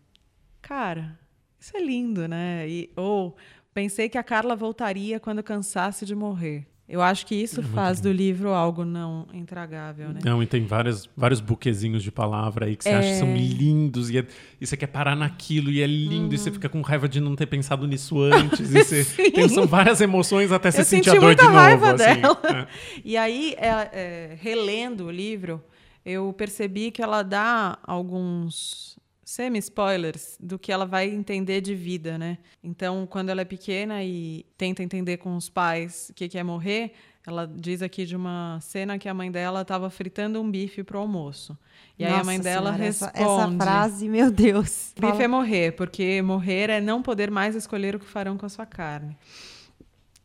Cara, 0.63 1.19
isso 1.59 1.77
é 1.77 1.81
lindo, 1.81 2.29
né? 2.29 2.69
E, 2.69 2.93
ou 2.95 3.37
Pensei 3.73 4.09
que 4.09 4.19
a 4.19 4.23
Carla 4.23 4.57
voltaria 4.57 5.21
quando 5.21 5.43
cansasse 5.43 6.05
de 6.05 6.15
morrer. 6.15 6.67
Eu 6.91 7.01
acho 7.01 7.25
que 7.25 7.37
isso 7.37 7.61
é 7.61 7.63
faz 7.63 8.01
do 8.01 8.11
livro 8.11 8.49
algo 8.53 8.85
não 8.85 9.25
intragável, 9.33 10.09
né? 10.09 10.19
Não, 10.25 10.43
e 10.43 10.47
tem 10.47 10.67
vários, 10.67 11.09
vários 11.17 11.39
buquezinhos 11.39 12.03
de 12.03 12.11
palavra 12.11 12.67
aí 12.67 12.75
que 12.75 12.83
você 12.83 12.91
é... 12.91 12.97
acha 12.97 13.09
que 13.11 13.19
são 13.19 13.33
lindos 13.33 14.11
e, 14.11 14.19
é, 14.19 14.27
e, 14.61 14.67
você 14.67 14.77
quer 14.77 14.89
parar 14.89 15.15
naquilo 15.15 15.71
e 15.71 15.81
é 15.81 15.87
lindo 15.87 16.27
uhum. 16.27 16.33
e 16.33 16.39
você 16.39 16.49
uhum. 16.49 16.55
fica 16.55 16.69
com 16.69 16.81
raiva 16.81 17.09
de 17.09 17.21
não 17.21 17.37
ter 17.37 17.47
pensado 17.47 17.87
nisso 17.87 18.21
antes. 18.21 18.75
e 18.75 18.83
você, 18.83 19.05
tem, 19.31 19.49
são 19.49 19.69
várias 19.69 20.01
emoções 20.01 20.51
até 20.51 20.73
você 20.73 20.85
sentir 20.85 21.11
a 21.11 21.15
dor 21.15 21.37
de 21.37 21.45
novo. 21.45 21.55
Raiva 21.55 21.93
assim, 21.93 22.21
dela. 22.21 22.41
É. 22.45 22.67
E 23.05 23.17
aí, 23.17 23.55
é, 23.57 23.69
é, 23.69 24.39
relendo 24.41 25.05
o 25.05 25.11
livro, 25.13 25.63
eu 26.05 26.33
percebi 26.33 26.91
que 26.91 27.01
ela 27.01 27.23
dá 27.23 27.79
alguns 27.85 28.99
semi-spoilers 29.31 30.37
do 30.41 30.59
que 30.59 30.73
ela 30.73 30.85
vai 30.85 31.09
entender 31.09 31.61
de 31.61 31.73
vida, 31.73 32.19
né? 32.19 32.39
Então, 32.65 33.07
quando 33.07 33.29
ela 33.29 33.43
é 33.43 33.45
pequena 33.45 34.03
e 34.03 34.45
tenta 34.59 34.83
entender 34.83 35.19
com 35.19 35.37
os 35.37 35.49
pais 35.49 36.09
o 36.11 36.15
que, 36.15 36.29
que 36.29 36.37
é 36.37 36.43
morrer, 36.43 36.95
ela 37.25 37.47
diz 37.47 37.81
aqui 37.81 38.05
de 38.05 38.17
uma 38.17 38.59
cena 38.61 38.99
que 38.99 39.09
a 39.09 39.15
mãe 39.15 39.31
dela 39.31 39.61
estava 39.61 39.89
fritando 39.89 40.41
um 40.41 40.51
bife 40.51 40.83
pro 40.83 40.99
almoço. 40.99 41.57
E 41.97 42.03
Nossa 42.03 42.17
aí 42.17 42.21
a 42.21 42.25
mãe 42.25 42.41
dela 42.41 42.73
senhora, 42.73 42.83
responde... 42.83 43.13
Essa, 43.15 43.23
essa, 43.23 43.53
frase, 43.53 44.09
meu 44.09 44.33
Deus. 44.33 44.93
Bife 44.97 45.13
Fala. 45.13 45.23
é 45.23 45.29
morrer, 45.29 45.73
porque 45.77 46.21
morrer 46.23 46.69
é 46.69 46.81
não 46.81 47.01
poder 47.01 47.31
mais 47.31 47.55
escolher 47.55 47.95
o 47.95 48.01
que 48.01 48.07
farão 48.07 48.37
com 48.37 48.47
a 48.47 48.49
sua 48.49 48.67
carne. 48.67 49.17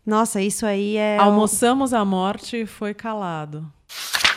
Nossa, 0.03 0.41
isso 0.41 0.65
aí 0.65 0.97
é. 0.97 1.17
Almoçamos 1.19 1.93
a 1.93 2.03
morte 2.03 2.61
e 2.61 2.65
foi 2.65 2.95
calado. 2.95 3.71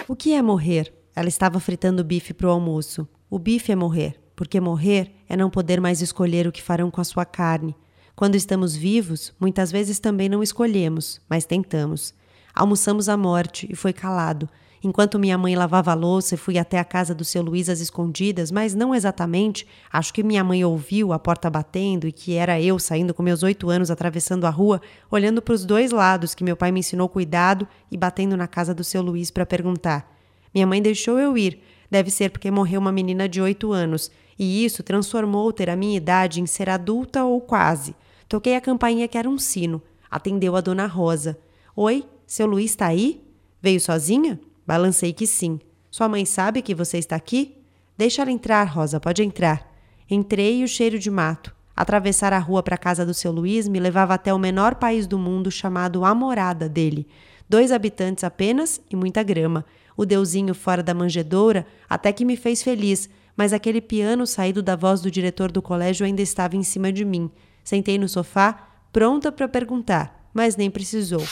O 0.06 0.14
que 0.14 0.34
é 0.34 0.42
morrer? 0.42 0.92
Ela 1.16 1.28
estava 1.28 1.58
fritando 1.58 2.04
bife 2.04 2.34
para 2.34 2.48
o 2.48 2.50
almoço. 2.50 3.08
O 3.30 3.38
bife 3.38 3.72
é 3.72 3.76
morrer, 3.76 4.18
porque 4.38 4.60
morrer 4.60 5.10
é 5.28 5.36
não 5.36 5.50
poder 5.50 5.80
mais 5.80 6.00
escolher 6.00 6.46
o 6.46 6.52
que 6.52 6.62
farão 6.62 6.92
com 6.92 7.00
a 7.00 7.04
sua 7.04 7.24
carne. 7.24 7.74
Quando 8.14 8.36
estamos 8.36 8.76
vivos, 8.76 9.34
muitas 9.40 9.72
vezes 9.72 9.98
também 9.98 10.28
não 10.28 10.44
escolhemos, 10.44 11.20
mas 11.28 11.44
tentamos. 11.44 12.14
Almoçamos 12.54 13.08
a 13.08 13.16
morte 13.16 13.66
e 13.68 13.74
foi 13.74 13.92
calado. 13.92 14.48
Enquanto 14.80 15.18
minha 15.18 15.36
mãe 15.36 15.56
lavava 15.56 15.90
a 15.90 15.94
louça, 15.94 16.36
fui 16.36 16.56
até 16.56 16.78
a 16.78 16.84
casa 16.84 17.12
do 17.12 17.24
seu 17.24 17.42
Luiz 17.42 17.68
às 17.68 17.80
escondidas, 17.80 18.52
mas 18.52 18.76
não 18.76 18.94
exatamente. 18.94 19.66
Acho 19.92 20.14
que 20.14 20.22
minha 20.22 20.44
mãe 20.44 20.64
ouviu 20.64 21.12
a 21.12 21.18
porta 21.18 21.50
batendo 21.50 22.06
e 22.06 22.12
que 22.12 22.34
era 22.34 22.60
eu 22.60 22.78
saindo 22.78 23.12
com 23.12 23.24
meus 23.24 23.42
oito 23.42 23.68
anos 23.68 23.90
atravessando 23.90 24.46
a 24.46 24.50
rua, 24.50 24.80
olhando 25.10 25.42
para 25.42 25.54
os 25.54 25.64
dois 25.64 25.90
lados 25.90 26.32
que 26.32 26.44
meu 26.44 26.56
pai 26.56 26.70
me 26.70 26.78
ensinou 26.78 27.08
cuidado 27.08 27.66
e 27.90 27.96
batendo 27.96 28.36
na 28.36 28.46
casa 28.46 28.72
do 28.72 28.84
seu 28.84 29.02
Luiz 29.02 29.32
para 29.32 29.44
perguntar. 29.44 30.16
Minha 30.54 30.66
mãe 30.66 30.80
deixou 30.80 31.18
eu 31.18 31.36
ir. 31.36 31.60
Deve 31.90 32.10
ser 32.10 32.30
porque 32.30 32.50
morreu 32.50 32.80
uma 32.80 32.92
menina 32.92 33.28
de 33.28 33.40
oito 33.40 33.72
anos, 33.72 34.10
e 34.38 34.64
isso 34.64 34.82
transformou 34.82 35.52
ter 35.52 35.68
a 35.68 35.76
minha 35.76 35.96
idade 35.96 36.40
em 36.40 36.46
ser 36.46 36.70
adulta 36.70 37.24
ou 37.24 37.40
quase. 37.40 37.96
Toquei 38.28 38.54
a 38.54 38.60
campainha 38.60 39.08
que 39.08 39.18
era 39.18 39.28
um 39.28 39.38
sino. 39.38 39.82
Atendeu 40.10 40.54
a 40.54 40.60
dona 40.60 40.86
Rosa. 40.86 41.38
Oi, 41.74 42.04
seu 42.26 42.46
Luiz 42.46 42.70
está 42.70 42.86
aí? 42.86 43.24
Veio 43.60 43.80
sozinha? 43.80 44.38
Balancei 44.66 45.12
que 45.12 45.26
sim. 45.26 45.58
Sua 45.90 46.08
mãe 46.08 46.24
sabe 46.24 46.62
que 46.62 46.74
você 46.74 46.98
está 46.98 47.16
aqui? 47.16 47.56
Deixa 47.96 48.22
ela 48.22 48.30
entrar, 48.30 48.64
Rosa, 48.64 49.00
pode 49.00 49.22
entrar. 49.22 49.66
Entrei 50.08 50.60
e 50.60 50.64
o 50.64 50.68
cheiro 50.68 50.98
de 50.98 51.10
mato. 51.10 51.54
Atravessar 51.74 52.32
a 52.32 52.38
rua 52.38 52.62
para 52.62 52.74
a 52.74 52.78
casa 52.78 53.06
do 53.06 53.14
seu 53.14 53.32
Luiz 53.32 53.68
me 53.68 53.80
levava 53.80 54.14
até 54.14 54.32
o 54.32 54.38
menor 54.38 54.74
país 54.74 55.06
do 55.06 55.18
mundo 55.18 55.50
chamado 55.50 56.04
A 56.04 56.14
Morada 56.14 56.68
dele. 56.68 57.06
Dois 57.48 57.72
habitantes 57.72 58.24
apenas 58.24 58.80
e 58.90 58.96
muita 58.96 59.22
grama. 59.22 59.64
O 59.96 60.04
deusinho 60.04 60.54
fora 60.54 60.82
da 60.82 60.92
manjedoura 60.92 61.66
até 61.88 62.12
que 62.12 62.24
me 62.24 62.36
fez 62.36 62.62
feliz, 62.62 63.08
mas 63.38 63.52
aquele 63.52 63.80
piano 63.80 64.26
saído 64.26 64.60
da 64.60 64.74
voz 64.74 65.00
do 65.00 65.10
diretor 65.10 65.52
do 65.52 65.62
colégio 65.62 66.04
ainda 66.04 66.20
estava 66.20 66.56
em 66.56 66.64
cima 66.64 66.92
de 66.92 67.04
mim. 67.04 67.30
Sentei 67.62 67.96
no 67.96 68.08
sofá, 68.08 68.68
pronta 68.92 69.30
para 69.30 69.46
perguntar, 69.46 70.28
mas 70.34 70.56
nem 70.56 70.68
precisou 70.68 71.22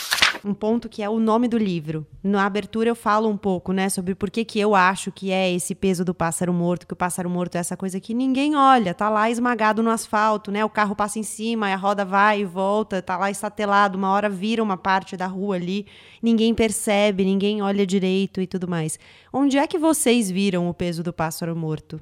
um 0.47 0.53
ponto 0.53 0.87
que 0.87 1.03
é 1.03 1.09
o 1.09 1.19
nome 1.19 1.47
do 1.47 1.57
livro. 1.57 2.05
Na 2.23 2.45
abertura 2.45 2.89
eu 2.89 2.95
falo 2.95 3.29
um 3.29 3.37
pouco, 3.37 3.71
né, 3.73 3.89
sobre 3.89 4.15
por 4.15 4.31
que, 4.31 4.45
que 4.45 4.59
eu 4.59 4.73
acho 4.73 5.11
que 5.11 5.31
é 5.31 5.51
esse 5.51 5.75
peso 5.75 6.05
do 6.05 6.13
pássaro 6.13 6.53
morto, 6.53 6.87
que 6.87 6.93
o 6.93 6.95
pássaro 6.95 7.29
morto 7.29 7.55
é 7.55 7.59
essa 7.59 7.75
coisa 7.75 7.99
que 7.99 8.13
ninguém 8.13 8.55
olha, 8.55 8.93
tá 8.93 9.09
lá 9.09 9.29
esmagado 9.29 9.83
no 9.83 9.89
asfalto, 9.89 10.51
né? 10.51 10.63
O 10.63 10.69
carro 10.69 10.95
passa 10.95 11.19
em 11.19 11.23
cima, 11.23 11.67
a 11.67 11.75
roda 11.75 12.05
vai 12.05 12.41
e 12.41 12.45
volta, 12.45 13.01
tá 13.01 13.17
lá 13.17 13.29
estatelado, 13.29 13.97
uma 13.97 14.11
hora 14.11 14.29
vira 14.29 14.63
uma 14.63 14.77
parte 14.77 15.17
da 15.17 15.27
rua 15.27 15.55
ali, 15.55 15.85
ninguém 16.21 16.53
percebe, 16.53 17.25
ninguém 17.25 17.61
olha 17.61 17.85
direito 17.85 18.41
e 18.41 18.47
tudo 18.47 18.67
mais. 18.67 18.97
Onde 19.31 19.57
é 19.57 19.67
que 19.67 19.77
vocês 19.77 20.31
viram 20.31 20.69
o 20.69 20.73
peso 20.73 21.03
do 21.03 21.11
pássaro 21.11 21.55
morto? 21.55 21.99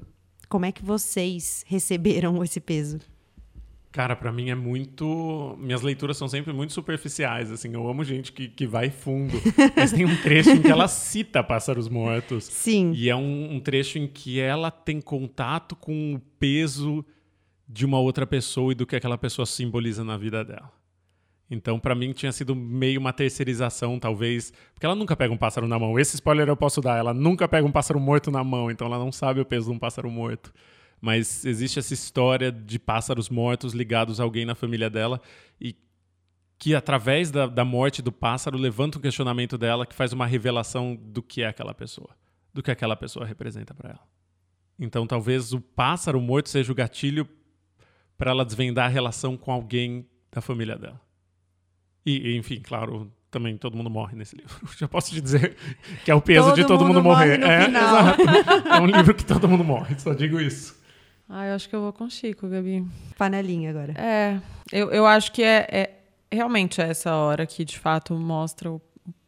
Como 0.48 0.64
é 0.64 0.70
que 0.70 0.84
vocês 0.84 1.64
receberam 1.66 2.42
esse 2.44 2.60
peso? 2.60 2.98
Cara, 3.96 4.14
para 4.14 4.30
mim 4.30 4.50
é 4.50 4.54
muito. 4.54 5.56
Minhas 5.58 5.80
leituras 5.80 6.18
são 6.18 6.28
sempre 6.28 6.52
muito 6.52 6.74
superficiais, 6.74 7.50
assim. 7.50 7.72
Eu 7.72 7.88
amo 7.88 8.04
gente 8.04 8.30
que, 8.30 8.46
que 8.46 8.66
vai 8.66 8.90
fundo. 8.90 9.40
Mas 9.74 9.90
tem 9.90 10.04
um 10.04 10.14
trecho 10.20 10.50
em 10.50 10.60
que 10.60 10.70
ela 10.70 10.86
cita 10.86 11.42
Pássaros 11.42 11.88
Mortos. 11.88 12.44
Sim. 12.44 12.92
E 12.94 13.08
é 13.08 13.16
um, 13.16 13.54
um 13.54 13.58
trecho 13.58 13.98
em 13.98 14.06
que 14.06 14.38
ela 14.38 14.70
tem 14.70 15.00
contato 15.00 15.74
com 15.74 16.12
o 16.14 16.20
peso 16.38 17.02
de 17.66 17.86
uma 17.86 17.98
outra 17.98 18.26
pessoa 18.26 18.72
e 18.72 18.74
do 18.74 18.86
que 18.86 18.96
aquela 18.96 19.16
pessoa 19.16 19.46
simboliza 19.46 20.04
na 20.04 20.18
vida 20.18 20.44
dela. 20.44 20.70
Então, 21.50 21.78
para 21.80 21.94
mim, 21.94 22.12
tinha 22.12 22.32
sido 22.32 22.54
meio 22.54 23.00
uma 23.00 23.14
terceirização, 23.14 23.98
talvez. 23.98 24.52
Porque 24.74 24.84
ela 24.84 24.94
nunca 24.94 25.16
pega 25.16 25.32
um 25.32 25.38
pássaro 25.38 25.66
na 25.66 25.78
mão. 25.78 25.98
Esse 25.98 26.16
spoiler 26.16 26.46
eu 26.46 26.56
posso 26.56 26.82
dar. 26.82 26.98
Ela 26.98 27.14
nunca 27.14 27.48
pega 27.48 27.66
um 27.66 27.72
pássaro 27.72 27.98
morto 27.98 28.30
na 28.30 28.44
mão, 28.44 28.70
então 28.70 28.88
ela 28.88 28.98
não 28.98 29.10
sabe 29.10 29.40
o 29.40 29.46
peso 29.46 29.70
de 29.70 29.74
um 29.74 29.78
pássaro 29.78 30.10
morto 30.10 30.52
mas 31.00 31.44
existe 31.44 31.78
essa 31.78 31.94
história 31.94 32.50
de 32.50 32.78
pássaros 32.78 33.28
mortos 33.28 33.72
ligados 33.72 34.20
a 34.20 34.24
alguém 34.24 34.44
na 34.44 34.54
família 34.54 34.90
dela 34.90 35.20
e 35.60 35.76
que 36.58 36.74
através 36.74 37.30
da, 37.30 37.46
da 37.46 37.64
morte 37.64 38.00
do 38.00 38.10
pássaro 38.10 38.56
levanta 38.56 38.98
um 38.98 39.00
questionamento 39.00 39.58
dela 39.58 39.86
que 39.86 39.94
faz 39.94 40.12
uma 40.12 40.26
revelação 40.26 40.96
do 40.96 41.22
que 41.22 41.42
é 41.42 41.48
aquela 41.48 41.74
pessoa, 41.74 42.10
do 42.52 42.62
que 42.62 42.70
aquela 42.70 42.96
pessoa 42.96 43.26
representa 43.26 43.74
para 43.74 43.90
ela. 43.90 44.06
Então 44.78 45.06
talvez 45.06 45.52
o 45.52 45.60
pássaro 45.60 46.20
morto 46.20 46.48
seja 46.48 46.72
o 46.72 46.74
gatilho 46.74 47.28
para 48.16 48.30
ela 48.30 48.44
desvendar 48.44 48.86
a 48.86 48.88
relação 48.88 49.36
com 49.36 49.52
alguém 49.52 50.06
da 50.32 50.40
família 50.40 50.76
dela. 50.76 51.00
E, 52.04 52.36
enfim, 52.36 52.60
claro, 52.62 53.12
também 53.30 53.56
todo 53.58 53.76
mundo 53.76 53.90
morre 53.90 54.16
nesse 54.16 54.36
livro. 54.36 54.54
Já 54.78 54.88
posso 54.88 55.10
te 55.10 55.20
dizer 55.20 55.56
que 56.04 56.10
é 56.10 56.14
o 56.14 56.22
peso 56.22 56.48
todo 56.48 56.54
de 56.54 56.64
todo 56.64 56.80
mundo, 56.86 56.94
mundo 56.94 57.02
morrer. 57.02 57.38
Morre 57.38 57.52
é, 57.52 57.66
exato. 57.68 58.68
É 58.68 58.80
um 58.80 58.86
livro 58.86 59.14
que 59.14 59.24
todo 59.24 59.48
mundo 59.48 59.64
morre, 59.64 59.98
só 59.98 60.14
digo 60.14 60.40
isso. 60.40 60.80
Ah, 61.28 61.46
eu 61.46 61.54
acho 61.54 61.68
que 61.68 61.74
eu 61.74 61.80
vou 61.80 61.92
com 61.92 62.08
Chico, 62.08 62.48
Gabi. 62.48 62.86
Panelinha 63.18 63.70
agora. 63.70 63.92
É, 63.96 64.40
eu, 64.70 64.90
eu 64.90 65.06
acho 65.06 65.32
que 65.32 65.42
é, 65.42 65.66
é 65.70 65.90
realmente 66.30 66.80
é 66.80 66.88
essa 66.88 67.14
hora 67.14 67.46
que 67.46 67.64
de 67.64 67.78
fato 67.78 68.14
mostra 68.14 68.70
o 68.70 68.80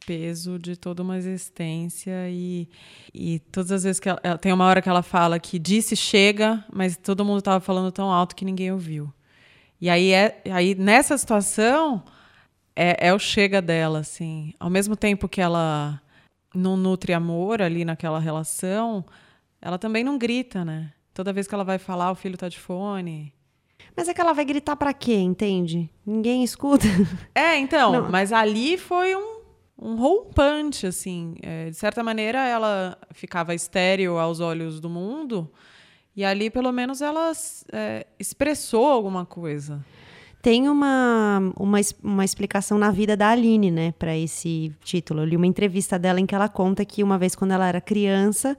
peso 0.06 0.58
de 0.58 0.76
toda 0.76 1.02
uma 1.02 1.18
existência 1.18 2.30
e, 2.30 2.68
e 3.12 3.40
todas 3.52 3.72
as 3.72 3.82
vezes 3.82 4.00
que 4.00 4.08
ela, 4.08 4.18
ela, 4.22 4.38
tem 4.38 4.52
uma 4.52 4.64
hora 4.64 4.80
que 4.80 4.88
ela 4.88 5.02
fala 5.02 5.38
que 5.38 5.58
disse 5.58 5.94
chega, 5.94 6.64
mas 6.72 6.96
todo 6.96 7.24
mundo 7.24 7.40
estava 7.40 7.60
falando 7.60 7.92
tão 7.92 8.10
alto 8.10 8.34
que 8.34 8.44
ninguém 8.44 8.72
ouviu. 8.72 9.12
E 9.80 9.90
aí 9.90 10.12
é 10.12 10.40
aí 10.50 10.74
nessa 10.74 11.16
situação 11.18 12.02
é, 12.74 13.08
é 13.08 13.14
o 13.14 13.18
chega 13.18 13.60
dela 13.60 13.98
assim, 13.98 14.54
ao 14.58 14.70
mesmo 14.70 14.96
tempo 14.96 15.28
que 15.28 15.40
ela 15.40 16.00
não 16.54 16.76
nutre 16.76 17.12
amor 17.12 17.60
ali 17.60 17.84
naquela 17.84 18.18
relação, 18.18 19.04
ela 19.60 19.78
também 19.78 20.02
não 20.02 20.16
grita, 20.16 20.64
né? 20.64 20.92
Toda 21.18 21.32
vez 21.32 21.48
que 21.48 21.54
ela 21.56 21.64
vai 21.64 21.78
falar, 21.78 22.12
o 22.12 22.14
filho 22.14 22.38
tá 22.38 22.48
de 22.48 22.60
fone. 22.60 23.34
Mas 23.96 24.08
é 24.08 24.14
que 24.14 24.20
ela 24.20 24.32
vai 24.32 24.44
gritar 24.44 24.76
para 24.76 24.94
quê, 24.94 25.16
entende? 25.16 25.90
Ninguém 26.06 26.44
escuta. 26.44 26.86
É, 27.34 27.58
então, 27.58 27.90
Não. 27.90 28.08
mas 28.08 28.32
ali 28.32 28.78
foi 28.78 29.16
um, 29.16 29.40
um 29.76 29.96
rompante, 29.96 30.86
assim. 30.86 31.34
É, 31.42 31.70
de 31.70 31.76
certa 31.76 32.04
maneira, 32.04 32.46
ela 32.46 32.96
ficava 33.10 33.52
estéril 33.52 34.16
aos 34.16 34.38
olhos 34.38 34.78
do 34.78 34.88
mundo, 34.88 35.50
e 36.14 36.24
ali, 36.24 36.50
pelo 36.50 36.70
menos, 36.70 37.02
ela 37.02 37.32
é, 37.72 38.06
expressou 38.16 38.86
alguma 38.86 39.26
coisa. 39.26 39.84
Tem 40.40 40.68
uma, 40.68 41.52
uma, 41.58 41.78
uma 42.00 42.24
explicação 42.24 42.78
na 42.78 42.92
vida 42.92 43.16
da 43.16 43.30
Aline, 43.30 43.72
né, 43.72 43.92
para 43.98 44.16
esse 44.16 44.72
título. 44.84 45.22
Eu 45.22 45.24
li 45.24 45.36
uma 45.36 45.48
entrevista 45.48 45.98
dela 45.98 46.20
em 46.20 46.26
que 46.26 46.34
ela 46.36 46.48
conta 46.48 46.84
que 46.84 47.02
uma 47.02 47.18
vez 47.18 47.34
quando 47.34 47.50
ela 47.50 47.66
era 47.66 47.80
criança, 47.80 48.56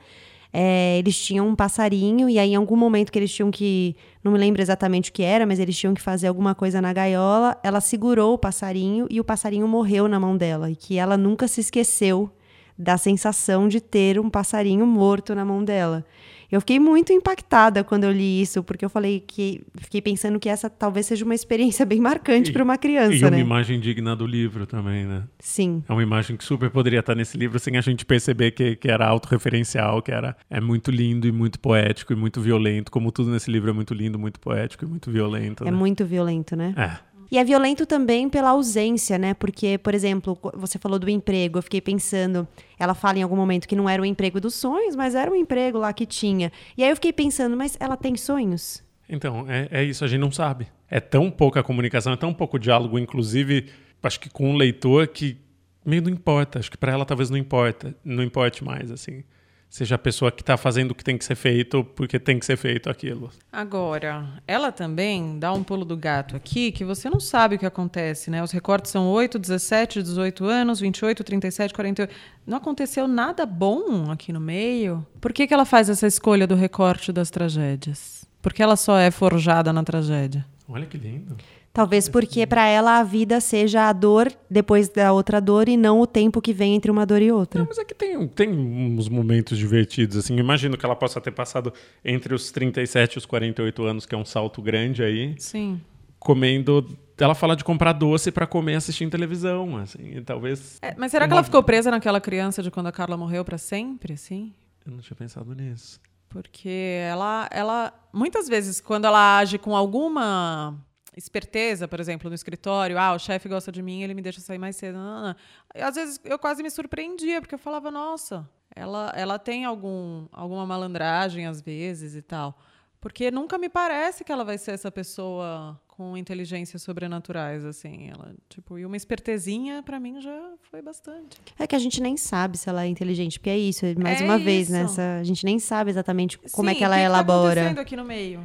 é, 0.51 0.97
eles 0.97 1.17
tinham 1.17 1.47
um 1.47 1.55
passarinho, 1.55 2.27
e 2.27 2.39
aí 2.39 2.51
em 2.51 2.55
algum 2.55 2.75
momento 2.75 3.11
que 3.11 3.19
eles 3.19 3.31
tinham 3.31 3.51
que. 3.51 3.95
Não 4.23 4.31
me 4.31 4.37
lembro 4.37 4.61
exatamente 4.61 5.11
o 5.11 5.13
que 5.13 5.23
era, 5.23 5.45
mas 5.45 5.59
eles 5.59 5.77
tinham 5.77 5.93
que 5.93 6.01
fazer 6.01 6.27
alguma 6.27 6.55
coisa 6.55 6.81
na 6.81 6.91
gaiola. 6.91 7.57
Ela 7.63 7.79
segurou 7.79 8.33
o 8.33 8.37
passarinho 8.37 9.07
e 9.09 9.19
o 9.19 9.23
passarinho 9.23 9.67
morreu 9.67 10.07
na 10.07 10.19
mão 10.19 10.35
dela. 10.35 10.69
E 10.69 10.75
que 10.75 10.97
ela 10.97 11.15
nunca 11.15 11.47
se 11.47 11.61
esqueceu 11.61 12.31
da 12.77 12.97
sensação 12.97 13.67
de 13.67 13.79
ter 13.79 14.19
um 14.19 14.29
passarinho 14.29 14.85
morto 14.85 15.35
na 15.35 15.45
mão 15.45 15.63
dela. 15.63 16.05
Eu 16.51 16.59
fiquei 16.61 16.79
muito 16.79 17.13
impactada 17.13 17.83
quando 17.83 18.05
eu 18.05 18.11
li 18.11 18.41
isso, 18.41 18.63
porque 18.63 18.83
eu 18.83 18.89
falei 18.89 19.19
que 19.19 19.61
fiquei 19.77 20.01
pensando 20.01 20.39
que 20.39 20.49
essa 20.49 20.69
talvez 20.69 21.05
seja 21.05 21.23
uma 21.23 21.35
experiência 21.35 21.85
bem 21.85 21.99
marcante 21.99 22.49
E- 22.49 22.53
para 22.53 22.63
uma 22.63 22.73
E 22.75 22.77
criança, 22.77 23.25
uma 23.25 23.31
né? 23.31 23.39
imagem 23.39 23.79
digna 23.79 24.15
do 24.15 24.25
livro 24.25 24.65
também, 24.65 25.05
né? 25.05 25.23
Sim. 25.39 25.83
É 25.87 25.91
uma 25.93 26.01
imagem 26.01 26.35
que 26.35 26.43
super 26.43 26.69
poderia 26.71 26.99
estar 27.01 27.13
nesse 27.13 27.37
livro 27.37 27.59
sem 27.59 27.77
a 27.77 27.81
gente 27.81 28.05
perceber 28.05 28.51
que, 28.51 28.75
que 28.75 28.89
era 28.89 29.05
autorreferencial, 29.07 30.01
que 30.01 30.11
era 30.11 30.35
é 30.49 30.59
muito 30.59 30.89
lindo 30.91 31.27
e 31.27 31.31
muito 31.31 31.59
poético 31.59 32.13
e 32.13 32.15
muito 32.15 32.41
violento, 32.41 32.91
como 32.91 33.11
tudo 33.11 33.29
nesse 33.31 33.51
livro 33.51 33.69
é 33.69 33.73
muito 33.73 33.93
lindo, 33.93 34.17
muito 34.17 34.39
poético 34.39 34.85
e 34.85 34.87
muito 34.87 35.11
violento. 35.11 35.63
É 35.63 35.71
né? 35.71 35.77
muito 35.77 36.05
violento, 36.05 36.55
né? 36.55 36.73
É. 36.75 36.97
E 37.31 37.37
é 37.37 37.43
violento 37.43 37.85
também 37.85 38.27
pela 38.27 38.49
ausência, 38.49 39.17
né? 39.17 39.33
Porque, 39.33 39.77
por 39.77 39.93
exemplo, 39.93 40.37
você 40.55 40.79
falou 40.79 40.97
do 40.97 41.09
emprego, 41.09 41.59
eu 41.59 41.63
fiquei 41.63 41.79
pensando, 41.79 42.47
ela 42.77 42.95
fala 42.95 43.19
em 43.19 43.23
algum 43.23 43.35
momento 43.35 43.67
que 43.67 43.75
não 43.75 43.87
era 43.87 44.01
o 44.01 44.05
emprego 44.05 44.41
dos 44.41 44.55
sonhos, 44.55 44.95
mas 44.95 45.13
era 45.13 45.29
um 45.29 45.35
emprego 45.35 45.77
lá 45.77 45.93
que 45.93 46.05
tinha. 46.05 46.51
E 46.75 46.83
aí 46.83 46.89
eu 46.89 46.95
fiquei 46.95 47.13
pensando, 47.13 47.55
mas 47.55 47.77
ela 47.79 47.95
tem 47.95 48.15
sonhos? 48.15 48.83
Então, 49.07 49.45
é, 49.47 49.67
é 49.71 49.83
isso, 49.83 50.03
a 50.03 50.07
gente 50.07 50.19
não 50.19 50.31
sabe. 50.31 50.67
É 50.89 50.99
tão 50.99 51.29
pouca 51.29 51.61
comunicação, 51.61 52.13
é 52.13 52.17
tão 52.17 52.33
pouco 52.33 52.57
diálogo, 52.57 52.97
inclusive, 52.97 53.69
acho 54.01 54.19
que 54.19 54.29
com 54.29 54.51
o 54.51 54.57
leitor, 54.57 55.07
que 55.07 55.37
meio 55.85 56.01
não 56.01 56.09
importa. 56.09 56.59
Acho 56.59 56.71
que 56.71 56.77
para 56.77 56.91
ela 56.91 57.05
talvez 57.05 57.29
não 57.29 57.37
importa, 57.37 57.95
não 58.03 58.23
importe 58.23 58.63
mais, 58.63 58.91
assim. 58.91 59.23
Seja 59.69 59.95
a 59.95 59.99
pessoa 59.99 60.31
que 60.31 60.41
está 60.41 60.57
fazendo 60.57 60.91
o 60.91 60.95
que 60.95 61.03
tem 61.03 61.15
que 61.15 61.23
ser 61.23 61.35
feito 61.35 61.83
porque 61.83 62.19
tem 62.19 62.39
que 62.39 62.45
ser 62.45 62.57
feito 62.57 62.89
aquilo. 62.89 63.29
Agora, 63.51 64.41
ela 64.47 64.71
também 64.71 65.37
dá 65.37 65.53
um 65.53 65.63
pulo 65.63 65.85
do 65.85 65.95
gato 65.95 66.35
aqui 66.35 66.71
que 66.71 66.83
você 66.83 67.07
não 67.07 67.19
sabe 67.19 67.55
o 67.55 67.59
que 67.59 67.65
acontece, 67.67 68.31
né? 68.31 68.41
Os 68.41 68.51
recortes 68.51 68.91
são 68.91 69.07
8, 69.07 69.37
17, 69.37 70.01
18 70.01 70.45
anos, 70.45 70.79
28, 70.79 71.23
37, 71.23 71.73
48. 71.73 72.13
Não 72.47 72.57
aconteceu 72.57 73.07
nada 73.07 73.45
bom 73.45 74.09
aqui 74.09 74.33
no 74.33 74.39
meio. 74.39 75.05
Por 75.21 75.31
que, 75.31 75.45
que 75.45 75.53
ela 75.53 75.65
faz 75.65 75.87
essa 75.87 76.07
escolha 76.07 76.47
do 76.47 76.55
recorte 76.55 77.13
das 77.13 77.29
tragédias? 77.29 78.25
Porque 78.41 78.63
ela 78.63 78.75
só 78.75 78.97
é 78.97 79.11
forjada 79.11 79.71
na 79.71 79.83
tragédia. 79.83 80.43
Olha 80.67 80.87
que 80.87 80.97
lindo. 80.97 81.37
Talvez 81.71 82.09
porque 82.09 82.47
para 82.47 82.65
ela 82.65 82.99
a 82.99 83.03
vida 83.03 83.39
seja 83.39 83.87
a 83.87 83.93
dor 83.93 84.31
depois 84.49 84.89
da 84.89 85.13
outra 85.13 85.39
dor 85.39 85.69
e 85.69 85.77
não 85.77 86.01
o 86.01 86.07
tempo 86.07 86.41
que 86.41 86.51
vem 86.51 86.75
entre 86.75 86.89
uma 86.89 87.05
dor 87.05 87.21
e 87.21 87.31
outra. 87.31 87.61
Não, 87.61 87.67
mas 87.67 87.77
é 87.77 87.85
que 87.85 87.93
tem, 87.93 88.27
tem 88.27 88.49
uns 88.49 89.07
momentos 89.07 89.57
divertidos, 89.57 90.17
assim. 90.17 90.37
Imagino 90.37 90.77
que 90.77 90.85
ela 90.85 90.95
possa 90.95 91.21
ter 91.21 91.31
passado 91.31 91.71
entre 92.03 92.33
os 92.33 92.51
37 92.51 93.13
e 93.13 93.17
os 93.19 93.25
48 93.25 93.83
anos, 93.83 94.05
que 94.05 94.15
é 94.15 94.17
um 94.17 94.25
salto 94.25 94.61
grande 94.61 95.03
aí. 95.03 95.35
Sim. 95.37 95.79
Comendo. 96.17 96.85
Ela 97.17 97.35
fala 97.35 97.55
de 97.55 97.63
comprar 97.63 97.93
doce 97.93 98.31
para 98.31 98.47
comer 98.47 98.75
assistindo 98.75 99.11
televisão, 99.11 99.77
assim. 99.77 100.17
E 100.17 100.21
talvez. 100.21 100.79
É, 100.81 100.95
mas 100.97 101.11
será 101.11 101.27
que 101.27 101.33
ela 101.33 101.43
ficou 101.43 101.61
presa 101.61 101.91
naquela 101.91 102.19
criança 102.19 102.63
de 102.63 102.71
quando 102.71 102.87
a 102.87 102.91
Carla 102.91 103.15
morreu 103.15 103.45
pra 103.45 103.57
sempre, 103.57 104.13
assim? 104.13 104.53
Eu 104.85 104.91
não 104.93 104.99
tinha 104.99 105.15
pensado 105.15 105.53
nisso. 105.53 106.01
Porque 106.27 106.99
ela, 107.09 107.47
ela, 107.51 107.93
muitas 108.13 108.47
vezes, 108.47 108.81
quando 108.81 109.05
ela 109.05 109.37
age 109.39 109.57
com 109.57 109.75
alguma 109.75 110.77
esperteza, 111.15 111.87
por 111.87 111.99
exemplo, 111.99 112.29
no 112.29 112.35
escritório, 112.35 112.97
ah, 112.97 113.13
o 113.13 113.19
chefe 113.19 113.49
gosta 113.49 113.71
de 113.71 113.81
mim, 113.81 114.03
ele 114.03 114.13
me 114.13 114.21
deixa 114.21 114.39
sair 114.41 114.57
mais 114.57 114.75
cedo. 114.75 114.97
não, 114.97 115.03
não, 115.21 115.27
não. 115.29 115.35
E, 115.75 115.81
às 115.81 115.95
vezes 115.95 116.19
eu 116.23 116.37
quase 116.39 116.61
me 116.63 116.69
surpreendia, 116.69 117.41
porque 117.41 117.55
eu 117.55 117.59
falava, 117.59 117.89
nossa, 117.91 118.47
ela, 118.75 119.11
ela 119.15 119.37
tem 119.39 119.65
algum, 119.65 120.27
alguma 120.31 120.65
malandragem 120.65 121.45
às 121.45 121.61
vezes 121.61 122.15
e 122.15 122.21
tal. 122.21 122.57
Porque 123.01 123.31
nunca 123.31 123.57
me 123.57 123.69
parece 123.69 124.25
que 124.25 124.31
ela 124.31 124.43
vai 124.43 124.57
ser 124.57 124.71
essa 124.71 124.91
pessoa 124.91 125.79
com 125.87 126.17
inteligências 126.17 126.81
sobrenaturais, 126.81 127.63
assim. 127.63 128.09
Ela, 128.09 128.35
tipo, 128.49 128.77
e 128.77 128.85
uma 128.85 128.97
espertezinha, 128.97 129.81
pra 129.81 129.99
mim, 130.01 130.19
já 130.19 130.37
foi 130.69 130.81
bastante. 130.81 131.37
É 131.57 131.65
que 131.65 131.75
a 131.77 131.79
gente 131.79 132.01
nem 132.01 132.17
sabe 132.17 132.57
se 132.57 132.67
ela 132.67 132.83
é 132.83 132.87
inteligente, 132.87 133.39
porque 133.39 133.49
é 133.49 133.57
isso, 133.57 133.85
mais 133.97 134.19
É 134.21 134.25
uma 134.25 134.37
vez, 134.37 134.63
isso. 134.63 134.71
né? 134.73 134.81
essa- 134.81 135.17
a 135.21 135.23
gente 135.23 135.45
nem 135.45 135.59
sabe 135.59 135.89
exatamente 135.91 136.37
como 136.51 136.69
é 136.69 136.73
Sim, 136.73 136.77
que 136.79 136.83
ela 136.83 136.95
o 136.95 136.97
que 136.97 137.01
Tá 137.03 137.05
elabora. 137.05 137.51
acontecendo 137.61 137.79
aqui 137.79 137.95
no 137.95 138.03
meio? 138.03 138.43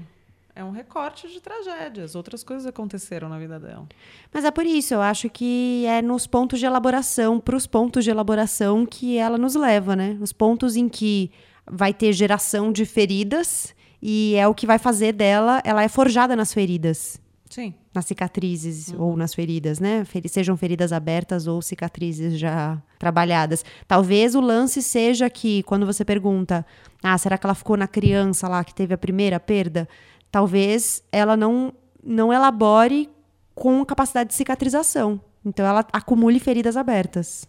É 0.56 0.62
um 0.62 0.70
recorte 0.70 1.26
de 1.28 1.40
tragédias. 1.40 2.14
Outras 2.14 2.44
coisas 2.44 2.64
aconteceram 2.64 3.28
na 3.28 3.38
vida 3.38 3.58
dela. 3.58 3.88
Mas 4.32 4.44
é 4.44 4.50
por 4.52 4.64
isso, 4.64 4.94
eu 4.94 5.00
acho 5.02 5.28
que 5.28 5.84
é 5.86 6.00
nos 6.00 6.26
pontos 6.28 6.60
de 6.60 6.66
elaboração, 6.66 7.40
para 7.40 7.56
os 7.56 7.66
pontos 7.66 8.04
de 8.04 8.10
elaboração 8.10 8.86
que 8.86 9.16
ela 9.18 9.36
nos 9.36 9.56
leva, 9.56 9.96
né? 9.96 10.16
Os 10.20 10.32
pontos 10.32 10.76
em 10.76 10.88
que 10.88 11.30
vai 11.68 11.92
ter 11.92 12.12
geração 12.12 12.70
de 12.70 12.84
feridas 12.84 13.74
e 14.00 14.34
é 14.36 14.46
o 14.46 14.54
que 14.54 14.66
vai 14.66 14.78
fazer 14.78 15.12
dela, 15.12 15.60
ela 15.64 15.82
é 15.82 15.88
forjada 15.88 16.36
nas 16.36 16.52
feridas, 16.54 17.20
Sim. 17.50 17.74
nas 17.92 18.04
cicatrizes 18.04 18.94
ou 18.96 19.16
nas 19.16 19.34
feridas, 19.34 19.80
né? 19.80 20.04
Feri- 20.04 20.28
Sejam 20.28 20.56
feridas 20.56 20.92
abertas 20.92 21.46
ou 21.48 21.60
cicatrizes 21.62 22.38
já 22.38 22.80
trabalhadas. 22.98 23.64
Talvez 23.88 24.34
o 24.36 24.40
lance 24.40 24.82
seja 24.82 25.28
que 25.28 25.62
quando 25.64 25.84
você 25.86 26.04
pergunta, 26.04 26.64
ah, 27.02 27.16
será 27.18 27.36
que 27.36 27.44
ela 27.46 27.54
ficou 27.54 27.76
na 27.76 27.88
criança 27.88 28.46
lá 28.46 28.62
que 28.62 28.74
teve 28.74 28.94
a 28.94 28.98
primeira 28.98 29.40
perda? 29.40 29.88
Talvez 30.34 31.00
ela 31.12 31.36
não 31.36 31.72
não 32.02 32.32
elabore 32.32 33.08
com 33.54 33.84
capacidade 33.84 34.30
de 34.30 34.34
cicatrização. 34.34 35.20
Então 35.46 35.64
ela 35.64 35.86
acumule 35.92 36.40
feridas 36.40 36.76
abertas. 36.76 37.46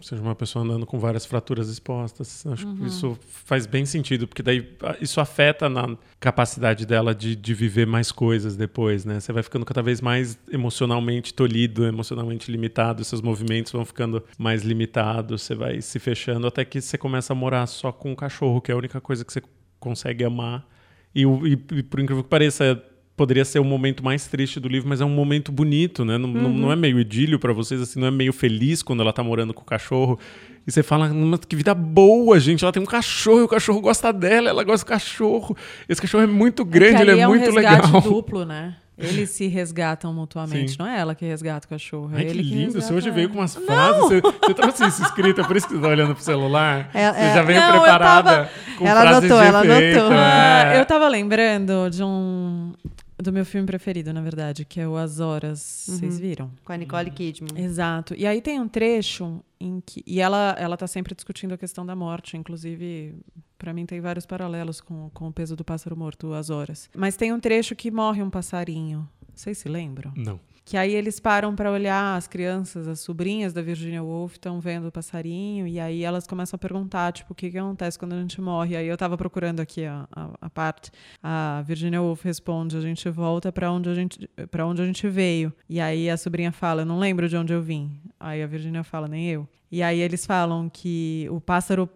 Seja 0.00 0.20
uma 0.20 0.34
pessoa 0.34 0.64
andando 0.64 0.84
com 0.84 0.98
várias 0.98 1.24
fraturas 1.24 1.68
expostas. 1.68 2.44
Acho 2.46 2.66
Uhum. 2.66 2.76
que 2.76 2.86
isso 2.86 3.16
faz 3.44 3.66
bem 3.66 3.86
sentido, 3.86 4.26
porque 4.26 4.42
daí 4.42 4.76
ah, 4.82 4.96
isso 5.00 5.20
afeta 5.20 5.68
na 5.68 5.96
capacidade 6.18 6.84
dela 6.84 7.14
de, 7.14 7.36
de 7.36 7.54
viver 7.54 7.86
mais 7.86 8.10
coisas 8.10 8.56
depois, 8.56 9.04
né? 9.04 9.20
Você 9.20 9.32
vai 9.32 9.44
ficando 9.44 9.64
cada 9.64 9.80
vez 9.80 10.00
mais 10.00 10.36
emocionalmente 10.50 11.32
tolhido, 11.32 11.84
emocionalmente 11.86 12.50
limitado, 12.50 13.04
seus 13.04 13.22
movimentos 13.22 13.70
vão 13.70 13.84
ficando 13.84 14.24
mais 14.36 14.62
limitados, 14.64 15.42
você 15.42 15.54
vai 15.54 15.80
se 15.80 16.00
fechando 16.00 16.48
até 16.48 16.64
que 16.64 16.80
você 16.80 16.98
começa 16.98 17.32
a 17.32 17.36
morar 17.36 17.66
só 17.68 17.92
com 17.92 18.12
o 18.12 18.16
cachorro, 18.16 18.60
que 18.60 18.72
é 18.72 18.74
a 18.74 18.78
única 18.78 19.00
coisa 19.00 19.24
que 19.24 19.32
você 19.32 19.42
consegue 19.78 20.24
amar. 20.24 20.66
E, 21.14 21.22
e, 21.22 21.58
e 21.78 21.82
por 21.82 22.00
incrível 22.00 22.22
que 22.22 22.28
pareça, 22.30 22.82
poderia 23.16 23.44
ser 23.44 23.58
o 23.58 23.64
momento 23.64 24.04
mais 24.04 24.26
triste 24.26 24.60
do 24.60 24.68
livro, 24.68 24.88
mas 24.88 25.00
é 25.00 25.04
um 25.04 25.08
momento 25.10 25.50
bonito, 25.50 26.04
né? 26.04 26.16
Não, 26.18 26.28
não- 26.28 26.50
não 26.50 26.72
é 26.72 26.76
meio 26.76 27.00
idílio 27.00 27.38
pra 27.38 27.52
vocês, 27.52 27.80
assim, 27.80 27.98
não 27.98 28.06
é 28.06 28.10
meio 28.10 28.32
feliz 28.32 28.82
quando 28.82 29.00
ela 29.02 29.12
tá 29.12 29.22
morando 29.24 29.52
com 29.52 29.62
o 29.62 29.64
cachorro. 29.64 30.18
E 30.66 30.70
você 30.70 30.82
fala, 30.82 31.08
"Mas 31.08 31.40
que 31.48 31.56
vida 31.56 31.74
boa, 31.74 32.38
gente. 32.38 32.62
Ela 32.62 32.70
tem 32.72 32.82
um 32.82 32.86
cachorro, 32.86 33.40
e 33.40 33.42
o 33.42 33.48
cachorro 33.48 33.80
gosta 33.80 34.12
dela, 34.12 34.50
ela 34.50 34.62
gosta 34.62 34.84
do 34.84 34.88
cachorro. 34.88 35.56
Esse 35.88 36.00
cachorro 36.00 36.24
é 36.24 36.26
muito 36.26 36.64
grande, 36.64 36.96
que 36.96 37.02
ele 37.02 37.10
ali 37.12 37.20
é, 37.20 37.26
um 37.26 37.30
muito 37.30 37.50
legal. 37.50 38.00
duplo, 38.02 38.44
né? 38.44 38.76
Eles 38.98 39.30
se 39.30 39.46
resgatam 39.46 40.12
mutuamente. 40.12 40.72
Sim. 40.72 40.76
Não 40.80 40.86
é 40.86 40.98
ela 40.98 41.14
que 41.14 41.24
resgata 41.24 41.66
o 41.66 41.68
cachorro. 41.70 42.10
É 42.14 42.18
Ai, 42.18 42.24
que 42.26 42.32
lindo. 42.42 42.72
Você 42.72 42.76
resgata 42.78 42.94
hoje 42.94 43.06
ela. 43.08 43.14
veio 43.14 43.28
com 43.28 43.38
umas 43.38 43.54
frases. 43.54 44.00
Você, 44.02 44.20
você 44.20 44.54
trouxe 44.54 44.86
isso 44.86 45.02
por 45.44 45.56
isso 45.56 45.68
que 45.68 45.74
você 45.74 45.80
tá 45.80 45.88
olhando 45.88 46.14
pro 46.14 46.24
celular. 46.24 46.90
É, 46.92 47.12
você 47.12 47.20
é. 47.20 47.34
já 47.34 47.42
veio 47.42 47.60
Não, 47.60 47.70
preparada 47.70 48.30
tava- 48.30 48.50
com 48.76 48.86
Ela 48.86 49.00
frases 49.02 49.18
anotou, 49.30 49.40
de 49.40 49.46
ela 49.46 49.66
efeito, 49.66 49.98
anotou. 50.00 50.18
É. 50.18 50.80
eu 50.80 50.84
tava 50.86 51.08
lembrando 51.08 51.90
de 51.90 52.02
um. 52.02 52.72
Do 53.20 53.32
meu 53.32 53.44
filme 53.44 53.66
preferido, 53.66 54.12
na 54.12 54.20
verdade, 54.20 54.64
que 54.64 54.80
é 54.80 54.86
o 54.86 54.96
As 54.96 55.18
Horas. 55.18 55.86
Vocês 55.88 56.20
viram? 56.20 56.52
Com 56.64 56.72
a 56.72 56.76
Nicole 56.76 57.10
Kidman. 57.10 57.60
Exato. 57.60 58.14
E 58.16 58.24
aí 58.24 58.40
tem 58.40 58.60
um 58.60 58.68
trecho 58.68 59.42
em 59.58 59.80
que. 59.84 60.04
E 60.06 60.20
ela, 60.20 60.54
ela 60.56 60.76
tá 60.76 60.86
sempre 60.86 61.14
discutindo 61.16 61.52
a 61.52 61.58
questão 61.58 61.84
da 61.84 61.96
morte. 61.96 62.36
Inclusive, 62.36 63.16
para 63.58 63.72
mim 63.72 63.84
tem 63.86 64.00
vários 64.00 64.24
paralelos 64.24 64.80
com, 64.80 65.10
com 65.10 65.26
o 65.28 65.32
peso 65.32 65.56
do 65.56 65.64
pássaro 65.64 65.96
morto, 65.96 66.32
as 66.32 66.48
horas. 66.48 66.88
Mas 66.96 67.16
tem 67.16 67.32
um 67.32 67.40
trecho 67.40 67.74
que 67.74 67.90
morre 67.90 68.22
um 68.22 68.30
passarinho. 68.30 69.08
Vocês 69.34 69.58
se 69.58 69.68
lembram? 69.68 70.12
Não. 70.16 70.38
Que 70.68 70.76
aí 70.76 70.94
eles 70.94 71.18
param 71.18 71.56
para 71.56 71.72
olhar, 71.72 72.14
as 72.14 72.26
crianças, 72.26 72.86
as 72.86 73.00
sobrinhas 73.00 73.54
da 73.54 73.62
Virginia 73.62 74.02
Woolf 74.02 74.34
estão 74.34 74.60
vendo 74.60 74.88
o 74.88 74.92
passarinho, 74.92 75.66
e 75.66 75.80
aí 75.80 76.04
elas 76.04 76.26
começam 76.26 76.58
a 76.58 76.58
perguntar, 76.58 77.10
tipo, 77.10 77.32
o 77.32 77.34
que, 77.34 77.50
que 77.50 77.56
acontece 77.56 77.98
quando 77.98 78.12
a 78.12 78.20
gente 78.20 78.38
morre? 78.38 78.76
Aí 78.76 78.86
eu 78.86 78.94
tava 78.94 79.16
procurando 79.16 79.60
aqui 79.60 79.86
a, 79.86 80.06
a, 80.14 80.28
a 80.42 80.50
parte. 80.50 80.90
A 81.22 81.62
Virginia 81.66 82.02
Woolf 82.02 82.22
responde: 82.22 82.76
a 82.76 82.82
gente 82.82 83.08
volta 83.08 83.50
para 83.50 83.72
onde 83.72 83.88
a 83.88 83.94
gente 83.94 84.28
para 84.50 84.66
onde 84.66 84.82
a 84.82 84.84
gente 84.84 85.08
veio. 85.08 85.54
E 85.70 85.80
aí 85.80 86.10
a 86.10 86.18
sobrinha 86.18 86.52
fala: 86.52 86.82
eu 86.82 86.86
não 86.86 86.98
lembro 86.98 87.30
de 87.30 87.36
onde 87.38 87.50
eu 87.50 87.62
vim. 87.62 87.98
Aí 88.20 88.42
a 88.42 88.46
Virginia 88.46 88.84
fala: 88.84 89.08
nem 89.08 89.26
eu. 89.26 89.48
E 89.72 89.82
aí 89.82 89.98
eles 89.98 90.26
falam 90.26 90.68
que 90.68 91.26
o 91.30 91.40
pássaro 91.40 91.88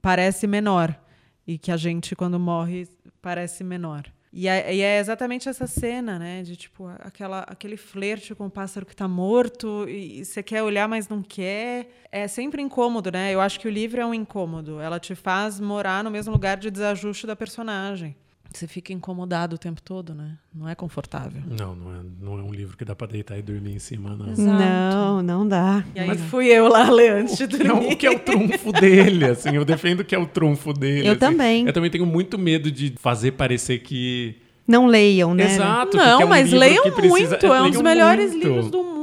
parece 0.00 0.46
menor 0.46 0.96
e 1.44 1.58
que 1.58 1.72
a 1.72 1.76
gente 1.76 2.14
quando 2.14 2.38
morre 2.38 2.86
parece 3.20 3.64
menor. 3.64 4.04
E 4.32 4.46
é, 4.46 4.74
e 4.74 4.80
é 4.80 4.98
exatamente 5.00 5.48
essa 5.48 5.66
cena, 5.66 6.18
né? 6.18 6.42
De 6.42 6.54
tipo, 6.54 6.86
aquela, 7.00 7.40
aquele 7.40 7.76
flerte 7.76 8.34
com 8.34 8.46
o 8.46 8.50
pássaro 8.50 8.86
que 8.86 8.94
tá 8.94 9.08
morto 9.08 9.88
e 9.88 10.24
você 10.24 10.42
quer 10.42 10.62
olhar, 10.62 10.88
mas 10.88 11.08
não 11.08 11.20
quer. 11.20 11.88
É 12.12 12.28
sempre 12.28 12.62
incômodo, 12.62 13.10
né? 13.10 13.34
Eu 13.34 13.40
acho 13.40 13.58
que 13.58 13.66
o 13.66 13.70
livro 13.70 14.00
é 14.00 14.06
um 14.06 14.14
incômodo. 14.14 14.80
Ela 14.80 15.00
te 15.00 15.16
faz 15.16 15.58
morar 15.58 16.04
no 16.04 16.10
mesmo 16.10 16.32
lugar 16.32 16.56
de 16.58 16.70
desajuste 16.70 17.26
da 17.26 17.34
personagem. 17.34 18.16
Você 18.52 18.66
fica 18.66 18.92
incomodado 18.92 19.54
o 19.54 19.58
tempo 19.58 19.80
todo, 19.80 20.12
né? 20.12 20.32
Não 20.52 20.68
é 20.68 20.74
confortável. 20.74 21.40
Não, 21.46 21.74
não 21.74 21.92
é, 21.92 21.98
não 22.20 22.38
é 22.38 22.42
um 22.42 22.50
livro 22.52 22.76
que 22.76 22.84
dá 22.84 22.96
pra 22.96 23.06
deitar 23.06 23.38
e 23.38 23.42
dormir 23.42 23.74
em 23.76 23.78
cima, 23.78 24.16
não. 24.16 24.30
Exato. 24.32 24.48
Não, 24.58 25.22
não 25.22 25.46
dá. 25.48 25.84
E 25.94 26.00
aí 26.00 26.18
fui 26.18 26.46
eu 26.48 26.66
lá 26.66 26.90
ler 26.90 27.12
antes 27.12 27.36
de 27.36 27.44
é 27.44 27.46
o- 27.46 27.48
dormir. 27.76 27.92
o 27.92 27.96
que 27.96 28.06
é 28.06 28.10
o 28.10 28.18
trunfo 28.18 28.72
dele, 28.72 29.24
assim, 29.26 29.50
eu 29.54 29.64
defendo 29.64 30.04
que 30.04 30.14
é 30.14 30.18
o 30.18 30.26
trunfo 30.26 30.72
dele. 30.72 31.06
Eu 31.06 31.12
assim. 31.12 31.20
também. 31.20 31.66
Eu 31.66 31.72
também 31.72 31.90
tenho 31.90 32.04
muito 32.04 32.36
medo 32.38 32.70
de 32.72 32.92
fazer 32.98 33.32
parecer 33.32 33.78
que... 33.78 34.34
Não 34.66 34.86
leiam, 34.86 35.32
né? 35.34 35.44
Exato. 35.54 35.92
que 35.92 35.96
Não, 35.96 36.20
é 36.20 36.24
um 36.24 36.28
mas 36.28 36.52
leiam 36.52 36.82
precisa- 36.92 37.08
muito. 37.08 37.46
É 37.46 37.62
um 37.62 37.70
dos 37.70 37.82
melhores 37.82 38.30
muito. 38.32 38.46
livros 38.48 38.70
do 38.70 38.82
mundo. 38.82 38.99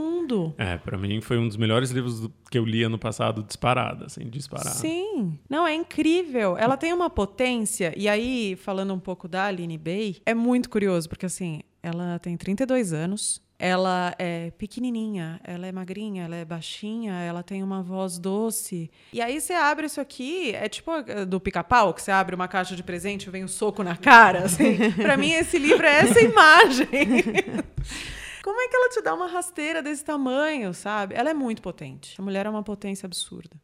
É, 0.58 0.78
pra 0.78 0.98
mim 0.98 1.22
foi 1.22 1.38
um 1.38 1.48
dos 1.48 1.58
melhores 1.58 1.92
livros 1.92 2.30
que 2.50 2.58
eu 2.58 2.66
li 2.66 2.84
ano 2.84 2.98
passado, 2.98 3.44
disparado, 3.44 4.06
assim, 4.06 4.30
disparado. 4.30 4.78
Sim. 4.78 5.40
Não, 5.50 5.68
é 5.68 5.74
incrível. 5.74 6.58
Ela 6.58 6.78
tem 6.78 6.94
uma 6.94 7.10
potência. 7.10 7.94
E 7.96 8.08
aí, 8.08 8.56
falando 8.56 8.94
um 8.94 9.00
pouco 9.00 9.28
da 9.28 9.46
Aline 9.46 9.78
Bay, 9.78 10.18
é 10.26 10.34
muito 10.34 10.70
curioso, 10.70 11.08
porque 11.08 11.26
assim, 11.26 11.62
ela 11.82 12.20
tem 12.20 12.36
32 12.36 12.94
anos. 12.94 13.42
Ela 13.60 14.14
é 14.20 14.52
pequenininha, 14.52 15.42
ela 15.44 15.66
é 15.66 15.72
magrinha, 15.72 16.26
ela 16.26 16.36
é 16.36 16.46
baixinha, 16.46 17.14
ela 17.14 17.42
tem 17.42 17.64
uma 17.64 17.82
voz 17.82 18.20
doce. 18.20 18.92
E 19.12 19.20
aí 19.20 19.42
você 19.42 19.54
abre 19.54 19.88
isso 19.88 20.00
aqui, 20.00 20.54
é 20.54 20.70
tipo 20.70 20.92
eh, 20.94 21.26
do 21.26 21.40
pica-pau, 21.40 21.92
que 21.92 22.04
você 22.04 22.12
abre 22.12 22.36
uma 22.36 22.48
caixa 22.48 22.76
de 22.76 22.84
presente 22.84 23.24
e 23.24 23.32
vem 23.32 23.44
um 23.44 23.48
soco 23.48 23.82
na 23.82 23.98
cara. 23.98 24.44
Assim. 24.46 24.92
pra 25.02 25.18
mim, 25.18 25.32
esse 25.32 25.58
livro 25.58 25.88
é 25.88 26.02
essa 26.02 26.22
imagem. 26.22 26.88
Como 28.48 28.62
é 28.62 28.70
que 28.70 28.76
ela 28.78 28.90
te 28.90 29.02
dá 29.02 29.14
uma 29.14 29.28
rasteira 29.28 29.84
desse 29.84 30.06
tamanho, 30.06 30.74
sabe? 30.74 31.14
Ela 31.14 31.32
é 31.32 31.34
muito 31.34 31.62
potente. 31.62 32.16
A 32.18 32.22
mulher 32.22 32.46
é 32.46 32.50
uma 32.50 32.64
potência 32.64 33.06
absurda. 33.06 33.58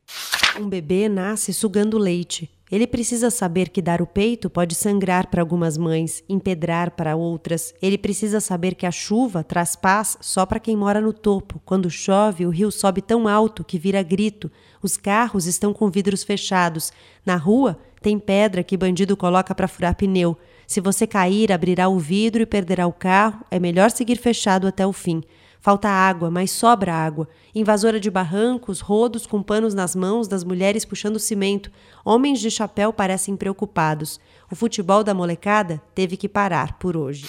Um 0.59 0.67
bebê 0.67 1.07
nasce 1.07 1.53
sugando 1.53 1.97
leite. 1.97 2.51
Ele 2.69 2.85
precisa 2.85 3.31
saber 3.31 3.69
que 3.69 3.81
dar 3.81 4.01
o 4.01 4.05
peito 4.05 4.49
pode 4.49 4.75
sangrar 4.75 5.27
para 5.27 5.41
algumas 5.41 5.77
mães, 5.77 6.21
empedrar 6.27 6.91
para 6.91 7.15
outras. 7.15 7.73
Ele 7.81 7.97
precisa 7.97 8.41
saber 8.41 8.75
que 8.75 8.85
a 8.85 8.91
chuva 8.91 9.41
traz 9.41 9.73
paz 9.73 10.17
só 10.19 10.45
para 10.45 10.59
quem 10.59 10.75
mora 10.75 10.99
no 10.99 11.13
topo. 11.13 11.61
Quando 11.63 11.89
chove, 11.89 12.45
o 12.45 12.49
rio 12.49 12.69
sobe 12.69 13.01
tão 13.01 13.25
alto 13.25 13.63
que 13.63 13.79
vira 13.79 14.03
grito. 14.03 14.51
Os 14.81 14.97
carros 14.97 15.45
estão 15.45 15.73
com 15.73 15.89
vidros 15.89 16.25
fechados. 16.25 16.91
Na 17.25 17.37
rua, 17.37 17.79
tem 18.01 18.19
pedra 18.19 18.61
que 18.61 18.75
bandido 18.75 19.15
coloca 19.15 19.55
para 19.55 19.69
furar 19.69 19.95
pneu. 19.95 20.37
Se 20.67 20.81
você 20.81 21.05
cair, 21.05 21.51
abrirá 21.51 21.87
o 21.87 21.99
vidro 21.99 22.41
e 22.41 22.45
perderá 22.45 22.87
o 22.87 22.93
carro. 22.93 23.43
É 23.51 23.59
melhor 23.59 23.91
seguir 23.91 24.17
fechado 24.17 24.67
até 24.67 24.85
o 24.85 24.93
fim. 24.93 25.21
Falta 25.63 25.87
água, 25.87 26.29
mas 26.29 26.51
sobra 26.51 26.93
água. 26.93 27.25
Invasora 27.55 27.97
de 27.97 28.11
barrancos, 28.11 28.81
rodos 28.81 29.25
com 29.25 29.41
panos 29.41 29.73
nas 29.73 29.95
mãos 29.95 30.27
das 30.27 30.43
mulheres 30.43 30.83
puxando 30.83 31.17
cimento. 31.17 31.71
Homens 32.03 32.41
de 32.41 32.51
chapéu 32.51 32.91
parecem 32.91 33.37
preocupados. 33.37 34.19
O 34.51 34.57
futebol 34.57 35.05
da 35.05 35.13
molecada 35.13 35.81
teve 35.95 36.17
que 36.17 36.27
parar 36.27 36.77
por 36.77 36.97
hoje. 36.97 37.27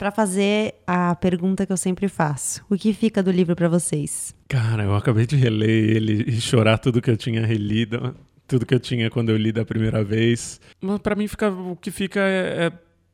Para 0.00 0.10
fazer 0.10 0.74
a 0.84 1.14
pergunta 1.14 1.64
que 1.64 1.72
eu 1.72 1.76
sempre 1.76 2.08
faço, 2.08 2.60
o 2.68 2.76
que 2.76 2.92
fica 2.92 3.22
do 3.22 3.30
livro 3.30 3.54
para 3.54 3.68
vocês? 3.68 4.34
Cara, 4.48 4.82
eu 4.82 4.94
acabei 4.96 5.24
de 5.24 5.36
reler 5.36 5.96
ele 5.96 6.24
e 6.26 6.40
chorar 6.40 6.78
tudo 6.78 7.00
que 7.00 7.10
eu 7.10 7.16
tinha 7.16 7.46
relido, 7.46 8.16
tudo 8.46 8.66
que 8.66 8.74
eu 8.74 8.80
tinha 8.80 9.10
quando 9.10 9.30
eu 9.30 9.36
li 9.36 9.52
da 9.52 9.64
primeira 9.64 10.02
vez. 10.04 10.60
Mas 10.80 10.98
para 10.98 11.14
mim 11.14 11.26
fica, 11.26 11.50
o 11.50 11.76
que 11.76 11.90
fica 11.90 12.20
é, 12.20 12.66
é 12.66 12.72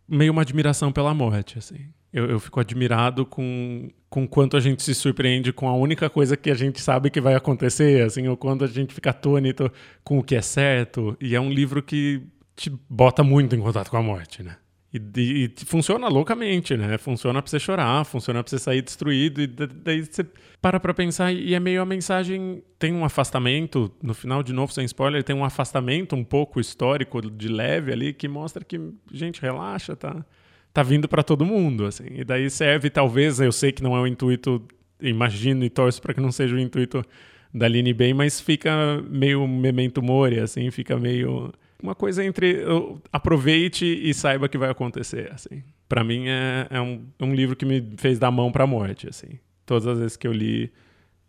meio 0.08 0.32
uma 0.32 0.42
admiração 0.42 0.92
pela 0.92 1.14
morte, 1.14 1.58
assim. 1.58 1.88
Eu, 2.12 2.26
eu, 2.26 2.38
fico 2.38 2.60
admirado 2.60 3.24
com, 3.24 3.88
com 4.10 4.28
quanto 4.28 4.54
a 4.54 4.60
gente 4.60 4.82
se 4.82 4.94
surpreende 4.94 5.50
com 5.50 5.66
a 5.66 5.74
única 5.74 6.10
coisa 6.10 6.36
que 6.36 6.50
a 6.50 6.54
gente 6.54 6.78
sabe 6.78 7.08
que 7.08 7.22
vai 7.22 7.34
acontecer, 7.34 8.04
assim, 8.04 8.28
ou 8.28 8.36
quando 8.36 8.64
a 8.64 8.68
gente 8.68 8.92
fica 8.92 9.10
atônito 9.10 9.72
com 10.04 10.18
o 10.18 10.22
que 10.22 10.34
é 10.34 10.42
certo. 10.42 11.16
E 11.18 11.34
é 11.34 11.40
um 11.40 11.50
livro 11.50 11.82
que 11.82 12.22
te 12.54 12.70
bota 12.88 13.22
muito 13.22 13.56
em 13.56 13.60
contato 13.60 13.90
com 13.90 13.96
a 13.96 14.02
morte, 14.02 14.42
né? 14.42 14.56
E, 14.92 14.98
e, 15.16 15.44
e 15.44 15.64
funciona 15.64 16.08
loucamente, 16.08 16.76
né? 16.76 16.98
Funciona 16.98 17.40
pra 17.40 17.50
você 17.50 17.58
chorar, 17.58 18.04
funciona 18.04 18.42
pra 18.42 18.50
você 18.50 18.58
sair 18.58 18.82
destruído, 18.82 19.40
e 19.40 19.46
daí 19.46 20.04
você 20.04 20.26
para 20.60 20.78
pra 20.78 20.92
pensar 20.94 21.32
e 21.32 21.54
é 21.54 21.60
meio 21.60 21.82
a 21.82 21.86
mensagem. 21.86 22.62
Tem 22.78 22.92
um 22.92 23.04
afastamento, 23.04 23.90
no 24.02 24.14
final, 24.14 24.42
de 24.42 24.52
novo, 24.52 24.72
sem 24.72 24.84
spoiler, 24.84 25.22
tem 25.22 25.34
um 25.34 25.44
afastamento 25.44 26.14
um 26.14 26.24
pouco 26.24 26.60
histórico 26.60 27.20
de 27.30 27.48
leve 27.48 27.92
ali 27.92 28.12
que 28.12 28.28
mostra 28.28 28.64
que, 28.64 28.78
gente, 29.12 29.40
relaxa, 29.40 29.96
tá? 29.96 30.24
tá 30.72 30.82
vindo 30.82 31.08
para 31.08 31.22
todo 31.22 31.44
mundo, 31.44 31.84
assim. 31.84 32.06
E 32.10 32.24
daí 32.24 32.48
serve, 32.48 32.90
talvez, 32.90 33.40
eu 33.40 33.52
sei 33.52 33.72
que 33.72 33.82
não 33.82 33.96
é 33.96 34.00
o 34.00 34.06
intuito, 34.06 34.62
imagino 35.00 35.64
e 35.64 35.70
torço 35.70 36.00
para 36.00 36.14
que 36.14 36.20
não 36.20 36.32
seja 36.32 36.54
o 36.54 36.58
intuito 36.58 37.04
da 37.52 37.66
Aline 37.66 37.92
bem, 37.92 38.14
mas 38.14 38.40
fica 38.40 39.02
meio 39.08 39.46
memento 39.46 40.02
mori, 40.02 40.40
assim, 40.40 40.70
fica 40.70 40.96
meio 40.96 41.52
uma 41.82 41.94
coisa 41.94 42.24
entre 42.24 42.62
aproveite 43.12 43.84
e 43.84 44.14
saiba 44.14 44.48
que 44.48 44.56
vai 44.56 44.70
acontecer, 44.70 45.30
assim. 45.32 45.62
Para 45.88 46.04
mim 46.04 46.28
é, 46.28 46.66
é 46.70 46.80
um, 46.80 47.04
um, 47.20 47.34
livro 47.34 47.56
que 47.56 47.66
me 47.66 47.94
fez 47.96 48.18
dar 48.18 48.30
mão 48.30 48.52
para 48.52 48.64
a 48.64 48.66
morte, 48.66 49.08
assim. 49.08 49.38
Todas 49.66 49.86
as 49.86 49.98
vezes 49.98 50.16
que 50.16 50.26
eu 50.26 50.32
li, 50.32 50.72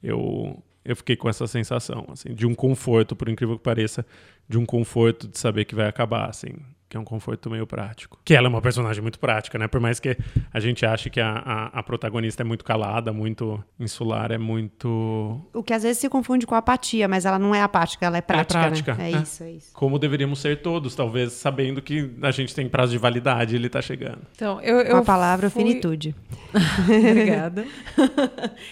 eu 0.02 0.62
eu 0.86 0.98
fiquei 0.98 1.16
com 1.16 1.30
essa 1.30 1.48
sensação, 1.48 2.06
assim, 2.10 2.34
de 2.34 2.46
um 2.46 2.54
conforto, 2.54 3.16
por 3.16 3.30
incrível 3.30 3.58
que 3.58 3.64
pareça, 3.64 4.06
de 4.50 4.58
um 4.58 4.66
conforto 4.66 5.30
de 5.30 5.40
saber 5.40 5.64
que 5.64 5.74
vai 5.74 5.88
acabar, 5.88 6.30
assim 6.30 6.56
que 6.94 6.98
é 6.98 7.00
um 7.00 7.04
conforto 7.04 7.50
meio 7.50 7.66
prático. 7.66 8.20
Que 8.24 8.36
ela 8.36 8.46
é 8.46 8.50
uma 8.50 8.62
personagem 8.62 9.02
muito 9.02 9.18
prática, 9.18 9.58
né? 9.58 9.68
Por 9.68 9.82
mais 9.82 10.00
que 10.00 10.16
a 10.54 10.60
gente 10.60 10.86
ache 10.86 11.10
que 11.10 11.20
a, 11.20 11.32
a, 11.32 11.80
a, 11.80 11.82
protagonista 11.82 12.44
é 12.44 12.46
muito 12.46 12.64
calada, 12.64 13.12
muito 13.12 13.64
insular, 13.80 14.32
é 14.32 14.38
muito. 14.38 15.42
O 15.52 15.64
que 15.64 15.74
às 15.74 15.82
vezes 15.82 15.98
se 15.98 16.08
confunde 16.08 16.46
com 16.46 16.54
apatia, 16.54 17.08
mas 17.08 17.26
ela 17.26 17.40
não 17.40 17.56
é 17.56 17.64
apática, 17.64 18.06
ela 18.06 18.18
é 18.18 18.22
prática. 18.22 18.60
É 18.60 18.62
prática. 18.62 18.94
Né? 18.94 19.12
É, 19.12 19.16
é, 19.16 19.22
isso, 19.24 19.44
é 19.44 19.52
isso. 19.54 19.74
Como 19.74 19.98
deveríamos 19.98 20.40
ser 20.40 20.62
todos, 20.62 20.94
talvez 20.94 21.34
sabendo 21.34 21.82
que 21.82 22.14
a 22.22 22.30
gente 22.30 22.54
tem 22.54 22.70
prazo 22.70 22.92
de 22.92 23.00
validade 23.00 23.56
e 23.56 23.58
ele 23.58 23.66
está 23.66 23.82
chegando. 23.82 24.22
Então, 24.36 24.62
eu. 24.62 24.80
eu 24.82 24.98
a 24.98 25.02
palavra 25.04 25.50
fui... 25.50 25.64
finitude. 25.64 26.16
Obrigada. 26.86 27.66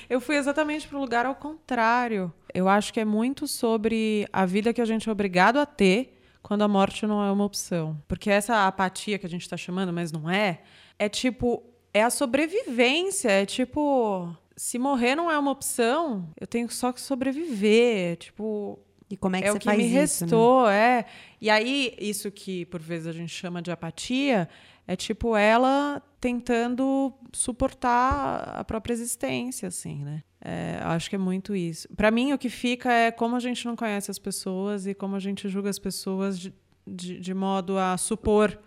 eu 0.07 0.21
fui 0.21 0.35
exatamente 0.35 0.87
para 0.87 0.97
o 0.99 1.01
lugar 1.01 1.25
ao 1.25 1.33
contrário. 1.33 2.31
Eu 2.53 2.69
acho 2.69 2.93
que 2.93 2.99
é 2.99 3.05
muito 3.05 3.47
sobre 3.47 4.27
a 4.31 4.45
vida 4.45 4.71
que 4.71 4.81
a 4.81 4.85
gente 4.85 5.09
é 5.09 5.11
obrigado 5.11 5.57
a 5.57 5.65
ter 5.65 6.20
quando 6.41 6.63
a 6.63 6.67
morte 6.67 7.05
não 7.05 7.23
é 7.23 7.31
uma 7.31 7.45
opção. 7.45 8.01
Porque 8.07 8.29
essa 8.29 8.67
apatia 8.67 9.17
que 9.19 9.25
a 9.25 9.29
gente 9.29 9.43
está 9.43 9.57
chamando, 9.57 9.93
mas 9.93 10.11
não 10.11 10.29
é, 10.29 10.61
é 10.97 11.07
tipo, 11.07 11.63
é 11.93 12.03
a 12.03 12.09
sobrevivência, 12.09 13.29
é 13.29 13.45
tipo, 13.45 14.35
se 14.55 14.77
morrer 14.79 15.15
não 15.15 15.29
é 15.29 15.37
uma 15.37 15.51
opção, 15.51 16.29
eu 16.39 16.47
tenho 16.47 16.69
só 16.69 16.91
que 16.91 17.01
sobreviver, 17.01 18.17
tipo, 18.17 18.79
e 19.09 19.17
como 19.17 19.35
é 19.35 19.41
que 19.41 19.47
é 19.47 19.51
você 19.51 19.57
o 19.57 19.59
que 19.59 19.65
faz 19.65 19.77
me 19.77 19.85
isso, 19.85 19.93
restou, 19.93 20.67
né? 20.67 20.99
é. 20.99 21.05
E 21.39 21.49
aí, 21.49 21.95
isso 21.99 22.31
que 22.31 22.65
por 22.67 22.81
vezes 22.81 23.07
a 23.07 23.11
gente 23.11 23.33
chama 23.33 23.61
de 23.61 23.71
apatia, 23.71 24.47
é 24.87 24.95
tipo 24.95 25.35
ela 25.35 26.01
tentando 26.19 27.13
suportar 27.33 28.59
a 28.59 28.63
própria 28.63 28.93
existência, 28.93 29.67
assim, 29.67 30.03
né? 30.03 30.23
É, 30.43 30.79
acho 30.83 31.09
que 31.09 31.15
é 31.15 31.19
muito 31.19 31.55
isso. 31.55 31.87
Para 31.95 32.09
mim, 32.09 32.33
o 32.33 32.37
que 32.37 32.49
fica 32.49 32.91
é 32.91 33.11
como 33.11 33.35
a 33.35 33.39
gente 33.39 33.65
não 33.65 33.75
conhece 33.75 34.09
as 34.09 34.17
pessoas 34.17 34.87
e 34.87 34.93
como 34.93 35.15
a 35.15 35.19
gente 35.19 35.47
julga 35.47 35.69
as 35.69 35.77
pessoas 35.77 36.39
de, 36.39 36.53
de, 36.85 37.19
de 37.19 37.33
modo 37.33 37.77
a 37.77 37.95
supor 37.97 38.59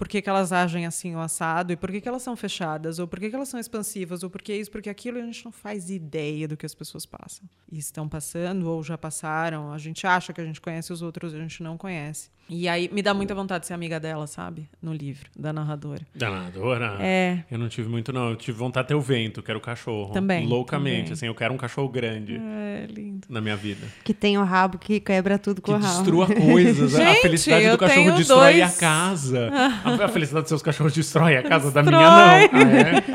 por 0.00 0.08
que, 0.08 0.22
que, 0.22 0.30
elas 0.30 0.50
agem 0.50 0.86
assim 0.86 1.14
o 1.14 1.20
assado, 1.20 1.74
e 1.74 1.76
por 1.76 1.90
que, 1.90 2.00
que 2.00 2.08
elas 2.08 2.22
são 2.22 2.34
fechadas, 2.34 2.98
ou 2.98 3.06
por 3.06 3.20
que, 3.20 3.28
que 3.28 3.36
elas 3.36 3.50
são 3.50 3.60
expansivas, 3.60 4.22
ou 4.22 4.30
por 4.30 4.40
que 4.40 4.54
isso, 4.54 4.70
porque 4.70 4.88
aquilo, 4.88 5.18
a 5.18 5.22
gente 5.22 5.44
não 5.44 5.52
faz 5.52 5.90
ideia 5.90 6.48
do 6.48 6.56
que 6.56 6.64
as 6.64 6.74
pessoas 6.74 7.04
passam. 7.04 7.46
E 7.70 7.78
estão 7.78 8.08
passando, 8.08 8.66
ou 8.66 8.82
já 8.82 8.96
passaram. 8.96 9.70
A 9.70 9.76
gente 9.76 10.06
acha 10.06 10.32
que 10.32 10.40
a 10.40 10.44
gente 10.44 10.58
conhece 10.58 10.90
os 10.90 11.02
outros, 11.02 11.34
a 11.34 11.38
gente 11.38 11.62
não 11.62 11.76
conhece. 11.76 12.30
E 12.50 12.68
aí 12.68 12.90
me 12.92 13.00
dá 13.00 13.14
muita 13.14 13.32
vontade 13.32 13.60
de 13.60 13.68
ser 13.68 13.74
amiga 13.74 14.00
dela, 14.00 14.26
sabe? 14.26 14.68
No 14.82 14.92
livro, 14.92 15.30
da 15.38 15.52
narradora. 15.52 16.00
Da 16.12 16.28
narradora? 16.28 16.96
É. 16.98 17.44
Eu 17.48 17.58
não 17.58 17.68
tive 17.68 17.88
muito, 17.88 18.12
não. 18.12 18.30
Eu 18.30 18.36
tive 18.36 18.58
vontade 18.58 18.86
de 18.86 18.88
ter 18.88 18.94
o 18.96 19.00
vento, 19.00 19.40
quero 19.40 19.58
o 19.58 19.62
cachorro. 19.62 20.12
Também. 20.12 20.46
Loucamente, 20.48 21.02
também. 21.02 21.12
assim, 21.12 21.26
eu 21.26 21.34
quero 21.34 21.54
um 21.54 21.56
cachorro 21.56 21.88
grande. 21.88 22.40
É, 22.42 22.86
lindo. 22.90 23.28
Na 23.28 23.40
minha 23.40 23.56
vida. 23.56 23.86
Que 24.02 24.12
tem 24.12 24.36
o 24.36 24.42
rabo 24.42 24.78
que 24.78 24.98
quebra 24.98 25.38
tudo 25.38 25.62
com 25.62 25.72
que 25.72 25.78
o 25.78 25.80
rabo. 25.80 25.94
destrua 25.98 26.26
coisas. 26.26 26.90
Gente, 26.92 27.02
a 27.02 27.14
felicidade 27.22 27.70
do 27.70 27.78
cachorro 27.78 28.16
destrói 28.16 28.52
dois... 28.58 28.76
a 28.76 28.80
casa. 28.80 29.50
A, 29.84 30.08
felicidade 30.08 30.42
dos 30.42 30.48
seus 30.48 30.62
cachorros 30.62 30.92
destrói 30.92 31.36
a 31.36 31.42
casa. 31.42 31.70
Da 31.70 31.82
minha, 31.82 32.00
não. 32.00 32.00
Ah, 32.00 32.42
é? 32.42 32.48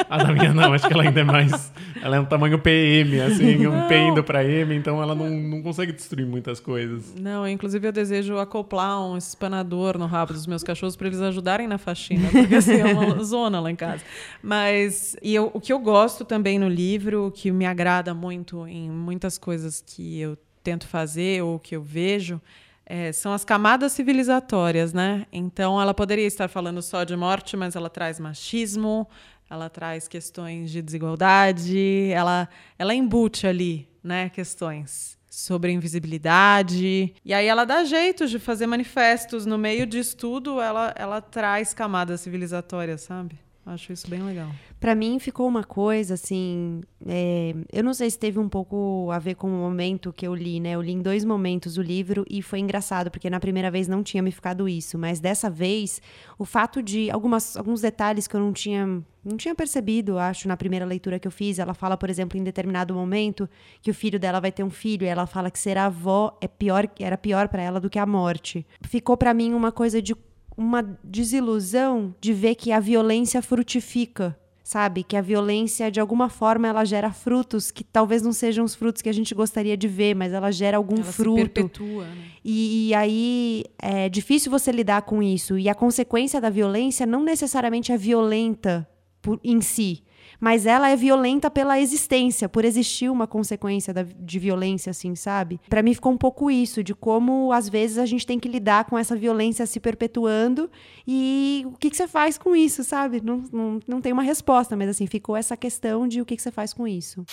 A 0.09 0.17
da 0.17 0.31
minha, 0.31 0.53
não. 0.53 0.73
Acho 0.73 0.87
que 0.87 0.93
ela 0.93 1.03
ainda 1.03 1.19
é 1.19 1.23
mais... 1.23 1.73
Ela 2.01 2.17
é 2.17 2.19
um 2.19 2.25
tamanho 2.25 2.59
PM, 2.59 3.19
assim, 3.21 3.65
um 3.65 3.87
P 3.87 3.97
indo 3.97 4.23
pra 4.23 4.45
M, 4.45 4.75
então 4.75 5.01
ela 5.01 5.15
não, 5.15 5.27
não 5.27 5.63
consegue 5.63 5.91
destruir 5.91 6.27
muitas 6.27 6.59
coisas. 6.59 7.15
Não, 7.19 7.47
inclusive 7.47 7.87
eu 7.87 7.91
desejo 7.91 8.37
acoplar 8.37 9.01
um 9.03 9.19
espanador 9.29 9.97
no 9.97 10.05
rabo 10.05 10.33
dos 10.33 10.47
meus 10.47 10.63
cachorros 10.63 10.95
para 10.95 11.07
eles 11.07 11.21
ajudarem 11.21 11.67
na 11.67 11.77
faxina, 11.77 12.29
porque 12.31 12.55
assim 12.55 12.79
é 12.79 12.85
uma 12.85 13.21
zona 13.23 13.59
lá 13.59 13.71
em 13.71 13.75
casa. 13.75 14.03
Mas 14.41 15.15
e 15.21 15.33
eu, 15.33 15.51
o 15.53 15.59
que 15.59 15.71
eu 15.71 15.79
gosto 15.79 16.25
também 16.25 16.59
no 16.59 16.67
livro, 16.67 17.27
o 17.27 17.31
que 17.31 17.51
me 17.51 17.65
agrada 17.65 18.13
muito 18.13 18.67
em 18.67 18.89
muitas 18.89 19.37
coisas 19.37 19.83
que 19.85 20.19
eu 20.19 20.37
tento 20.63 20.87
fazer 20.87 21.43
ou 21.43 21.59
que 21.59 21.75
eu 21.75 21.81
vejo, 21.81 22.41
é, 22.85 23.11
são 23.11 23.33
as 23.33 23.43
camadas 23.43 23.91
civilizatórias, 23.91 24.93
né? 24.93 25.25
Então, 25.31 25.81
ela 25.81 25.93
poderia 25.93 26.25
estar 26.25 26.47
falando 26.47 26.81
só 26.81 27.03
de 27.03 27.15
morte, 27.15 27.57
mas 27.57 27.75
ela 27.75 27.89
traz 27.89 28.19
machismo, 28.19 29.07
ela 29.49 29.69
traz 29.69 30.07
questões 30.07 30.71
de 30.71 30.81
desigualdade, 30.81 32.09
ela, 32.11 32.47
ela 32.77 32.93
embute 32.93 33.47
ali, 33.47 33.87
né, 34.03 34.29
questões 34.29 35.14
sobre 35.35 35.73
invisibilidade. 35.73 37.13
E 37.25 37.33
aí 37.33 37.45
ela 37.45 37.65
dá 37.65 37.83
jeitos 37.83 38.31
de 38.31 38.39
fazer 38.39 38.67
manifestos. 38.67 39.45
No 39.45 39.57
meio 39.57 39.85
de 39.85 39.99
estudo, 39.99 40.61
ela, 40.61 40.93
ela 40.97 41.19
traz 41.19 41.73
camadas 41.73 42.21
civilizatórias, 42.21 43.01
sabe? 43.01 43.37
Acho 43.65 43.91
isso 43.91 44.07
bem 44.07 44.21
legal. 44.21 44.49
Para 44.79 44.93
mim 44.93 45.17
ficou 45.17 45.47
uma 45.47 45.63
coisa 45.63 46.13
assim, 46.13 46.81
é, 47.07 47.55
eu 47.73 47.83
não 47.83 47.95
sei 47.95 48.11
se 48.11 48.19
teve 48.19 48.37
um 48.37 48.47
pouco 48.47 49.09
a 49.11 49.17
ver 49.17 49.33
com 49.33 49.47
o 49.47 49.49
momento 49.49 50.13
que 50.13 50.27
eu 50.27 50.35
li, 50.35 50.59
né? 50.59 50.71
Eu 50.71 50.81
li 50.83 50.91
em 50.91 51.01
dois 51.01 51.25
momentos 51.25 51.75
o 51.75 51.81
livro 51.81 52.23
e 52.29 52.43
foi 52.43 52.59
engraçado 52.59 53.09
porque 53.09 53.27
na 53.27 53.39
primeira 53.39 53.71
vez 53.71 53.87
não 53.87 54.03
tinha 54.03 54.21
me 54.21 54.29
ficado 54.31 54.69
isso, 54.69 54.99
mas 54.99 55.19
dessa 55.19 55.49
vez 55.49 55.99
o 56.37 56.45
fato 56.45 56.83
de 56.83 57.09
algumas, 57.09 57.57
alguns 57.57 57.81
detalhes 57.81 58.27
que 58.27 58.35
eu 58.35 58.39
não 58.39 58.53
tinha 58.53 59.01
não 59.25 59.37
tinha 59.37 59.55
percebido, 59.55 60.19
acho, 60.19 60.47
na 60.47 60.55
primeira 60.55 60.85
leitura 60.85 61.17
que 61.17 61.27
eu 61.27 61.31
fiz. 61.31 61.57
Ela 61.57 61.73
fala, 61.73 61.97
por 61.97 62.11
exemplo, 62.11 62.37
em 62.37 62.43
determinado 62.43 62.93
momento 62.93 63.49
que 63.81 63.89
o 63.89 63.93
filho 63.93 64.19
dela 64.19 64.39
vai 64.39 64.51
ter 64.51 64.63
um 64.63 64.69
filho 64.69 65.03
e 65.03 65.07
ela 65.07 65.25
fala 65.25 65.49
que 65.49 65.57
ser 65.57 65.79
avó 65.79 66.37
é 66.39 66.47
pior, 66.47 66.87
era 66.99 67.17
pior 67.17 67.47
para 67.47 67.63
ela 67.63 67.79
do 67.79 67.89
que 67.89 67.97
a 67.97 68.05
morte. 68.05 68.63
Ficou 68.83 69.17
para 69.17 69.33
mim 69.33 69.55
uma 69.55 69.71
coisa 69.71 69.99
de 69.99 70.15
uma 70.57 70.81
desilusão 71.03 72.15
de 72.19 72.33
ver 72.33 72.55
que 72.55 72.71
a 72.71 72.79
violência 72.79 73.41
frutifica, 73.41 74.37
sabe? 74.63 75.03
Que 75.03 75.15
a 75.15 75.21
violência, 75.21 75.91
de 75.91 75.99
alguma 75.99 76.29
forma, 76.29 76.67
ela 76.67 76.83
gera 76.85 77.11
frutos 77.11 77.71
que 77.71 77.83
talvez 77.83 78.21
não 78.21 78.33
sejam 78.33 78.65
os 78.65 78.73
frutos 78.73 79.01
que 79.01 79.09
a 79.09 79.13
gente 79.13 79.35
gostaria 79.35 79.77
de 79.77 79.87
ver, 79.87 80.15
mas 80.15 80.33
ela 80.33 80.51
gera 80.51 80.77
algum 80.77 80.95
ela 80.95 81.03
fruto. 81.05 81.41
Se 81.41 81.49
perpetua, 81.49 82.05
né? 82.05 82.25
e, 82.43 82.87
e 82.89 82.93
aí 82.93 83.63
é 83.77 84.09
difícil 84.09 84.51
você 84.51 84.71
lidar 84.71 85.03
com 85.03 85.21
isso. 85.21 85.57
E 85.57 85.69
a 85.69 85.75
consequência 85.75 86.41
da 86.41 86.49
violência 86.49 87.05
não 87.05 87.23
necessariamente 87.23 87.91
é 87.91 87.97
violenta 87.97 88.87
por, 89.21 89.39
em 89.43 89.61
si, 89.61 90.03
mas 90.39 90.65
ela 90.65 90.89
é 90.89 90.95
violenta 90.95 91.49
pela 91.49 91.79
existência, 91.79 92.47
por 92.49 92.65
existir 92.65 93.09
uma 93.09 93.27
consequência 93.27 93.93
da, 93.93 94.03
de 94.03 94.39
violência, 94.39 94.89
assim, 94.89 95.15
sabe? 95.15 95.59
Para 95.69 95.81
mim 95.81 95.93
ficou 95.93 96.11
um 96.11 96.17
pouco 96.17 96.49
isso, 96.49 96.83
de 96.83 96.93
como 96.93 97.51
às 97.51 97.69
vezes 97.69 97.97
a 97.97 98.05
gente 98.05 98.25
tem 98.25 98.39
que 98.39 98.47
lidar 98.47 98.85
com 98.85 98.97
essa 98.97 99.15
violência 99.15 99.65
se 99.65 99.79
perpetuando 99.79 100.69
e 101.07 101.63
o 101.67 101.77
que, 101.77 101.89
que 101.89 101.97
você 101.97 102.07
faz 102.07 102.37
com 102.37 102.55
isso, 102.55 102.83
sabe? 102.83 103.21
Não, 103.21 103.43
não, 103.51 103.79
não 103.87 104.01
tem 104.01 104.13
uma 104.13 104.23
resposta, 104.23 104.75
mas 104.75 104.89
assim, 104.89 105.07
ficou 105.07 105.35
essa 105.35 105.55
questão 105.57 106.07
de 106.07 106.21
o 106.21 106.25
que, 106.25 106.35
que 106.35 106.41
você 106.41 106.51
faz 106.51 106.73
com 106.73 106.87
isso. 106.87 107.25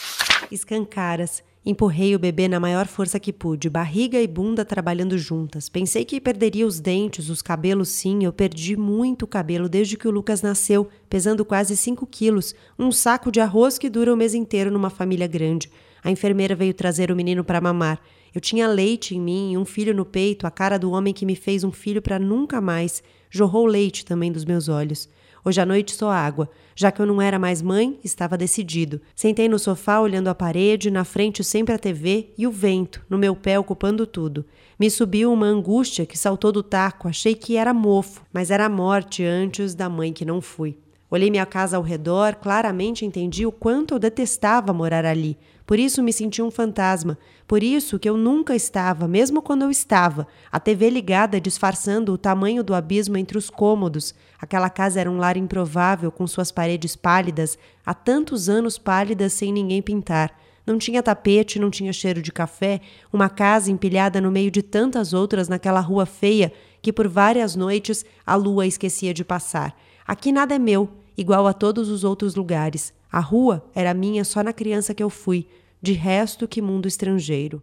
Escancaras. 0.50 1.42
Empurrei 1.64 2.12
o 2.16 2.18
bebê 2.18 2.48
na 2.48 2.58
maior 2.58 2.88
força 2.88 3.20
que 3.20 3.32
pude, 3.32 3.70
barriga 3.70 4.20
e 4.20 4.26
bunda 4.26 4.64
trabalhando 4.64 5.16
juntas. 5.16 5.68
Pensei 5.68 6.04
que 6.04 6.20
perderia 6.20 6.66
os 6.66 6.80
dentes, 6.80 7.28
os 7.28 7.40
cabelos 7.40 7.88
sim, 7.88 8.24
eu 8.24 8.32
perdi 8.32 8.76
muito 8.76 9.28
cabelo 9.28 9.68
desde 9.68 9.96
que 9.96 10.08
o 10.08 10.10
Lucas 10.10 10.42
nasceu, 10.42 10.88
pesando 11.08 11.44
quase 11.44 11.76
5 11.76 12.04
quilos, 12.08 12.52
um 12.76 12.90
saco 12.90 13.30
de 13.30 13.38
arroz 13.38 13.78
que 13.78 13.88
dura 13.88 14.12
o 14.12 14.16
mês 14.16 14.34
inteiro 14.34 14.72
numa 14.72 14.90
família 14.90 15.28
grande. 15.28 15.70
A 16.02 16.10
enfermeira 16.10 16.56
veio 16.56 16.74
trazer 16.74 17.12
o 17.12 17.16
menino 17.16 17.44
para 17.44 17.60
mamar. 17.60 18.00
Eu 18.34 18.40
tinha 18.40 18.66
leite 18.66 19.14
em 19.14 19.20
mim, 19.20 19.56
um 19.56 19.64
filho 19.64 19.94
no 19.94 20.04
peito, 20.04 20.48
a 20.48 20.50
cara 20.50 20.76
do 20.76 20.90
homem 20.90 21.14
que 21.14 21.24
me 21.24 21.36
fez 21.36 21.62
um 21.62 21.70
filho 21.70 22.02
para 22.02 22.18
nunca 22.18 22.60
mais. 22.60 23.04
Jorrou 23.30 23.66
leite 23.66 24.04
também 24.04 24.32
dos 24.32 24.44
meus 24.44 24.68
olhos. 24.68 25.08
Hoje 25.44 25.60
à 25.60 25.66
noite 25.66 25.92
só 25.92 26.10
água. 26.10 26.48
Já 26.76 26.92
que 26.92 27.02
eu 27.02 27.06
não 27.06 27.20
era 27.20 27.38
mais 27.38 27.60
mãe, 27.60 27.98
estava 28.04 28.38
decidido. 28.38 29.00
Sentei 29.14 29.48
no 29.48 29.58
sofá 29.58 30.00
olhando 30.00 30.28
a 30.28 30.34
parede, 30.34 30.90
na 30.90 31.04
frente 31.04 31.42
sempre 31.42 31.74
a 31.74 31.78
TV 31.78 32.30
e 32.38 32.46
o 32.46 32.50
vento, 32.50 33.04
no 33.10 33.18
meu 33.18 33.34
pé 33.34 33.58
ocupando 33.58 34.06
tudo. 34.06 34.44
Me 34.78 34.88
subiu 34.88 35.32
uma 35.32 35.46
angústia 35.46 36.06
que 36.06 36.16
saltou 36.16 36.52
do 36.52 36.62
taco, 36.62 37.08
achei 37.08 37.34
que 37.34 37.56
era 37.56 37.74
mofo, 37.74 38.22
mas 38.32 38.50
era 38.50 38.66
a 38.66 38.68
morte 38.68 39.24
antes 39.24 39.74
da 39.74 39.88
mãe 39.88 40.12
que 40.12 40.24
não 40.24 40.40
fui. 40.40 40.78
Olhei 41.12 41.30
minha 41.30 41.44
casa 41.44 41.76
ao 41.76 41.82
redor, 41.82 42.36
claramente 42.36 43.04
entendi 43.04 43.44
o 43.44 43.52
quanto 43.52 43.92
eu 43.92 43.98
detestava 43.98 44.72
morar 44.72 45.04
ali. 45.04 45.36
Por 45.66 45.78
isso 45.78 46.02
me 46.02 46.10
senti 46.10 46.40
um 46.40 46.50
fantasma. 46.50 47.18
Por 47.46 47.62
isso 47.62 47.98
que 47.98 48.08
eu 48.08 48.16
nunca 48.16 48.56
estava, 48.56 49.06
mesmo 49.06 49.42
quando 49.42 49.60
eu 49.60 49.70
estava, 49.70 50.26
a 50.50 50.58
TV 50.58 50.88
ligada 50.88 51.38
disfarçando 51.38 52.14
o 52.14 52.16
tamanho 52.16 52.64
do 52.64 52.74
abismo 52.74 53.18
entre 53.18 53.36
os 53.36 53.50
cômodos. 53.50 54.14
Aquela 54.40 54.70
casa 54.70 55.02
era 55.02 55.10
um 55.10 55.18
lar 55.18 55.36
improvável, 55.36 56.10
com 56.10 56.26
suas 56.26 56.50
paredes 56.50 56.96
pálidas, 56.96 57.58
há 57.84 57.92
tantos 57.92 58.48
anos 58.48 58.78
pálidas 58.78 59.34
sem 59.34 59.52
ninguém 59.52 59.82
pintar. 59.82 60.34
Não 60.66 60.78
tinha 60.78 61.02
tapete, 61.02 61.58
não 61.58 61.68
tinha 61.68 61.92
cheiro 61.92 62.22
de 62.22 62.32
café, 62.32 62.80
uma 63.12 63.28
casa 63.28 63.70
empilhada 63.70 64.18
no 64.18 64.30
meio 64.30 64.50
de 64.50 64.62
tantas 64.62 65.12
outras 65.12 65.46
naquela 65.46 65.80
rua 65.80 66.06
feia 66.06 66.50
que 66.80 66.90
por 66.90 67.06
várias 67.06 67.54
noites 67.54 68.02
a 68.24 68.34
lua 68.34 68.66
esquecia 68.66 69.12
de 69.12 69.22
passar. 69.22 69.76
Aqui 70.06 70.32
nada 70.32 70.54
é 70.54 70.58
meu, 70.58 71.01
igual 71.16 71.46
a 71.46 71.52
todos 71.52 71.88
os 71.88 72.04
outros 72.04 72.34
lugares. 72.34 72.92
A 73.10 73.20
rua 73.20 73.64
era 73.74 73.92
minha 73.94 74.24
só 74.24 74.42
na 74.42 74.52
criança 74.52 74.94
que 74.94 75.02
eu 75.02 75.10
fui. 75.10 75.46
De 75.82 75.94
resto, 75.94 76.46
que 76.46 76.62
mundo 76.62 76.86
estrangeiro. 76.86 77.60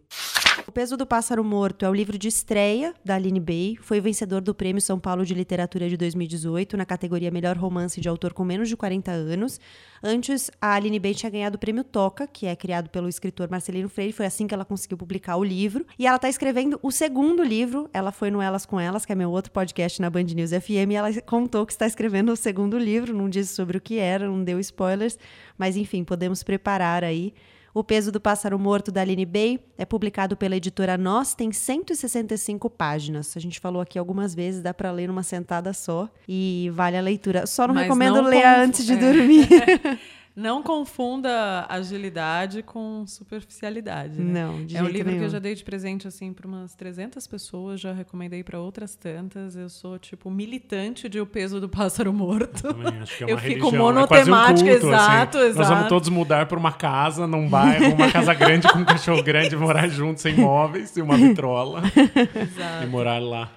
O 0.67 0.73
Peso 0.73 0.97
do 0.97 1.07
Pássaro 1.07 1.41
Morto 1.41 1.85
é 1.85 1.89
o 1.89 1.93
livro 1.93 2.17
de 2.17 2.27
estreia 2.27 2.93
da 3.03 3.15
Aline 3.15 3.39
Bay. 3.39 3.77
Foi 3.81 4.01
vencedor 4.01 4.41
do 4.41 4.53
Prêmio 4.53 4.81
São 4.81 4.99
Paulo 4.99 5.25
de 5.25 5.33
Literatura 5.33 5.87
de 5.87 5.95
2018 5.95 6.75
na 6.75 6.85
categoria 6.85 7.31
Melhor 7.31 7.55
Romance 7.55 8.01
de 8.01 8.09
Autor 8.09 8.33
com 8.33 8.43
menos 8.43 8.67
de 8.67 8.75
40 8.75 9.09
anos. 9.09 9.57
Antes, 10.03 10.51
a 10.61 10.73
Aline 10.73 10.99
Bay 10.99 11.15
tinha 11.15 11.29
ganhado 11.29 11.55
o 11.55 11.59
Prêmio 11.59 11.81
Toca, 11.81 12.27
que 12.27 12.45
é 12.45 12.53
criado 12.57 12.89
pelo 12.89 13.07
escritor 13.07 13.49
Marcelino 13.49 13.87
Freire. 13.87 14.11
Foi 14.11 14.25
assim 14.25 14.47
que 14.47 14.53
ela 14.53 14.65
conseguiu 14.65 14.97
publicar 14.97 15.37
o 15.37 15.43
livro. 15.43 15.85
E 15.97 16.05
ela 16.05 16.17
está 16.17 16.27
escrevendo 16.27 16.77
o 16.83 16.91
segundo 16.91 17.41
livro. 17.41 17.89
Ela 17.93 18.11
foi 18.11 18.29
no 18.29 18.41
Elas 18.41 18.65
com 18.65 18.77
Elas, 18.77 19.05
que 19.05 19.13
é 19.13 19.15
meu 19.15 19.31
outro 19.31 19.53
podcast 19.53 20.01
na 20.01 20.09
Band 20.09 20.23
News 20.23 20.51
FM, 20.51 20.91
e 20.91 20.95
ela 20.95 21.21
contou 21.21 21.65
que 21.65 21.71
está 21.71 21.87
escrevendo 21.87 22.33
o 22.33 22.35
segundo 22.35 22.77
livro. 22.77 23.13
Não 23.13 23.29
disse 23.29 23.55
sobre 23.55 23.77
o 23.77 23.81
que 23.81 23.97
era, 23.97 24.27
não 24.27 24.43
deu 24.43 24.59
spoilers. 24.59 25.17
Mas, 25.57 25.77
enfim, 25.77 26.03
podemos 26.03 26.43
preparar 26.43 27.01
aí 27.01 27.33
o 27.73 27.83
Peso 27.83 28.11
do 28.11 28.19
Pássaro 28.19 28.57
Morto, 28.57 28.91
da 28.91 29.01
Aline 29.01 29.25
Bay, 29.25 29.59
é 29.77 29.85
publicado 29.85 30.35
pela 30.35 30.55
editora 30.55 30.97
Nós, 30.97 31.33
tem 31.33 31.51
165 31.51 32.69
páginas. 32.69 33.35
A 33.35 33.39
gente 33.39 33.59
falou 33.59 33.81
aqui 33.81 33.97
algumas 33.99 34.33
vezes, 34.35 34.61
dá 34.61 34.73
para 34.73 34.91
ler 34.91 35.07
numa 35.07 35.23
sentada 35.23 35.71
só 35.73 36.09
e 36.27 36.69
vale 36.73 36.97
a 36.97 37.01
leitura. 37.01 37.45
Só 37.47 37.67
não 37.67 37.73
Mas 37.75 37.83
recomendo 37.83 38.21
não 38.21 38.29
ler 38.29 38.41
conf- 38.43 38.57
antes 38.59 38.85
de 38.85 38.93
é. 38.93 38.95
dormir. 38.97 39.47
Não 40.39 40.63
confunda 40.63 41.65
agilidade 41.67 42.63
com 42.63 43.03
superficialidade. 43.05 44.21
né? 44.21 44.41
Não, 44.43 44.65
de 44.65 44.77
É 44.77 44.81
um 44.81 44.85
livro 44.87 45.07
que 45.07 45.11
nenhum. 45.11 45.23
eu 45.23 45.29
já 45.29 45.37
dei 45.39 45.53
de 45.53 45.63
presente 45.65 46.07
assim 46.07 46.31
para 46.31 46.47
umas 46.47 46.73
300 46.75 47.27
pessoas, 47.27 47.81
já 47.81 47.91
recomendei 47.91 48.41
para 48.41 48.57
outras 48.57 48.95
tantas. 48.95 49.57
Eu 49.57 49.67
sou 49.67 49.99
tipo 49.99 50.31
militante 50.31 51.09
de 51.09 51.19
O 51.19 51.25
Peso 51.25 51.59
do 51.59 51.67
Pássaro 51.67 52.13
Morto. 52.13 52.73
Também 52.73 53.01
acho 53.01 53.17
que 53.17 53.23
é 53.25 53.27
Eu 53.29 53.35
uma 53.35 53.41
fico 53.41 53.69
religião, 53.69 53.89
é 53.89 54.07
quase 54.07 54.31
um 54.31 54.33
monotemática, 54.33 54.71
culto, 54.71 54.87
exato, 54.87 55.37
assim. 55.39 55.47
Nós 55.47 55.55
vamos 55.55 55.71
exato. 55.71 55.89
todos 55.89 56.09
mudar 56.09 56.45
para 56.45 56.57
uma 56.57 56.71
casa, 56.71 57.27
num 57.27 57.49
bairro, 57.49 57.93
uma 57.93 58.09
casa 58.09 58.33
grande 58.33 58.67
com 58.71 58.79
um 58.79 58.85
cachorro 58.85 59.21
grande, 59.21 59.57
morar 59.57 59.89
juntos, 59.89 60.21
sem 60.23 60.35
móveis 60.35 60.95
e 60.95 61.01
uma 61.01 61.17
vitrola. 61.17 61.81
Exato. 62.33 62.83
e 62.83 62.87
morar 62.87 63.19
lá. 63.19 63.51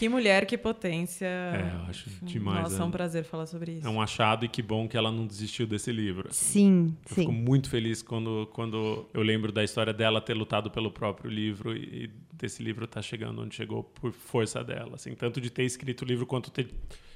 Que 0.00 0.08
mulher, 0.08 0.46
que 0.46 0.56
potência. 0.56 1.26
É, 1.26 1.72
eu 1.74 1.90
acho 1.90 2.08
demais. 2.22 2.62
Nossa, 2.62 2.82
é 2.82 2.86
um 2.86 2.88
é, 2.88 2.90
prazer 2.90 3.22
falar 3.22 3.44
sobre 3.44 3.72
isso. 3.72 3.86
é 3.86 3.90
um 3.90 4.00
achado 4.00 4.46
e 4.46 4.48
que 4.48 4.62
bom 4.62 4.88
que 4.88 4.96
ela 4.96 5.12
não 5.12 5.26
desistiu 5.26 5.66
desse 5.66 5.92
livro. 5.92 6.32
Sim, 6.32 6.96
Eu 7.10 7.14
fico 7.16 7.30
sim. 7.30 7.36
muito 7.36 7.68
feliz 7.68 8.00
quando, 8.00 8.48
quando 8.54 9.06
eu 9.12 9.20
lembro 9.20 9.52
da 9.52 9.62
história 9.62 9.92
dela 9.92 10.18
ter 10.18 10.32
lutado 10.32 10.70
pelo 10.70 10.90
próprio 10.90 11.30
livro 11.30 11.76
e, 11.76 12.04
e 12.04 12.10
desse 12.32 12.62
livro 12.62 12.86
estar 12.86 13.02
chegando 13.02 13.42
onde 13.42 13.54
chegou 13.54 13.84
por 13.84 14.10
força 14.10 14.64
dela. 14.64 14.94
Assim, 14.94 15.14
tanto 15.14 15.38
de 15.38 15.50
ter 15.50 15.64
escrito 15.64 16.00
o 16.00 16.06
livro 16.06 16.24
quanto 16.24 16.50
ter- 16.50 16.70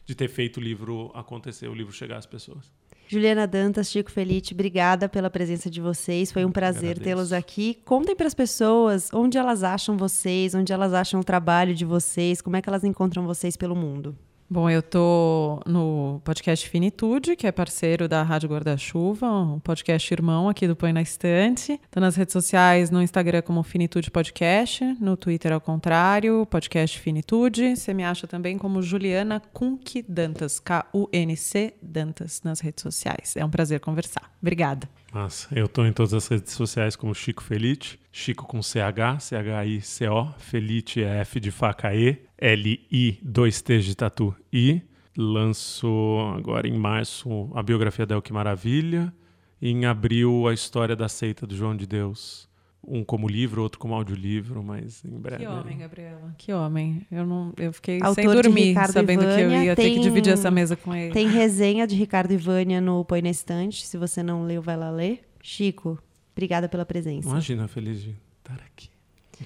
de 0.04 0.14
ter 0.14 0.28
feito 0.28 0.58
o 0.58 0.62
livro 0.62 1.10
acontecer, 1.14 1.66
o 1.68 1.74
livro 1.74 1.90
chegar 1.90 2.18
às 2.18 2.26
pessoas. 2.26 2.70
Juliana 3.14 3.46
Dantas, 3.46 3.92
Chico 3.92 4.10
Felite, 4.10 4.54
obrigada 4.54 5.08
pela 5.08 5.30
presença 5.30 5.70
de 5.70 5.80
vocês. 5.80 6.32
Foi 6.32 6.44
um 6.44 6.50
prazer 6.50 6.98
tê-los 6.98 7.32
aqui. 7.32 7.78
Contem 7.84 8.16
para 8.16 8.26
as 8.26 8.34
pessoas 8.34 9.08
onde 9.12 9.38
elas 9.38 9.62
acham 9.62 9.96
vocês, 9.96 10.52
onde 10.52 10.72
elas 10.72 10.92
acham 10.92 11.20
o 11.20 11.24
trabalho 11.24 11.76
de 11.76 11.84
vocês, 11.84 12.42
como 12.42 12.56
é 12.56 12.62
que 12.62 12.68
elas 12.68 12.82
encontram 12.82 13.24
vocês 13.24 13.56
pelo 13.56 13.76
mundo. 13.76 14.16
Bom, 14.48 14.68
eu 14.68 14.82
tô 14.82 15.60
no 15.66 16.20
podcast 16.22 16.68
Finitude, 16.68 17.34
que 17.34 17.46
é 17.46 17.50
parceiro 17.50 18.06
da 18.06 18.22
Rádio 18.22 18.50
Guarda-Chuva, 18.50 19.26
um 19.26 19.58
podcast 19.58 20.12
irmão 20.12 20.50
aqui 20.50 20.68
do 20.68 20.76
Põe 20.76 20.92
na 20.92 21.00
Estante. 21.00 21.80
Tô 21.90 21.98
nas 21.98 22.14
redes 22.14 22.34
sociais, 22.34 22.90
no 22.90 23.02
Instagram 23.02 23.40
como 23.40 23.62
Finitude 23.62 24.10
Podcast, 24.10 24.84
no 25.00 25.16
Twitter 25.16 25.50
ao 25.50 25.60
contrário, 25.62 26.46
podcast 26.46 27.00
Finitude. 27.00 27.74
Você 27.74 27.94
me 27.94 28.04
acha 28.04 28.26
também 28.26 28.58
como 28.58 28.82
Juliana 28.82 29.40
Kunc 29.40 30.04
Dantas, 30.06 30.60
K-U-N-C 30.60 31.74
Dantas, 31.80 32.42
nas 32.44 32.60
redes 32.60 32.82
sociais. 32.82 33.36
É 33.36 33.44
um 33.44 33.50
prazer 33.50 33.80
conversar. 33.80 34.30
Obrigada. 34.42 34.86
Massa. 35.14 35.46
Eu 35.56 35.68
tô 35.68 35.86
em 35.86 35.92
todas 35.92 36.12
as 36.12 36.26
redes 36.26 36.52
sociais 36.54 36.96
como 36.96 37.14
Chico 37.14 37.40
Felite. 37.40 38.00
Chico 38.10 38.44
com 38.46 38.60
CH, 38.60 39.20
C-H-I-C-O. 39.20 40.32
Felite 40.38 41.04
é 41.04 41.20
F 41.20 41.38
de 41.38 41.52
faca 41.52 41.94
E. 41.94 42.20
L-I, 42.36 43.20
dois 43.22 43.62
T's 43.62 43.84
de 43.84 43.94
tatu 43.94 44.34
I. 44.52 44.82
Lanço 45.16 45.88
agora 46.36 46.66
em 46.66 46.76
março 46.76 47.48
a 47.54 47.62
biografia 47.62 48.04
da 48.04 48.16
El 48.16 48.22
Que 48.22 48.32
Maravilha. 48.32 49.14
E 49.62 49.70
em 49.70 49.86
abril 49.86 50.48
a 50.48 50.52
história 50.52 50.96
da 50.96 51.08
seita 51.08 51.46
do 51.46 51.56
João 51.56 51.76
de 51.76 51.86
Deus. 51.86 52.48
Um 52.86 53.04
como 53.04 53.28
livro, 53.28 53.62
outro 53.62 53.78
como 53.78 53.94
audiolivro, 53.94 54.62
mas 54.62 55.04
em 55.04 55.18
breve. 55.18 55.44
Que 55.44 55.50
homem, 55.50 55.78
Gabriela. 55.78 56.34
Que 56.36 56.52
homem. 56.52 57.06
Eu, 57.10 57.26
não, 57.26 57.52
eu 57.56 57.72
fiquei 57.72 57.98
Autor 58.02 58.14
sem 58.14 58.24
dormir, 58.42 58.62
Ricardo 58.68 58.92
sabendo 58.92 59.20
que 59.20 59.24
eu 59.26 59.38
Ivânia, 59.40 59.64
ia 59.64 59.76
ter 59.76 59.88
que 59.88 59.94
tem- 59.94 60.00
dividir 60.00 60.32
essa 60.32 60.50
mesa 60.50 60.76
com 60.76 60.94
ele. 60.94 61.12
Tem 61.12 61.28
resenha 61.28 61.86
de 61.86 61.94
Ricardo 61.94 62.32
e 62.32 62.36
Vânia 62.36 62.80
no 62.80 63.04
Põe 63.04 63.22
na 63.22 63.30
Estante. 63.30 63.86
Se 63.86 63.96
você 63.96 64.22
não 64.22 64.44
leu, 64.44 64.60
vai 64.62 64.76
lá 64.76 64.90
ler. 64.90 65.22
Chico, 65.42 65.98
obrigada 66.32 66.68
pela 66.68 66.84
presença. 66.84 67.28
Imagina, 67.28 67.66
feliz 67.68 68.02
de 68.02 68.16
estar 68.38 68.62
aqui. 68.64 68.88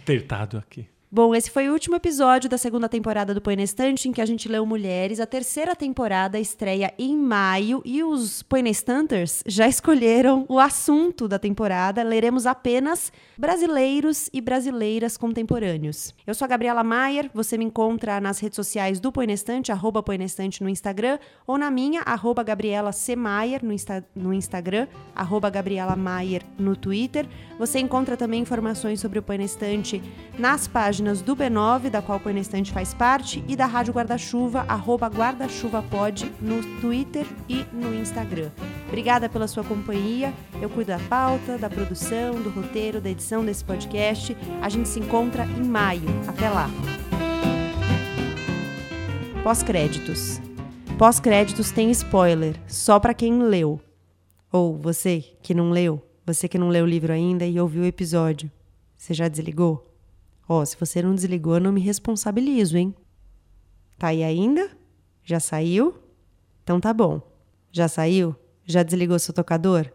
Ter 0.04 0.16
estado 0.16 0.58
aqui. 0.58 0.86
Bom, 1.10 1.34
esse 1.34 1.50
foi 1.50 1.70
o 1.70 1.72
último 1.72 1.96
episódio 1.96 2.50
da 2.50 2.58
segunda 2.58 2.86
temporada 2.86 3.32
do 3.32 3.40
Põe 3.40 3.56
na 3.56 3.62
Estante, 3.62 4.06
em 4.10 4.12
que 4.12 4.20
a 4.20 4.26
gente 4.26 4.46
leu 4.46 4.66
Mulheres. 4.66 5.20
A 5.20 5.24
terceira 5.24 5.74
temporada 5.74 6.38
estreia 6.38 6.92
em 6.98 7.16
maio 7.16 7.80
e 7.82 8.04
os 8.04 8.42
Põe 8.42 8.62
na 8.62 8.68
Estanters 8.68 9.42
já 9.46 9.66
escolheram 9.66 10.44
o 10.50 10.58
assunto 10.58 11.26
da 11.26 11.38
temporada. 11.38 12.02
Leremos 12.02 12.44
apenas 12.44 13.10
brasileiros 13.38 14.28
e 14.34 14.42
brasileiras 14.42 15.16
contemporâneos. 15.16 16.12
Eu 16.26 16.34
sou 16.34 16.44
a 16.44 16.48
Gabriela 16.48 16.84
Maier, 16.84 17.30
você 17.32 17.56
me 17.56 17.64
encontra 17.64 18.20
nas 18.20 18.38
redes 18.38 18.56
sociais 18.56 19.00
do 19.00 19.10
Põe 19.10 19.28
na 19.28 19.32
Estante, 19.32 19.72
arroba 19.72 20.02
Põe 20.02 20.18
na 20.18 20.24
Estante 20.24 20.62
no 20.62 20.68
Instagram, 20.68 21.18
ou 21.46 21.56
na 21.56 21.70
minha, 21.70 22.02
arroba 22.02 22.42
Gabriela 22.42 22.92
C. 22.92 23.16
Maier 23.16 23.64
no, 23.64 23.72
Insta- 23.72 24.04
no 24.14 24.34
Instagram, 24.34 24.86
arroba 25.14 25.48
Gabriela 25.48 25.96
Maier 25.96 26.42
no 26.58 26.76
Twitter. 26.76 27.26
Você 27.58 27.78
encontra 27.78 28.14
também 28.14 28.42
informações 28.42 29.00
sobre 29.00 29.18
o 29.18 29.22
Põe 29.22 29.38
na 29.38 29.44
Estante 29.44 30.02
nas 30.38 30.68
páginas 30.68 30.97
do 30.98 31.36
B9, 31.36 31.90
da 31.90 32.02
qual 32.02 32.18
o 32.18 32.20
Põe 32.20 32.42
faz 32.72 32.92
parte, 32.92 33.44
e 33.46 33.54
da 33.54 33.66
Rádio 33.66 33.94
Guarda-Chuva, 33.94 34.64
arroba 34.68 35.06
guarda-chuva-pod 35.06 36.32
no 36.40 36.62
Twitter 36.80 37.26
e 37.48 37.64
no 37.72 37.94
Instagram. 37.94 38.50
Obrigada 38.88 39.28
pela 39.28 39.46
sua 39.46 39.62
companhia. 39.62 40.34
Eu 40.60 40.68
cuido 40.68 40.88
da 40.88 40.98
pauta, 40.98 41.56
da 41.56 41.70
produção, 41.70 42.34
do 42.42 42.50
roteiro, 42.50 43.00
da 43.00 43.10
edição 43.10 43.44
desse 43.44 43.64
podcast. 43.64 44.36
A 44.60 44.68
gente 44.68 44.88
se 44.88 44.98
encontra 44.98 45.44
em 45.44 45.64
maio. 45.64 46.08
Até 46.26 46.48
lá. 46.48 46.68
Pós-créditos. 49.44 50.40
Pós-créditos 50.98 51.70
tem 51.70 51.90
spoiler, 51.92 52.56
só 52.66 52.98
pra 52.98 53.14
quem 53.14 53.40
leu. 53.40 53.80
Ou 54.50 54.76
você 54.76 55.24
que 55.42 55.54
não 55.54 55.70
leu, 55.70 56.02
você 56.26 56.48
que 56.48 56.58
não 56.58 56.68
leu 56.68 56.84
o 56.84 56.88
livro 56.88 57.12
ainda 57.12 57.46
e 57.46 57.60
ouviu 57.60 57.82
o 57.82 57.86
episódio. 57.86 58.50
Você 58.96 59.14
já 59.14 59.28
desligou? 59.28 59.87
Ó, 60.48 60.64
se 60.64 60.76
você 60.78 61.02
não 61.02 61.14
desligou, 61.14 61.54
eu 61.54 61.60
não 61.60 61.72
me 61.72 61.80
responsabilizo, 61.80 62.78
hein? 62.78 62.94
Tá 63.98 64.08
aí 64.08 64.24
ainda? 64.24 64.70
Já 65.22 65.38
saiu? 65.38 65.94
Então 66.64 66.80
tá 66.80 66.94
bom. 66.94 67.20
Já 67.70 67.86
saiu? 67.86 68.34
Já 68.64 68.82
desligou 68.82 69.18
seu 69.18 69.34
tocador? 69.34 69.90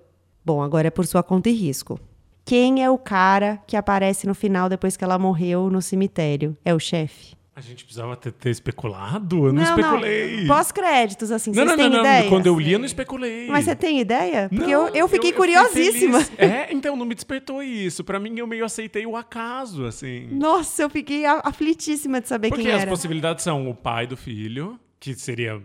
Bom, 0.46 0.62
agora 0.62 0.90
é 0.90 0.92
por 0.92 1.08
sua 1.08 1.24
conta 1.24 1.50
e 1.50 1.54
risco. 1.54 2.00
Quem 2.46 2.84
é 2.84 2.90
o 2.90 2.98
cara 2.98 3.58
que 3.66 3.78
aparece 3.78 4.28
no 4.28 4.36
final 4.36 4.70
depois 4.70 4.96
que 4.96 5.04
ela 5.04 5.18
morreu 5.18 5.70
no 5.70 5.82
cemitério? 5.82 6.56
É 6.64 6.74
o 6.74 6.80
chefe? 6.80 7.36
A 7.56 7.62
gente 7.62 7.84
precisava 7.86 8.16
ter, 8.16 8.32
ter 8.32 8.50
especulado? 8.50 9.46
Eu 9.46 9.54
não, 9.54 9.62
especulei. 9.62 10.48
Pós-créditos, 10.48 11.32
assim, 11.32 11.52
Não, 11.52 11.56
vocês 11.58 11.68
não, 11.68 11.76
têm 11.78 11.86
não, 11.88 11.98
não. 11.98 12.00
ideia? 12.04 12.28
Quando 12.30 12.48
eu 12.48 12.60
li, 12.60 12.72
eu 12.74 12.80
não 12.80 12.86
especulei. 12.86 13.48
Mas 13.48 13.66
você 13.66 13.76
tem 13.76 14.00
ideia? 14.00 14.50
Porque 14.50 14.64
Não, 14.74 14.88
eu, 14.88 14.96
eu 14.96 15.08
fiquei 15.08 15.30
eu 15.30 15.36
curiosíssima. 15.36 16.20
feliz. 16.22 16.40
é, 16.40 16.70
então 16.74 16.96
não 16.96 17.06
me 17.06 17.14
despertou 17.14 17.62
isso. 17.62 18.04
Pra 18.04 18.20
mim, 18.20 18.40
eu 18.40 18.48
meio 18.48 18.66
aceitei 18.66 19.06
o 19.06 19.16
acaso, 19.16 19.86
assim. 19.86 20.28
Nossa, 20.32 20.82
eu 20.82 20.90
fiquei 20.90 21.26
aflitíssima 21.28 22.20
de 22.20 22.28
saber 22.28 22.50
Porque 22.50 22.64
quem 22.64 22.72
as 22.72 22.82
era. 22.82 22.90
possibilidades 22.90 23.44
são 23.44 23.70
o 23.70 23.76
pai 23.76 24.08
do 24.08 24.18
filho, 24.18 24.80
que 25.00 25.14
seria 25.14 25.62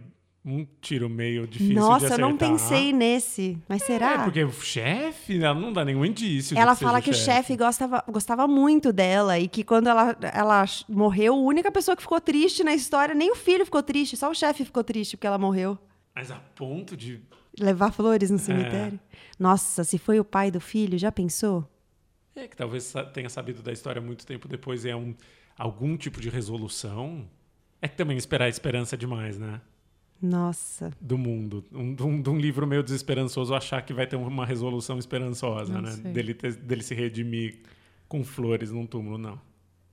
um 0.49 0.67
tiro 0.81 1.11
meio 1.11 1.47
difícil 1.47 1.75
Nossa, 1.75 1.99
de 1.99 2.05
eu 2.05 2.07
acertar. 2.15 2.19
não 2.31 2.37
pensei 2.37 2.93
nesse. 2.93 3.59
Mas 3.69 3.83
será? 3.83 4.13
É, 4.15 4.25
porque 4.25 4.43
o 4.43 4.51
chefe, 4.51 5.43
ela 5.43 5.55
não 5.59 5.73
dá 5.73 5.85
nenhum 5.85 6.05
indício. 6.05 6.57
Ela 6.57 6.75
que 6.75 6.83
fala 6.83 7.03
que 7.03 7.11
o 7.11 7.15
chefe 7.15 7.55
gostava, 7.57 8.03
gostava 8.09 8.49
muito 8.49 8.93
dela 8.93 9.39
e 9.39 9.47
que 9.47 9.63
quando 9.63 9.89
ela, 9.89 10.17
ela 10.33 10.65
morreu, 10.89 11.35
a 11.35 11.37
única 11.37 11.71
pessoa 11.71 11.95
que 11.95 12.03
ficou 12.03 12.21
triste 12.21 12.65
na 12.65 12.75
história, 12.75 13.15
nem 13.15 13.31
o 13.31 13.37
filho 13.37 13.65
ficou 13.65 13.83
triste, 13.83 14.17
só 14.17 14.31
o 14.31 14.35
chefe 14.35 14.65
ficou 14.65 14.83
triste 14.83 15.17
porque 15.17 15.27
ela 15.27 15.39
morreu. 15.39 15.79
Mas 16.15 16.31
a 16.31 16.37
ponto 16.55 16.97
de. 16.97 17.21
Levar 17.61 17.93
flores 17.93 18.31
É. 18.31 18.33
no 18.33 18.39
cemitério. 18.39 18.99
Nossa, 19.39 19.85
se 19.85 19.99
foi 19.99 20.19
o 20.19 20.25
pai 20.25 20.51
do 20.51 20.61
filho, 20.61 20.97
já 20.99 21.11
pensou? 21.13 21.69
É, 22.35 22.47
que 22.47 22.57
talvez 22.57 22.95
tenha 23.13 23.29
sabido 23.29 23.63
da 23.63 23.73
história 23.73 24.01
muito 24.01 24.25
tempo 24.25 24.47
depois 24.49 24.85
e 24.85 24.91
é 24.91 24.97
um, 24.97 25.13
algum 25.59 25.97
tipo 25.97 26.21
de 26.21 26.29
resolução. 26.31 27.29
É 27.83 27.89
que 27.89 27.97
também 27.97 28.17
esperar 28.17 28.45
a 28.47 28.49
esperança 28.49 28.95
é 28.95 28.99
demais, 28.99 29.39
né? 29.39 29.61
Nossa. 30.21 30.91
Do 31.01 31.16
mundo. 31.16 31.64
Um, 31.73 31.95
de, 31.95 32.03
um, 32.03 32.21
de 32.23 32.31
um 32.31 32.39
livro 32.39 32.66
meio 32.66 32.83
desesperançoso 32.83 33.55
achar 33.55 33.83
que 33.83 33.93
vai 33.93 34.07
ter 34.07 34.16
uma 34.16 34.45
resolução 34.45 34.99
esperançosa, 34.99 35.73
Não 35.75 35.83
né? 35.83 35.93
sei. 35.93 36.12
Dele, 36.12 36.35
ter- 36.35 36.57
dele 36.57 36.83
se 36.83 36.95
redimir 36.95 37.61
com 38.09 38.25
flores 38.25 38.71
num 38.73 38.87
túmulo, 38.87 39.16
não. 39.19 39.41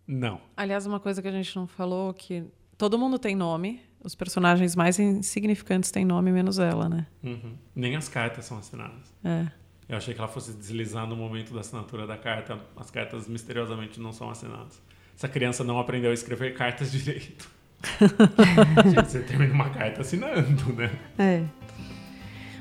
Não. 0.08 0.42
Aliás, 0.56 0.86
uma 0.86 1.00
coisa 1.00 1.22
que 1.22 1.28
a 1.28 1.32
gente 1.32 1.56
não 1.56 1.68
falou 1.68 2.14
que 2.14 2.44
todo 2.78 2.98
mundo 2.98 3.18
tem 3.20 3.36
nome. 3.36 3.82
Os 4.04 4.14
personagens 4.14 4.76
mais 4.76 5.00
insignificantes 5.00 5.90
têm 5.90 6.06
nome, 6.06 6.32
menos 6.32 6.60
ela, 6.60 6.88
né? 6.88 7.08
Uhum. 7.24 7.56
Nem 7.76 7.96
as 7.96 8.08
cartas 8.08 8.46
são 8.46 8.58
assinadas. 8.60 9.14
É. 9.24 9.48
Eu 9.90 9.98
achei 9.98 10.14
que 10.14 10.20
ela 10.20 10.28
fosse 10.28 10.54
deslizar 10.54 11.08
no 11.08 11.16
momento 11.16 11.54
da 11.54 11.60
assinatura 11.62 12.06
da 12.08 12.18
carta. 12.18 12.60
As 12.76 12.90
cartas 12.92 13.28
misteriosamente 13.28 14.00
não 14.00 14.12
são 14.12 14.30
assinadas. 14.30 14.80
Essa 15.16 15.28
criança 15.28 15.64
não 15.64 15.80
aprendeu 15.80 16.12
a 16.12 16.14
escrever 16.14 16.54
cartas 16.56 16.92
direito. 16.94 17.50
Você 19.06 19.20
termina 19.20 19.54
uma 19.54 19.70
carta 19.70 20.02
assinando, 20.02 20.74
né? 20.74 20.92
É. 21.18 21.42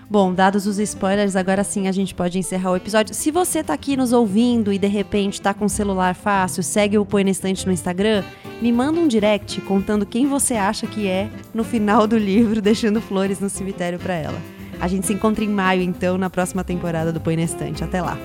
Bom, 0.08 0.34
dados 0.34 0.66
os 0.66 0.78
spoilers, 0.78 1.34
agora 1.34 1.64
sim 1.64 1.88
a 1.88 1.92
gente 1.92 2.14
pode 2.14 2.38
encerrar 2.38 2.72
o 2.72 2.76
episódio. 2.76 3.14
Se 3.14 3.30
você 3.30 3.64
tá 3.64 3.72
aqui 3.72 3.96
nos 3.96 4.12
ouvindo 4.12 4.72
e 4.72 4.78
de 4.78 4.86
repente 4.86 5.40
tá 5.40 5.54
com 5.54 5.64
o 5.64 5.68
celular 5.68 6.14
fácil, 6.14 6.62
segue 6.62 6.98
o 6.98 7.06
Põe 7.06 7.24
na 7.24 7.30
Estante 7.30 7.66
no 7.66 7.72
Instagram, 7.72 8.22
me 8.60 8.70
manda 8.70 9.00
um 9.00 9.08
direct 9.08 9.60
contando 9.62 10.04
quem 10.04 10.26
você 10.26 10.54
acha 10.54 10.86
que 10.86 11.08
é 11.08 11.30
no 11.54 11.64
final 11.64 12.06
do 12.06 12.18
livro, 12.18 12.60
deixando 12.62 13.00
flores 13.00 13.40
no 13.40 13.48
cemitério 13.48 13.98
pra 13.98 14.14
ela. 14.14 14.40
A 14.78 14.88
gente 14.88 15.06
se 15.06 15.14
encontra 15.14 15.42
em 15.42 15.48
maio, 15.48 15.82
então, 15.82 16.18
na 16.18 16.28
próxima 16.28 16.62
temporada 16.62 17.12
do 17.12 17.20
Põe 17.20 17.36
na 17.36 17.42
Estante. 17.42 17.82
Até 17.82 18.02
lá. 18.02 18.18